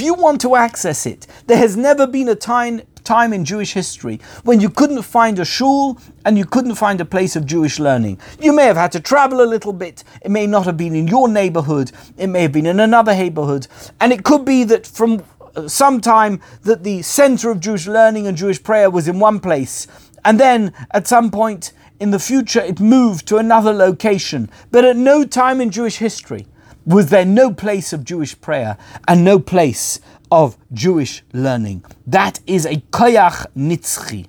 you 0.00 0.14
want 0.14 0.40
to 0.42 0.54
access 0.54 1.06
it, 1.06 1.26
there 1.48 1.58
has 1.58 1.76
never 1.76 2.06
been 2.06 2.28
a 2.28 2.36
time 2.36 2.82
time 3.10 3.32
in 3.32 3.44
Jewish 3.44 3.72
history 3.72 4.20
when 4.44 4.60
you 4.60 4.70
couldn't 4.70 5.02
find 5.02 5.40
a 5.40 5.44
shul 5.44 5.98
and 6.24 6.38
you 6.38 6.44
couldn't 6.44 6.76
find 6.76 7.00
a 7.00 7.04
place 7.04 7.34
of 7.34 7.44
Jewish 7.44 7.80
learning. 7.80 8.20
You 8.40 8.52
may 8.52 8.66
have 8.66 8.76
had 8.76 8.92
to 8.92 9.00
travel 9.00 9.40
a 9.40 9.50
little 9.54 9.72
bit. 9.72 10.04
It 10.22 10.30
may 10.30 10.46
not 10.46 10.64
have 10.66 10.76
been 10.76 10.94
in 10.94 11.08
your 11.08 11.26
neighborhood. 11.28 11.90
It 12.16 12.28
may 12.28 12.42
have 12.42 12.52
been 12.52 12.66
in 12.66 12.78
another 12.78 13.12
neighborhood. 13.12 13.66
And 14.00 14.12
it 14.12 14.22
could 14.22 14.44
be 14.44 14.62
that 14.62 14.86
from 14.86 15.24
uh, 15.56 15.66
some 15.66 16.00
time 16.00 16.40
that 16.62 16.84
the 16.84 17.02
center 17.02 17.50
of 17.50 17.58
Jewish 17.58 17.88
learning 17.88 18.28
and 18.28 18.36
Jewish 18.36 18.62
prayer 18.62 18.88
was 18.88 19.08
in 19.08 19.18
one 19.18 19.40
place. 19.40 19.88
And 20.24 20.38
then 20.38 20.72
at 20.92 21.08
some 21.08 21.32
point 21.32 21.72
in 21.98 22.12
the 22.12 22.20
future 22.20 22.60
it 22.60 22.78
moved 22.78 23.26
to 23.26 23.38
another 23.38 23.72
location. 23.72 24.48
But 24.70 24.84
at 24.84 24.96
no 24.96 25.24
time 25.24 25.60
in 25.60 25.72
Jewish 25.72 25.96
history 25.96 26.46
was 26.86 27.10
there 27.10 27.24
no 27.24 27.52
place 27.52 27.92
of 27.92 28.04
Jewish 28.04 28.40
prayer 28.40 28.78
and 29.08 29.24
no 29.24 29.40
place 29.40 29.98
of 30.30 30.56
Jewish 30.72 31.22
learning. 31.32 31.84
That 32.06 32.40
is 32.46 32.66
a 32.66 32.76
koyach 32.76 33.46
nitzchi. 33.56 34.26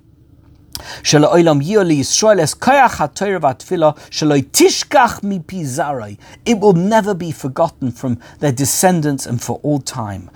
It 6.44 6.60
will 6.60 6.72
never 6.72 7.14
be 7.14 7.30
forgotten 7.32 7.92
from 7.92 8.18
their 8.40 8.52
descendants 8.52 9.26
and 9.26 9.40
for 9.42 9.60
all 9.62 9.78
time. 9.80 10.30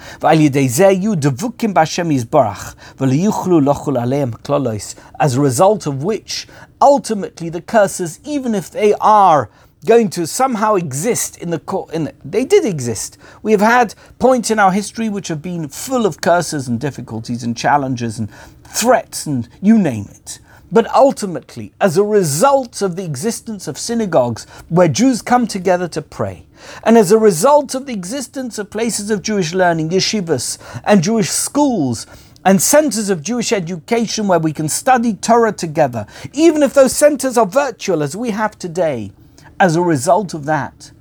As 5.19 5.37
a 5.37 5.41
result 5.41 5.87
of 5.87 6.05
which, 6.05 6.47
ultimately 6.81 7.49
the 7.49 7.63
curses, 7.63 8.21
even 8.25 8.55
if 8.55 8.71
they 8.71 8.95
are 8.95 9.51
going 9.87 10.11
to 10.11 10.27
somehow 10.27 10.75
exist 10.75 11.39
in 11.39 11.51
the 11.51 11.59
court. 11.59 11.93
In 11.95 12.05
the, 12.05 12.15
they 12.25 12.45
did 12.45 12.65
exist. 12.65 13.17
We 13.43 13.53
have 13.53 13.61
had 13.61 13.95
points 14.19 14.51
in 14.51 14.59
our 14.59 14.73
history 14.73 15.09
which 15.09 15.29
have 15.29 15.41
been 15.41 15.69
full 15.69 16.05
of 16.05 16.21
curses 16.21 16.69
and 16.69 16.79
difficulties 16.79 17.43
and 17.43 17.57
challenges 17.57 18.19
and 18.19 18.29
threats 18.65 19.27
and 19.27 19.49
you 19.63 19.79
name 19.79 20.09
it. 20.11 20.41
But 20.73 20.93
ultimately, 20.93 21.73
as 21.81 21.97
a 21.97 22.03
result 22.03 22.83
of 22.83 22.97
the 22.97 23.05
existence 23.05 23.69
of 23.69 23.79
synagogues 23.79 24.45
where 24.69 24.89
Jews 24.89 25.23
come 25.23 25.47
together 25.47 25.87
to 25.89 26.03
pray, 26.03 26.47
and 26.83 26.99
as 26.99 27.13
a 27.13 27.19
result 27.19 27.77
of 27.77 27.87
the 27.87 27.93
existence 27.93 28.59
of 28.59 28.71
places 28.71 29.11
of 29.11 29.23
Jewish 29.23 29.55
learning, 29.55 29.91
yeshivas, 29.91 30.59
and 30.85 31.05
Jewish 31.05 31.31
schools, 31.31 32.07
and 32.45 32.61
centers 32.61 33.11
of 33.11 33.23
Jewish 33.23 33.53
education 33.53 34.27
where 34.27 34.41
we 34.41 34.53
can 34.53 34.69
study 34.69 35.15
Torah 35.15 35.53
together, 35.53 36.07
even 36.33 36.65
if 36.65 36.75
those 36.75 36.95
centers 36.95 37.39
are 37.39 37.47
virtual 37.47 38.03
as 38.03 38.17
we 38.17 38.31
have 38.31 38.59
today, 38.59 39.13
as 39.59 39.77
a 39.77 39.83
result 39.83 40.35
of 40.35 40.45
that, 40.45 40.93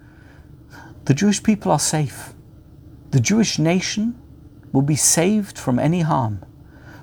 the 1.06 1.14
Jewish 1.14 1.43
people 1.43 1.72
are 1.72 1.80
safe. 1.80 2.34
The 3.12 3.20
Jewish 3.20 3.60
nation 3.60 4.20
will 4.72 4.82
be 4.82 4.95
saved 4.95 5.58
from 5.58 5.80
any 5.80 6.01
harm. 6.01 6.43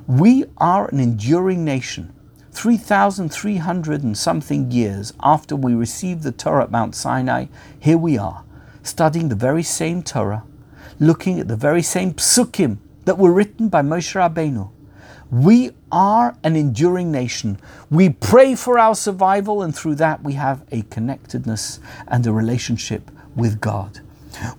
We 0.07 0.45
are 0.59 0.89
an 0.89 0.99
enduring 0.99 1.65
nation. 1.65 2.15
3,300 2.53 4.03
and 4.03 4.17
something 4.17 4.71
years 4.71 5.13
after 5.23 5.57
we 5.57 5.75
received 5.75 6.23
the 6.23 6.33
Torah 6.33 6.65
at 6.65 6.71
Mount 6.71 6.95
Sinai, 6.95 7.47
here 7.79 7.97
we 7.97 8.19
are, 8.19 8.45
studying 8.83 9.29
the 9.29 9.35
very 9.35 9.63
same 9.63 10.03
Torah, 10.03 10.45
looking 10.99 11.41
at 11.41 11.49
the 11.49 11.57
very 11.57 11.83
same 11.83 12.13
psukim 12.13 12.79
that 13.05 13.19
were 13.19 13.33
written 13.33 13.69
by 13.69 13.81
Moshe 13.81 14.15
Rabbeinu. 14.15 14.71
We 15.33 15.71
are 15.91 16.37
an 16.45 16.57
enduring 16.57 17.11
nation. 17.11 17.59
We 17.91 18.11
pray 18.11 18.55
for 18.55 18.79
our 18.79 18.95
survival, 18.95 19.63
and 19.63 19.75
through 19.75 19.95
that, 19.95 20.23
we 20.23 20.35
have 20.35 20.63
a 20.71 20.83
connectedness 20.83 21.81
and 22.07 22.27
a 22.27 22.33
relationship 22.33 23.11
with 23.35 23.59
God. 23.59 24.01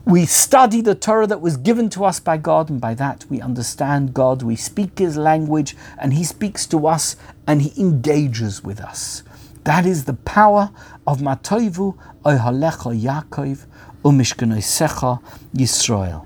We 0.03 0.26
study 0.26 0.82
the 0.82 0.95
Torah 0.95 1.28
that 1.28 1.41
was 1.41 1.57
given 1.57 1.89
to 1.91 2.05
us 2.05 2.19
by 2.19 2.38
God, 2.38 2.71
and 2.71 2.82
by 2.82 2.95
that 2.95 3.24
we 3.30 3.39
understand 3.39 4.15
God. 4.15 4.41
We 4.41 4.55
speak 4.55 4.97
His 4.97 5.15
language, 5.15 5.76
and 5.99 6.11
He 6.11 6.24
speaks 6.24 6.65
to 6.67 6.88
us 6.88 7.17
and 7.45 7.61
He 7.61 7.80
engages 7.80 8.63
with 8.63 8.82
us. 8.82 9.21
That 9.65 9.86
is 9.86 10.05
the 10.05 10.15
power 10.15 10.71
of 11.05 11.19
Matoivu 11.19 11.95
Oyhalecha 12.26 12.99
Yaakov 12.99 13.67
Umishkanoisecha 14.03 15.21
Yisrael. 15.53 16.26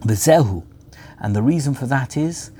V'zehu. 0.00 0.64
And 1.20 1.34
the 1.34 1.42
reason 1.42 1.74
for 1.74 1.86
that 1.86 2.16
is 2.16 2.50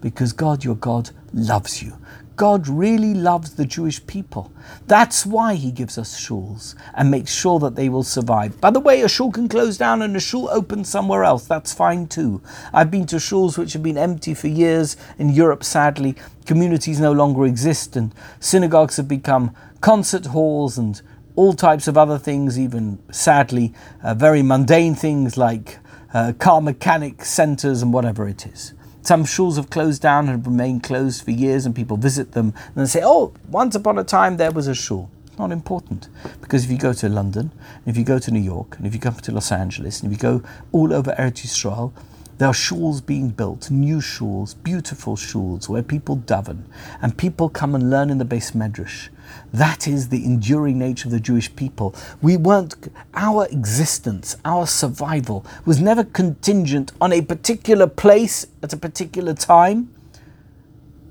because 0.00 0.32
God, 0.32 0.64
your 0.64 0.76
God, 0.76 1.10
loves 1.32 1.82
you. 1.82 1.96
God 2.38 2.68
really 2.68 3.14
loves 3.14 3.54
the 3.54 3.66
Jewish 3.66 4.06
people. 4.06 4.52
That's 4.86 5.26
why 5.26 5.54
He 5.54 5.72
gives 5.72 5.98
us 5.98 6.20
shuls 6.20 6.76
and 6.94 7.10
makes 7.10 7.32
sure 7.32 7.58
that 7.58 7.74
they 7.74 7.88
will 7.88 8.04
survive. 8.04 8.60
By 8.60 8.70
the 8.70 8.78
way, 8.78 9.02
a 9.02 9.08
shul 9.08 9.32
can 9.32 9.48
close 9.48 9.76
down 9.76 10.02
and 10.02 10.14
a 10.16 10.20
shul 10.20 10.48
open 10.50 10.84
somewhere 10.84 11.24
else. 11.24 11.46
That's 11.46 11.74
fine 11.74 12.06
too. 12.06 12.40
I've 12.72 12.92
been 12.92 13.06
to 13.06 13.16
shuls 13.16 13.58
which 13.58 13.72
have 13.72 13.82
been 13.82 13.98
empty 13.98 14.34
for 14.34 14.46
years 14.46 14.96
in 15.18 15.30
Europe, 15.30 15.64
sadly. 15.64 16.14
Communities 16.46 17.00
no 17.00 17.10
longer 17.10 17.44
exist, 17.44 17.96
and 17.96 18.14
synagogues 18.38 18.98
have 18.98 19.08
become 19.08 19.52
concert 19.80 20.26
halls 20.26 20.78
and 20.78 21.02
all 21.34 21.54
types 21.54 21.88
of 21.88 21.98
other 21.98 22.18
things, 22.18 22.56
even 22.56 23.00
sadly, 23.10 23.74
uh, 24.04 24.14
very 24.14 24.42
mundane 24.42 24.94
things 24.94 25.36
like 25.36 25.78
uh, 26.14 26.32
car 26.38 26.60
mechanic 26.60 27.24
centres 27.24 27.82
and 27.82 27.92
whatever 27.92 28.28
it 28.28 28.46
is. 28.46 28.74
Some 29.02 29.24
shuls 29.24 29.56
have 29.56 29.70
closed 29.70 30.02
down 30.02 30.28
and 30.28 30.38
have 30.38 30.46
remained 30.46 30.82
closed 30.82 31.24
for 31.24 31.30
years, 31.30 31.64
and 31.64 31.74
people 31.74 31.96
visit 31.96 32.32
them 32.32 32.52
and 32.74 32.84
they 32.84 32.88
say, 32.88 33.02
"Oh, 33.02 33.32
once 33.48 33.74
upon 33.74 33.98
a 33.98 34.04
time 34.04 34.36
there 34.36 34.50
was 34.52 34.68
a 34.68 34.74
shul." 34.74 35.10
It's 35.26 35.38
not 35.38 35.52
important 35.52 36.08
because 36.40 36.64
if 36.64 36.70
you 36.70 36.78
go 36.78 36.92
to 36.92 37.08
London, 37.08 37.52
if 37.86 37.96
you 37.96 38.04
go 38.04 38.18
to 38.18 38.30
New 38.30 38.40
York, 38.40 38.76
and 38.76 38.86
if 38.86 38.94
you 38.94 39.00
come 39.00 39.14
to 39.14 39.32
Los 39.32 39.52
Angeles, 39.52 40.02
and 40.02 40.12
if 40.12 40.18
you 40.18 40.22
go 40.22 40.42
all 40.72 40.92
over 40.92 41.12
Eretz 41.12 41.46
Yisrael, 41.46 41.92
There 42.38 42.46
are 42.46 42.54
shuls 42.54 43.04
being 43.04 43.30
built, 43.30 43.68
new 43.68 43.96
shuls, 43.98 44.54
beautiful 44.62 45.16
shuls, 45.16 45.68
where 45.68 45.82
people 45.82 46.18
daven 46.18 46.66
and 47.02 47.18
people 47.18 47.48
come 47.48 47.74
and 47.74 47.90
learn 47.90 48.10
in 48.10 48.18
the 48.18 48.24
beis 48.24 48.52
medrash. 48.52 49.08
That 49.52 49.88
is 49.88 50.08
the 50.08 50.24
enduring 50.24 50.78
nature 50.78 51.08
of 51.08 51.12
the 51.12 51.20
Jewish 51.20 51.54
people. 51.54 51.94
We 52.20 52.36
weren't, 52.36 52.74
our 53.14 53.46
existence, 53.46 54.36
our 54.44 54.66
survival 54.66 55.44
was 55.64 55.80
never 55.80 56.04
contingent 56.04 56.92
on 57.00 57.12
a 57.12 57.22
particular 57.22 57.86
place 57.86 58.46
at 58.62 58.72
a 58.72 58.76
particular 58.76 59.34
time. 59.34 59.94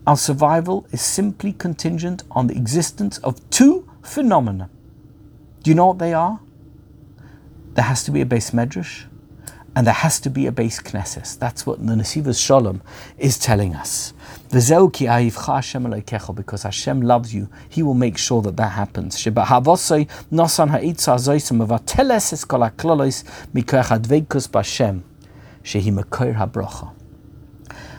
Our 0.05 0.17
survival 0.17 0.87
is 0.91 1.01
simply 1.01 1.53
contingent 1.53 2.23
on 2.31 2.47
the 2.47 2.55
existence 2.55 3.17
of 3.19 3.49
two 3.49 3.89
phenomena. 4.01 4.69
Do 5.63 5.71
you 5.71 5.75
know 5.75 5.87
what 5.87 5.99
they 5.99 6.13
are? 6.13 6.39
There 7.73 7.85
has 7.85 8.03
to 8.05 8.11
be 8.11 8.21
a 8.21 8.25
beis 8.25 8.51
medrash 8.51 9.05
and 9.75 9.85
there 9.85 9.93
has 9.93 10.19
to 10.21 10.29
be 10.31 10.47
a 10.47 10.51
beis 10.51 10.81
knesses. 10.81 11.37
That's 11.37 11.65
what 11.65 11.85
the 11.85 11.93
Nesivos 11.93 12.43
Shalom 12.43 12.81
is 13.19 13.37
telling 13.37 13.75
us. 13.75 14.13
Because 14.49 14.69
Hashem 16.63 17.01
loves 17.01 17.33
you, 17.33 17.49
He 17.67 17.83
will 17.83 17.93
make 17.93 18.17
sure 18.17 18.41
that 18.41 18.55
that 18.55 18.71
happens. 18.71 19.25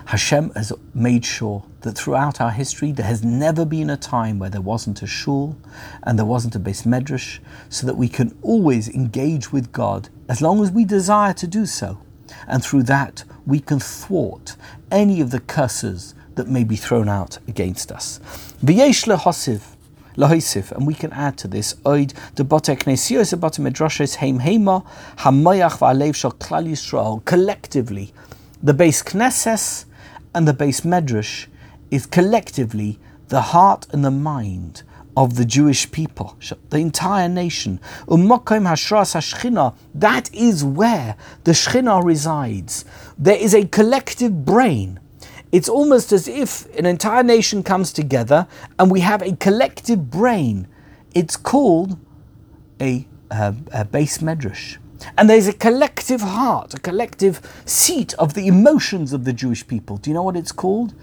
Hashem 0.07 0.51
has 0.55 0.73
made 0.95 1.25
sure 1.27 1.65
that 1.83 1.99
throughout 1.99 2.41
our 2.41 2.51
history 2.51 2.93
there 2.93 3.05
has 3.05 3.23
never 3.23 3.67
been 3.67 3.91
a 3.91 3.97
time 3.99 4.39
where 4.39 4.49
there 4.49 4.63
wasn't 4.63 5.03
a 5.03 5.07
shul 5.07 5.55
and 6.03 6.19
there 6.19 6.25
wasn't 6.25 6.57
a 6.57 6.59
beis 6.59 6.87
medrash, 6.87 7.41
so 7.69 7.87
that 7.87 7.99
we 7.99 8.09
can 8.09 8.35
always 8.41 8.89
engage 8.89 9.53
with 9.53 9.71
God 9.71 10.09
as 10.27 10.41
long 10.41 10.63
as 10.63 10.71
we 10.71 10.87
desire 10.87 11.35
to 11.35 11.47
do 11.47 11.67
so. 11.67 11.99
And 12.47 12.65
through 12.65 12.85
that 12.85 13.25
we 13.45 13.61
can 13.61 13.81
thwart 13.81 14.57
any 14.91 15.21
of 15.21 15.31
the 15.31 15.41
curses 15.41 16.15
that 16.39 16.49
may 16.49 16.65
be 16.65 16.77
thrown 16.77 17.09
out 17.09 17.39
against 17.47 17.93
us. 17.93 18.19
V'yesh 18.65 19.07
lehosiv, 19.07 19.61
Lahisif, 20.17 20.73
and 20.73 20.87
we 20.87 20.95
can 20.95 21.13
add 21.13 21.37
to 21.39 21.47
this 21.47 21.75
oid 21.85 22.13
bote 22.49 22.75
knesios 22.83 23.39
bote 23.39 23.61
medrashes 23.65 24.17
heim 24.17 24.41
heima 24.41 24.85
hamayach 25.19 25.79
va'alev 25.79 26.15
shel 26.15 26.33
klal 26.33 26.67
Yisrael 26.67 27.25
collectively 27.25 28.13
the 28.63 28.73
beis 28.73 29.05
knesses 29.05 29.85
and 30.35 30.49
the 30.49 30.53
beis 30.53 30.83
medrash 30.83 31.47
is 31.91 32.07
collectively 32.07 32.99
the 33.29 33.43
heart 33.53 33.87
and 33.93 34.05
the 34.05 34.11
mind 34.11 34.83
of 35.17 35.35
the 35.35 35.45
Jewish 35.45 35.91
people, 35.91 36.37
the 36.71 36.79
entire 36.79 37.29
nation. 37.29 37.81
That 38.07 40.31
is 40.33 40.65
where 40.65 41.17
the 41.45 41.53
Shekhinah 41.53 42.05
resides. 42.05 42.85
There 43.19 43.37
is 43.37 43.55
a 43.55 43.67
collective 43.67 44.45
brain. 44.45 45.01
It's 45.51 45.69
almost 45.69 46.13
as 46.13 46.29
if 46.29 46.67
an 46.77 46.85
entire 46.87 47.23
nation 47.23 47.63
comes 47.63 47.93
together 47.93 48.47
and 48.79 48.91
we 48.91 49.01
have 49.01 49.23
a 49.23 49.35
collective 49.37 50.11
brain. 50.11 50.69
It's 51.15 51.37
called 51.37 51.99
a, 52.81 53.07
a, 53.31 53.55
a 53.73 53.85
beis 53.85 54.19
medrash. 54.19 54.77
And 55.17 55.31
there's 55.31 55.47
a 55.47 55.53
collective 55.53 56.21
heart, 56.21 56.75
a 56.75 56.81
collective 56.81 57.41
seat 57.65 58.15
of 58.15 58.35
the 58.35 58.47
emotions 58.47 59.13
of 59.13 59.25
the 59.25 59.33
Jewish 59.33 59.67
people. 59.67 59.97
Do 59.97 60.11
you 60.11 60.15
know 60.15 60.23
what 60.23 60.37
it's 60.37 60.53
called? 60.53 60.95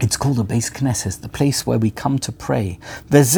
It's 0.00 0.16
called 0.16 0.36
the 0.36 0.44
beis 0.44 0.70
Knesset, 0.70 1.22
the 1.22 1.28
place 1.28 1.66
where 1.66 1.78
we 1.78 1.90
come 1.90 2.18
to 2.20 2.30
pray. 2.30 2.78
This 3.08 3.36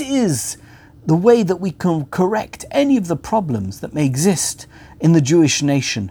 is 0.00 0.56
the 1.04 1.16
way 1.16 1.42
that 1.42 1.56
we 1.56 1.70
can 1.70 2.04
correct 2.06 2.64
any 2.70 2.96
of 2.96 3.08
the 3.08 3.16
problems 3.16 3.80
that 3.80 3.92
may 3.92 4.06
exist 4.06 4.66
in 5.02 5.12
the 5.12 5.20
Jewish 5.20 5.62
nation. 5.62 6.10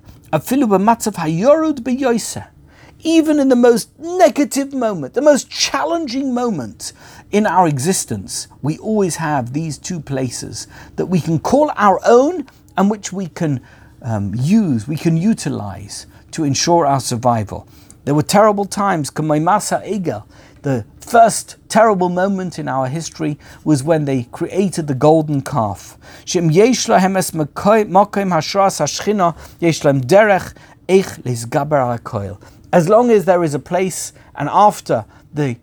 Even 3.04 3.39
in 3.39 3.50
the 3.50 3.56
most 3.56 3.98
negative 3.98 4.74
moment, 4.74 5.14
the 5.16 5.22
most 5.22 5.50
challenging 5.50 6.34
moment 6.34 6.94
in 7.32 7.48
our 7.48 7.68
existence, 7.68 8.48
we 8.62 8.78
always 8.78 9.16
have 9.16 9.54
these 9.54 9.78
two 9.78 10.00
places 10.00 10.68
that 10.98 11.08
we 11.08 11.20
can 11.20 11.39
call 11.39 11.72
our 11.76 12.00
own 12.06 12.46
and 12.78 12.92
which 12.92 13.12
we 13.12 13.28
can 13.28 13.62
um, 14.04 14.36
use, 14.36 14.88
we 14.88 14.98
can 14.98 15.16
utilize 15.18 16.06
to 16.32 16.44
ensure 16.44 16.86
our 16.86 17.00
survival. 17.00 17.68
There 18.04 18.16
were 18.16 18.24
terrible 18.24 18.66
times, 18.66 19.10
Kamaimasa 19.10 19.82
the 20.62 20.86
first 20.99 21.57
terrible 21.70 22.09
moment 22.09 22.59
in 22.59 22.68
our 22.68 22.88
history 22.88 23.38
was 23.64 23.84
when 23.84 24.05
they 24.05 24.24
created 24.24 24.88
the 24.88 24.93
golden 24.93 25.41
calf. 25.41 25.97
As 32.74 32.89
long 32.89 33.09
as 33.09 33.26
there 33.26 33.43
is 33.43 33.53
a 33.53 33.59
place, 33.59 34.14
and 34.36 34.49
after 34.49 35.05
the 35.34 35.57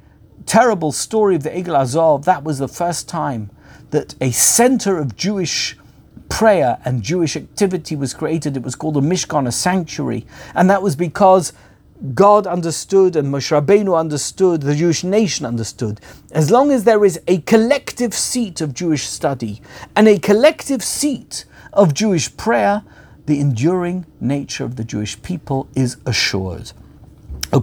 terrible 0.47 0.93
story 0.93 1.37
of 1.37 1.43
the 1.43 1.51
Egel 1.51 1.79
Azov, 1.79 2.25
that 2.25 2.43
was 2.43 2.59
the 2.59 2.69
first 2.69 3.09
time 3.09 3.51
that 3.91 4.15
a 4.21 4.31
center 4.31 4.99
of 4.99 5.17
Jewish 5.17 5.77
prayer 6.29 6.79
and 6.85 7.03
Jewish 7.03 7.37
activity 7.37 7.97
was 7.97 8.13
created. 8.15 8.57
It 8.57 8.63
was 8.63 8.75
called 8.75 8.97
a 8.97 9.01
Mishkan, 9.01 9.47
a 9.47 9.53
sanctuary. 9.53 10.27
And 10.55 10.69
that 10.69 10.83
was 10.83 10.97
because 10.97 11.53
God 12.15 12.47
understood 12.47 13.17
and 13.17 13.33
Moshe 13.33 13.51
Rabbeinu 13.51 13.99
understood, 13.99 14.61
the 14.63 14.75
Jewish 14.75 15.03
nation 15.03 15.45
understood. 15.45 16.01
As 16.31 16.51
long 16.51 16.71
as 16.71 16.85
there 16.85 17.05
is 17.05 17.21
a 17.27 17.39
collective 17.41 18.15
seat 18.15 18.61
of 18.61 18.73
Jewish 18.73 19.09
study 19.09 19.61
and 19.97 20.07
a 20.07 20.19
collective 20.19 20.85
seat 20.85 21.45
of 21.73 21.95
Jewish 21.95 22.37
prayer, 22.37 22.85
the 23.27 23.41
enduring 23.41 24.07
nature 24.21 24.65
of 24.65 24.77
the 24.77 24.85
Jewish 24.85 25.21
people 25.23 25.69
is 25.75 25.97
assured. 26.07 26.73
Uh, 27.53 27.61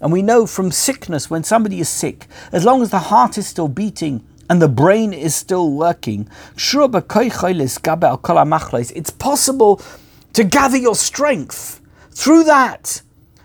and 0.00 0.12
we 0.12 0.22
know 0.22 0.46
from 0.46 0.70
sickness, 0.70 1.30
when 1.30 1.44
somebody 1.44 1.80
is 1.80 1.88
sick, 1.88 2.26
as 2.52 2.64
long 2.64 2.82
as 2.82 2.90
the 2.90 2.98
heart 2.98 3.38
is 3.38 3.46
still 3.46 3.68
beating 3.68 4.24
and 4.48 4.60
the 4.60 4.68
brain 4.68 5.12
is 5.12 5.34
still 5.34 5.70
working, 5.70 6.28
it's 8.94 9.10
possible 9.10 9.80
to 10.32 10.44
gather 10.44 10.76
your 10.76 10.94
strength 10.94 11.80
through 12.10 12.44
that. 12.44 13.02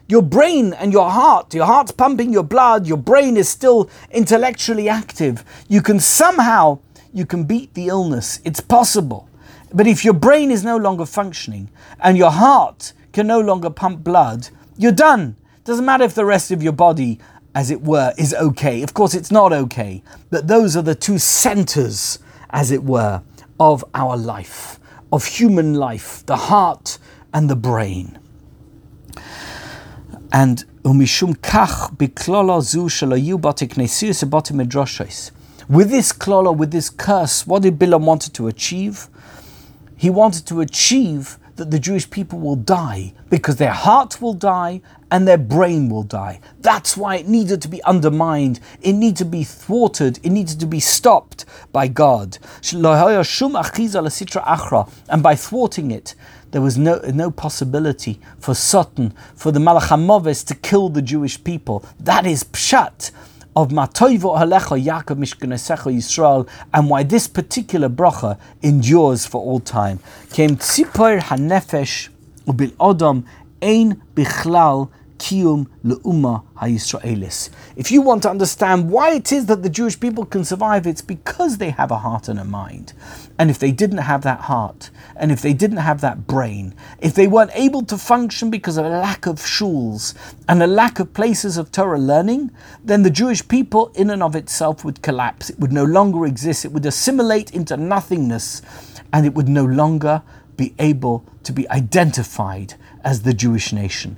Your 0.09 0.21
brain 0.21 0.73
and 0.73 0.93
your 0.93 1.09
heart, 1.09 1.53
your 1.53 1.65
heart's 1.65 1.91
pumping 1.91 2.31
your 2.31 2.43
blood, 2.43 2.87
your 2.87 2.97
brain 2.97 3.35
is 3.35 3.49
still 3.49 3.89
intellectually 4.11 4.87
active. 4.87 5.43
You 5.67 5.81
can 5.81 5.99
somehow 5.99 6.79
you 7.13 7.25
can 7.25 7.43
beat 7.43 7.73
the 7.73 7.87
illness. 7.87 8.39
It's 8.45 8.61
possible. 8.61 9.27
But 9.73 9.87
if 9.87 10.05
your 10.05 10.13
brain 10.13 10.49
is 10.51 10.63
no 10.63 10.77
longer 10.77 11.05
functioning 11.05 11.69
and 11.99 12.17
your 12.17 12.31
heart 12.31 12.93
can 13.11 13.27
no 13.27 13.41
longer 13.41 13.69
pump 13.69 14.03
blood, 14.03 14.49
you're 14.77 14.91
done. 14.91 15.35
Doesn't 15.65 15.85
matter 15.85 16.05
if 16.05 16.15
the 16.15 16.23
rest 16.23 16.51
of 16.51 16.63
your 16.63 16.71
body, 16.73 17.19
as 17.57 17.71
it 17.71 17.81
were, 17.81 18.13
is 18.19 18.35
okay. 18.35 18.83
Of 18.83 18.93
course, 18.93 19.15
it's 19.15 19.31
not 19.31 19.51
okay. 19.51 20.03
But 20.29 20.47
those 20.47 20.77
are 20.77 20.83
the 20.83 20.93
two 20.93 21.17
centers, 21.17 22.19
as 22.51 22.69
it 22.69 22.83
were, 22.83 23.23
of 23.59 23.83
our 23.95 24.15
life, 24.15 24.79
of 25.11 25.25
human 25.25 25.73
life 25.73 26.23
the 26.27 26.35
heart 26.35 26.99
and 27.33 27.49
the 27.49 27.55
brain. 27.55 28.19
And 30.31 30.63
umishum 30.83 31.35
kach. 31.37 31.97
With 35.67 35.89
this 35.89 36.13
klolo, 36.13 36.55
with 36.55 36.71
this 36.71 36.89
curse, 36.91 37.47
what 37.47 37.63
did 37.63 37.79
Bilam 37.79 38.05
wanted 38.05 38.35
to 38.35 38.47
achieve? 38.47 39.07
He 39.95 40.11
wanted 40.11 40.45
to 40.45 40.61
achieve 40.61 41.39
that 41.57 41.71
the 41.71 41.79
Jewish 41.79 42.09
people 42.09 42.39
will 42.39 42.55
die 42.55 43.13
because 43.29 43.57
their 43.57 43.73
heart 43.73 44.21
will 44.21 44.33
die 44.33 44.81
and 45.11 45.27
their 45.27 45.37
brain 45.37 45.89
will 45.89 46.03
die. 46.03 46.39
That's 46.61 46.95
why 46.95 47.17
it 47.17 47.27
needed 47.27 47.61
to 47.63 47.67
be 47.67 47.83
undermined, 47.83 48.59
it 48.81 48.93
needed 48.93 49.17
to 49.17 49.25
be 49.25 49.43
thwarted, 49.43 50.19
it 50.23 50.29
needed 50.29 50.59
to 50.59 50.65
be 50.65 50.79
stopped 50.79 51.45
by 51.71 51.87
God. 51.87 52.37
And 52.71 52.83
by 55.23 55.35
thwarting 55.35 55.91
it, 55.91 56.15
there 56.51 56.61
was 56.61 56.77
no, 56.77 56.99
no 57.13 57.31
possibility 57.31 58.19
for 58.39 58.53
Satan, 58.55 59.13
for 59.35 59.51
the 59.51 59.59
Malachamoves 59.59 60.45
to 60.47 60.55
kill 60.55 60.89
the 60.89 61.01
Jewish 61.01 61.43
people. 61.43 61.83
That 61.99 62.25
is 62.25 62.43
Pshat 62.43 63.11
of 63.57 63.69
Matoivo 63.69 64.37
Halecha 64.37 64.77
Yaakov 64.79 65.17
Mishkanesecha 65.17 65.91
Yisrael 65.91 66.47
and 66.75 66.91
why 66.91 67.01
this 67.01 67.27
particular 67.27 67.89
bracha 67.89 68.37
endures 68.61 69.25
for 69.25 69.41
all 69.41 69.59
time. 69.59 69.99
Came 70.29 70.57
Tzipor 70.57 71.19
Hanefesh 71.19 72.09
Ubil 72.45 72.69
Odom 72.73 73.25
Ein 73.59 73.99
Bichlal 74.13 74.91
Kiyum 75.17 75.67
HaYisraelis. 75.83 77.49
If 77.75 77.91
you 77.91 78.01
want 78.01 78.23
to 78.23 78.29
understand 78.29 78.89
why 78.89 79.13
it 79.13 79.31
is 79.31 79.45
that 79.47 79.63
the 79.63 79.69
Jewish 79.69 79.99
people 79.99 80.25
can 80.25 80.43
survive, 80.43 80.87
it's 80.87 81.01
because 81.01 81.57
they 81.57 81.71
have 81.71 81.91
a 81.91 81.97
heart 81.97 82.27
and 82.27 82.39
a 82.39 82.43
mind. 82.43 82.93
And 83.37 83.49
if 83.49 83.59
they 83.59 83.71
didn't 83.71 83.99
have 83.99 84.23
that 84.23 84.41
heart, 84.41 84.89
and 85.15 85.31
if 85.31 85.41
they 85.41 85.53
didn't 85.53 85.77
have 85.77 86.01
that 86.01 86.27
brain, 86.27 86.73
if 86.99 87.13
they 87.13 87.27
weren't 87.27 87.51
able 87.53 87.83
to 87.83 87.97
function 87.97 88.49
because 88.49 88.77
of 88.77 88.85
a 88.85 88.89
lack 88.89 89.25
of 89.25 89.37
shuls 89.37 90.13
and 90.47 90.61
a 90.61 90.67
lack 90.67 90.99
of 90.99 91.13
places 91.13 91.57
of 91.57 91.71
Torah 91.71 91.99
learning, 91.99 92.51
then 92.83 93.03
the 93.03 93.09
Jewish 93.09 93.47
people 93.47 93.91
in 93.95 94.09
and 94.09 94.23
of 94.23 94.35
itself 94.35 94.83
would 94.83 95.01
collapse. 95.01 95.49
It 95.49 95.59
would 95.59 95.71
no 95.71 95.83
longer 95.83 96.25
exist. 96.25 96.65
It 96.65 96.71
would 96.71 96.85
assimilate 96.85 97.51
into 97.51 97.77
nothingness 97.77 98.61
and 99.13 99.25
it 99.25 99.33
would 99.33 99.49
no 99.49 99.65
longer 99.65 100.21
be 100.57 100.73
able 100.79 101.23
to 101.43 101.53
be 101.53 101.69
identified 101.69 102.73
as 103.03 103.21
the 103.21 103.33
Jewish 103.33 103.73
nation. 103.73 104.17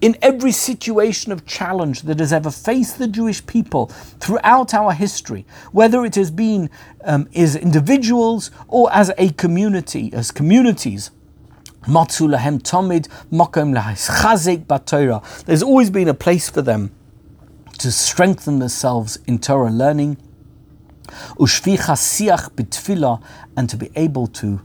In 0.00 0.16
every 0.20 0.52
situation 0.52 1.32
of 1.32 1.46
challenge 1.46 2.02
that 2.02 2.18
has 2.18 2.32
ever 2.32 2.50
faced 2.50 2.98
the 2.98 3.08
Jewish 3.08 3.46
people 3.46 3.86
throughout 4.20 4.74
our 4.74 4.92
history, 4.92 5.46
whether 5.72 6.04
it 6.04 6.14
has 6.16 6.30
been 6.30 6.68
um, 7.04 7.28
as 7.34 7.56
individuals 7.56 8.50
or 8.68 8.92
as 8.92 9.12
a 9.16 9.30
community, 9.30 10.12
as 10.12 10.30
communities, 10.30 11.10
There's 15.46 15.62
always 15.62 15.90
been 15.90 16.08
a 16.08 16.14
place 16.14 16.48
for 16.48 16.62
them 16.62 16.90
to 17.78 17.92
strengthen 17.92 18.58
themselves 18.58 19.18
in 19.26 19.38
Torah 19.38 19.70
learning, 19.70 20.16
and 23.56 23.68
to 23.68 23.76
be 23.76 23.90
able 23.94 24.26
to 24.28 24.60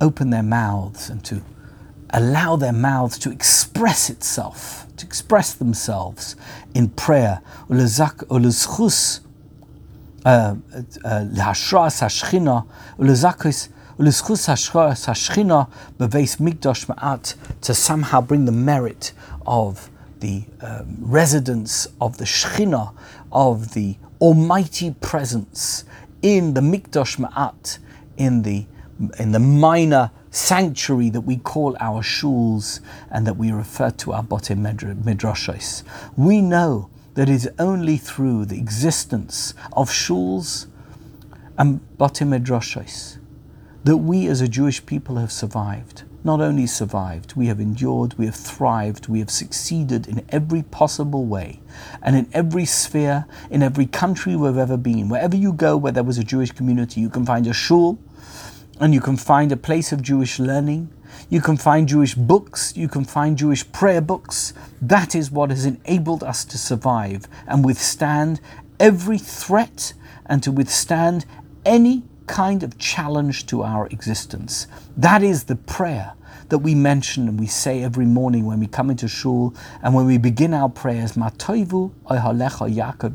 open 0.00 0.30
their 0.30 0.42
mouths 0.42 1.10
and 1.10 1.24
to 1.24 1.42
allow 2.10 2.56
their 2.56 2.72
mouths 2.72 3.18
to 3.18 3.30
express 3.30 4.10
itself, 4.10 4.86
to 4.96 5.06
express 5.06 5.54
themselves 5.54 6.36
in 6.74 6.88
prayer. 6.88 7.40
To 17.62 17.74
somehow 17.74 18.20
bring 18.20 18.44
the 18.44 18.52
merit 18.52 19.12
of 19.46 19.90
the 20.20 20.44
um, 20.60 20.96
residence 21.00 21.86
of 22.00 22.18
the 22.18 22.24
Shechina, 22.24 22.92
of 23.32 23.74
the 23.74 23.96
Almighty 24.20 24.94
Presence 25.00 25.84
in 26.22 26.54
the 26.54 26.60
Mikdash 26.60 27.16
Ma'at, 27.18 27.78
in 28.16 28.42
the 28.42 28.66
in 29.18 29.32
the 29.32 29.38
minor 29.38 30.10
sanctuary 30.30 31.10
that 31.10 31.22
we 31.22 31.36
call 31.36 31.76
our 31.80 32.02
shuls 32.02 32.80
and 33.10 33.26
that 33.26 33.34
we 33.34 33.50
refer 33.50 33.90
to 33.90 34.12
our 34.12 34.22
botim 34.22 34.60
midrashos. 35.02 35.82
We 36.16 36.40
know 36.40 36.90
that 37.14 37.28
it 37.28 37.34
is 37.34 37.50
only 37.58 37.96
through 37.96 38.46
the 38.46 38.58
existence 38.58 39.54
of 39.72 39.90
shuls 39.90 40.66
and 41.58 41.80
botim 41.98 42.38
midrashos 42.38 43.18
that 43.84 43.96
we 43.96 44.26
as 44.26 44.40
a 44.40 44.48
Jewish 44.48 44.84
people 44.84 45.16
have 45.16 45.32
survived. 45.32 46.04
Not 46.22 46.42
only 46.42 46.66
survived, 46.66 47.34
we 47.34 47.46
have 47.46 47.60
endured, 47.60 48.12
we 48.18 48.26
have 48.26 48.34
thrived, 48.34 49.08
we 49.08 49.20
have 49.20 49.30
succeeded 49.30 50.06
in 50.06 50.22
every 50.28 50.62
possible 50.62 51.24
way. 51.24 51.60
And 52.02 52.14
in 52.14 52.28
every 52.34 52.66
sphere, 52.66 53.26
in 53.50 53.62
every 53.62 53.86
country 53.86 54.36
we've 54.36 54.58
ever 54.58 54.76
been, 54.76 55.08
wherever 55.08 55.34
you 55.34 55.54
go 55.54 55.78
where 55.78 55.92
there 55.92 56.02
was 56.02 56.18
a 56.18 56.24
Jewish 56.24 56.52
community, 56.52 57.00
you 57.00 57.08
can 57.08 57.24
find 57.24 57.46
a 57.46 57.54
shul, 57.54 57.98
and 58.80 58.94
you 58.94 59.00
can 59.00 59.16
find 59.16 59.52
a 59.52 59.56
place 59.56 59.92
of 59.92 60.02
Jewish 60.02 60.38
learning. 60.38 60.90
You 61.28 61.42
can 61.42 61.58
find 61.58 61.86
Jewish 61.86 62.14
books. 62.14 62.74
You 62.76 62.88
can 62.88 63.04
find 63.04 63.36
Jewish 63.36 63.70
prayer 63.72 64.00
books. 64.00 64.54
That 64.80 65.14
is 65.14 65.30
what 65.30 65.50
has 65.50 65.66
enabled 65.66 66.24
us 66.24 66.44
to 66.46 66.56
survive 66.56 67.28
and 67.46 67.64
withstand 67.64 68.40
every 68.80 69.18
threat 69.18 69.92
and 70.24 70.42
to 70.42 70.50
withstand 70.50 71.26
any 71.64 72.04
kind 72.26 72.62
of 72.62 72.78
challenge 72.78 73.44
to 73.46 73.62
our 73.62 73.86
existence. 73.88 74.66
That 74.96 75.22
is 75.22 75.44
the 75.44 75.56
prayer 75.56 76.14
that 76.48 76.58
we 76.58 76.74
mention 76.74 77.28
and 77.28 77.38
we 77.38 77.46
say 77.46 77.82
every 77.82 78.06
morning 78.06 78.44
when 78.46 78.60
we 78.60 78.66
come 78.66 78.90
into 78.90 79.06
shul 79.08 79.54
and 79.82 79.94
when 79.94 80.06
we 80.06 80.16
begin 80.18 80.54
our 80.54 80.68
prayers. 80.68 81.12
Matoivu 81.12 81.92
Yaakov 82.08 83.10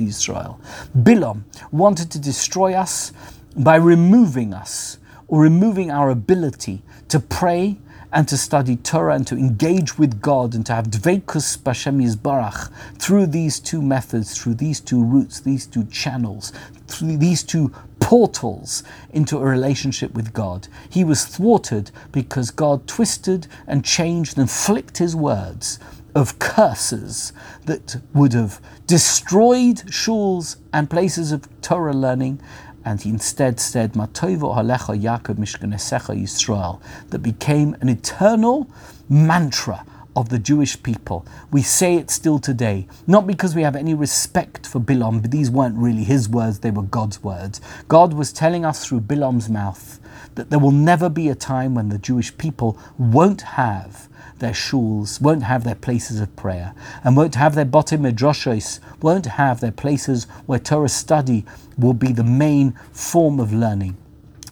Yisrael. 0.00 0.60
Bilam 0.96 1.42
wanted 1.72 2.10
to 2.10 2.18
destroy 2.18 2.74
us 2.74 3.12
by 3.56 3.76
removing 3.76 4.52
us 4.52 4.98
or 5.28 5.40
removing 5.42 5.90
our 5.90 6.10
ability 6.10 6.82
to 7.08 7.20
pray 7.20 7.78
and 8.12 8.28
to 8.28 8.36
study 8.36 8.76
Torah 8.76 9.16
and 9.16 9.26
to 9.26 9.36
engage 9.36 9.98
with 9.98 10.20
God 10.20 10.54
and 10.54 10.64
to 10.66 10.74
have 10.74 10.86
dveikus 10.86 11.58
b'Hashem 11.58 12.00
Yisbarach 12.00 12.70
through 12.96 13.26
these 13.26 13.58
two 13.58 13.82
methods, 13.82 14.38
through 14.38 14.54
these 14.54 14.80
two 14.80 15.02
routes, 15.02 15.40
these 15.40 15.66
two 15.66 15.84
channels, 15.86 16.52
through 16.86 17.16
these 17.16 17.42
two 17.42 17.72
portals 17.98 18.84
into 19.12 19.38
a 19.38 19.44
relationship 19.44 20.14
with 20.14 20.32
God. 20.32 20.68
He 20.88 21.02
was 21.02 21.24
thwarted 21.24 21.90
because 22.12 22.52
God 22.52 22.86
twisted 22.86 23.48
and 23.66 23.84
changed 23.84 24.38
and 24.38 24.48
flipped 24.48 24.98
his 24.98 25.16
words 25.16 25.80
of 26.14 26.38
curses 26.38 27.32
that 27.64 27.96
would 28.12 28.32
have 28.32 28.60
destroyed 28.86 29.78
shuls 29.86 30.56
and 30.72 30.88
places 30.88 31.32
of 31.32 31.48
Torah 31.60 31.92
learning 31.92 32.40
and 32.84 33.00
he 33.00 33.10
instead 33.10 33.60
said, 33.60 33.94
Matoivo 33.94 34.54
Halecha 34.56 35.00
Yaakov 35.00 35.36
Mishkanesecha 35.36 36.20
Yisrael, 36.20 36.80
that 37.10 37.20
became 37.20 37.76
an 37.80 37.88
eternal 37.88 38.70
mantra 39.08 39.84
of 40.16 40.28
the 40.28 40.38
Jewish 40.38 40.80
people. 40.82 41.26
We 41.50 41.62
say 41.62 41.96
it 41.96 42.10
still 42.10 42.38
today, 42.38 42.86
not 43.06 43.26
because 43.26 43.54
we 43.54 43.62
have 43.62 43.74
any 43.74 43.94
respect 43.94 44.66
for 44.66 44.80
Bilam, 44.80 45.22
but 45.22 45.30
these 45.30 45.50
weren't 45.50 45.76
really 45.76 46.04
his 46.04 46.28
words, 46.28 46.60
they 46.60 46.70
were 46.70 46.82
God's 46.82 47.22
words. 47.22 47.60
God 47.88 48.12
was 48.12 48.32
telling 48.32 48.64
us 48.64 48.86
through 48.86 49.00
Bilam's 49.00 49.48
mouth 49.48 49.98
that 50.34 50.50
there 50.50 50.58
will 50.58 50.70
never 50.70 51.08
be 51.08 51.28
a 51.28 51.34
time 51.34 51.74
when 51.74 51.88
the 51.88 51.98
Jewish 51.98 52.36
people 52.36 52.78
won't 52.98 53.42
have 53.42 54.08
their 54.44 54.52
shuls, 54.52 55.22
won't 55.22 55.44
have 55.44 55.64
their 55.64 55.74
places 55.74 56.20
of 56.20 56.36
prayer, 56.36 56.74
and 57.02 57.16
won't 57.16 57.34
have 57.34 57.54
their 57.54 57.64
botim 57.64 58.00
midrashos, 58.00 58.78
won't 59.00 59.24
have 59.24 59.60
their 59.60 59.72
places 59.72 60.26
where 60.44 60.58
Torah 60.58 60.90
study 60.90 61.46
will 61.78 61.94
be 61.94 62.12
the 62.12 62.22
main 62.22 62.72
form 62.92 63.40
of 63.40 63.54
learning. 63.54 63.96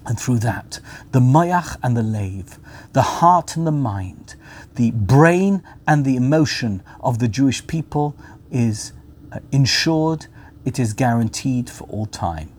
And 0.06 0.18
through 0.18 0.38
that, 0.38 0.80
the 1.12 1.20
mayach 1.20 1.76
and 1.82 1.94
the 1.94 2.02
lave, 2.02 2.58
the 2.94 3.02
heart 3.02 3.54
and 3.54 3.66
the 3.66 3.70
mind, 3.70 4.34
the 4.76 4.92
brain 4.92 5.62
and 5.86 6.06
the 6.06 6.16
emotion 6.16 6.82
of 7.00 7.18
the 7.18 7.28
Jewish 7.28 7.66
people 7.66 8.16
is 8.50 8.94
uh, 9.30 9.40
ensured, 9.52 10.26
it 10.64 10.78
is 10.78 10.94
guaranteed 10.94 11.68
for 11.68 11.84
all 11.84 12.06
time. 12.06 12.50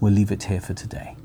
We'll 0.00 0.14
leave 0.14 0.32
it 0.32 0.44
here 0.44 0.62
for 0.62 0.72
today. 0.72 1.17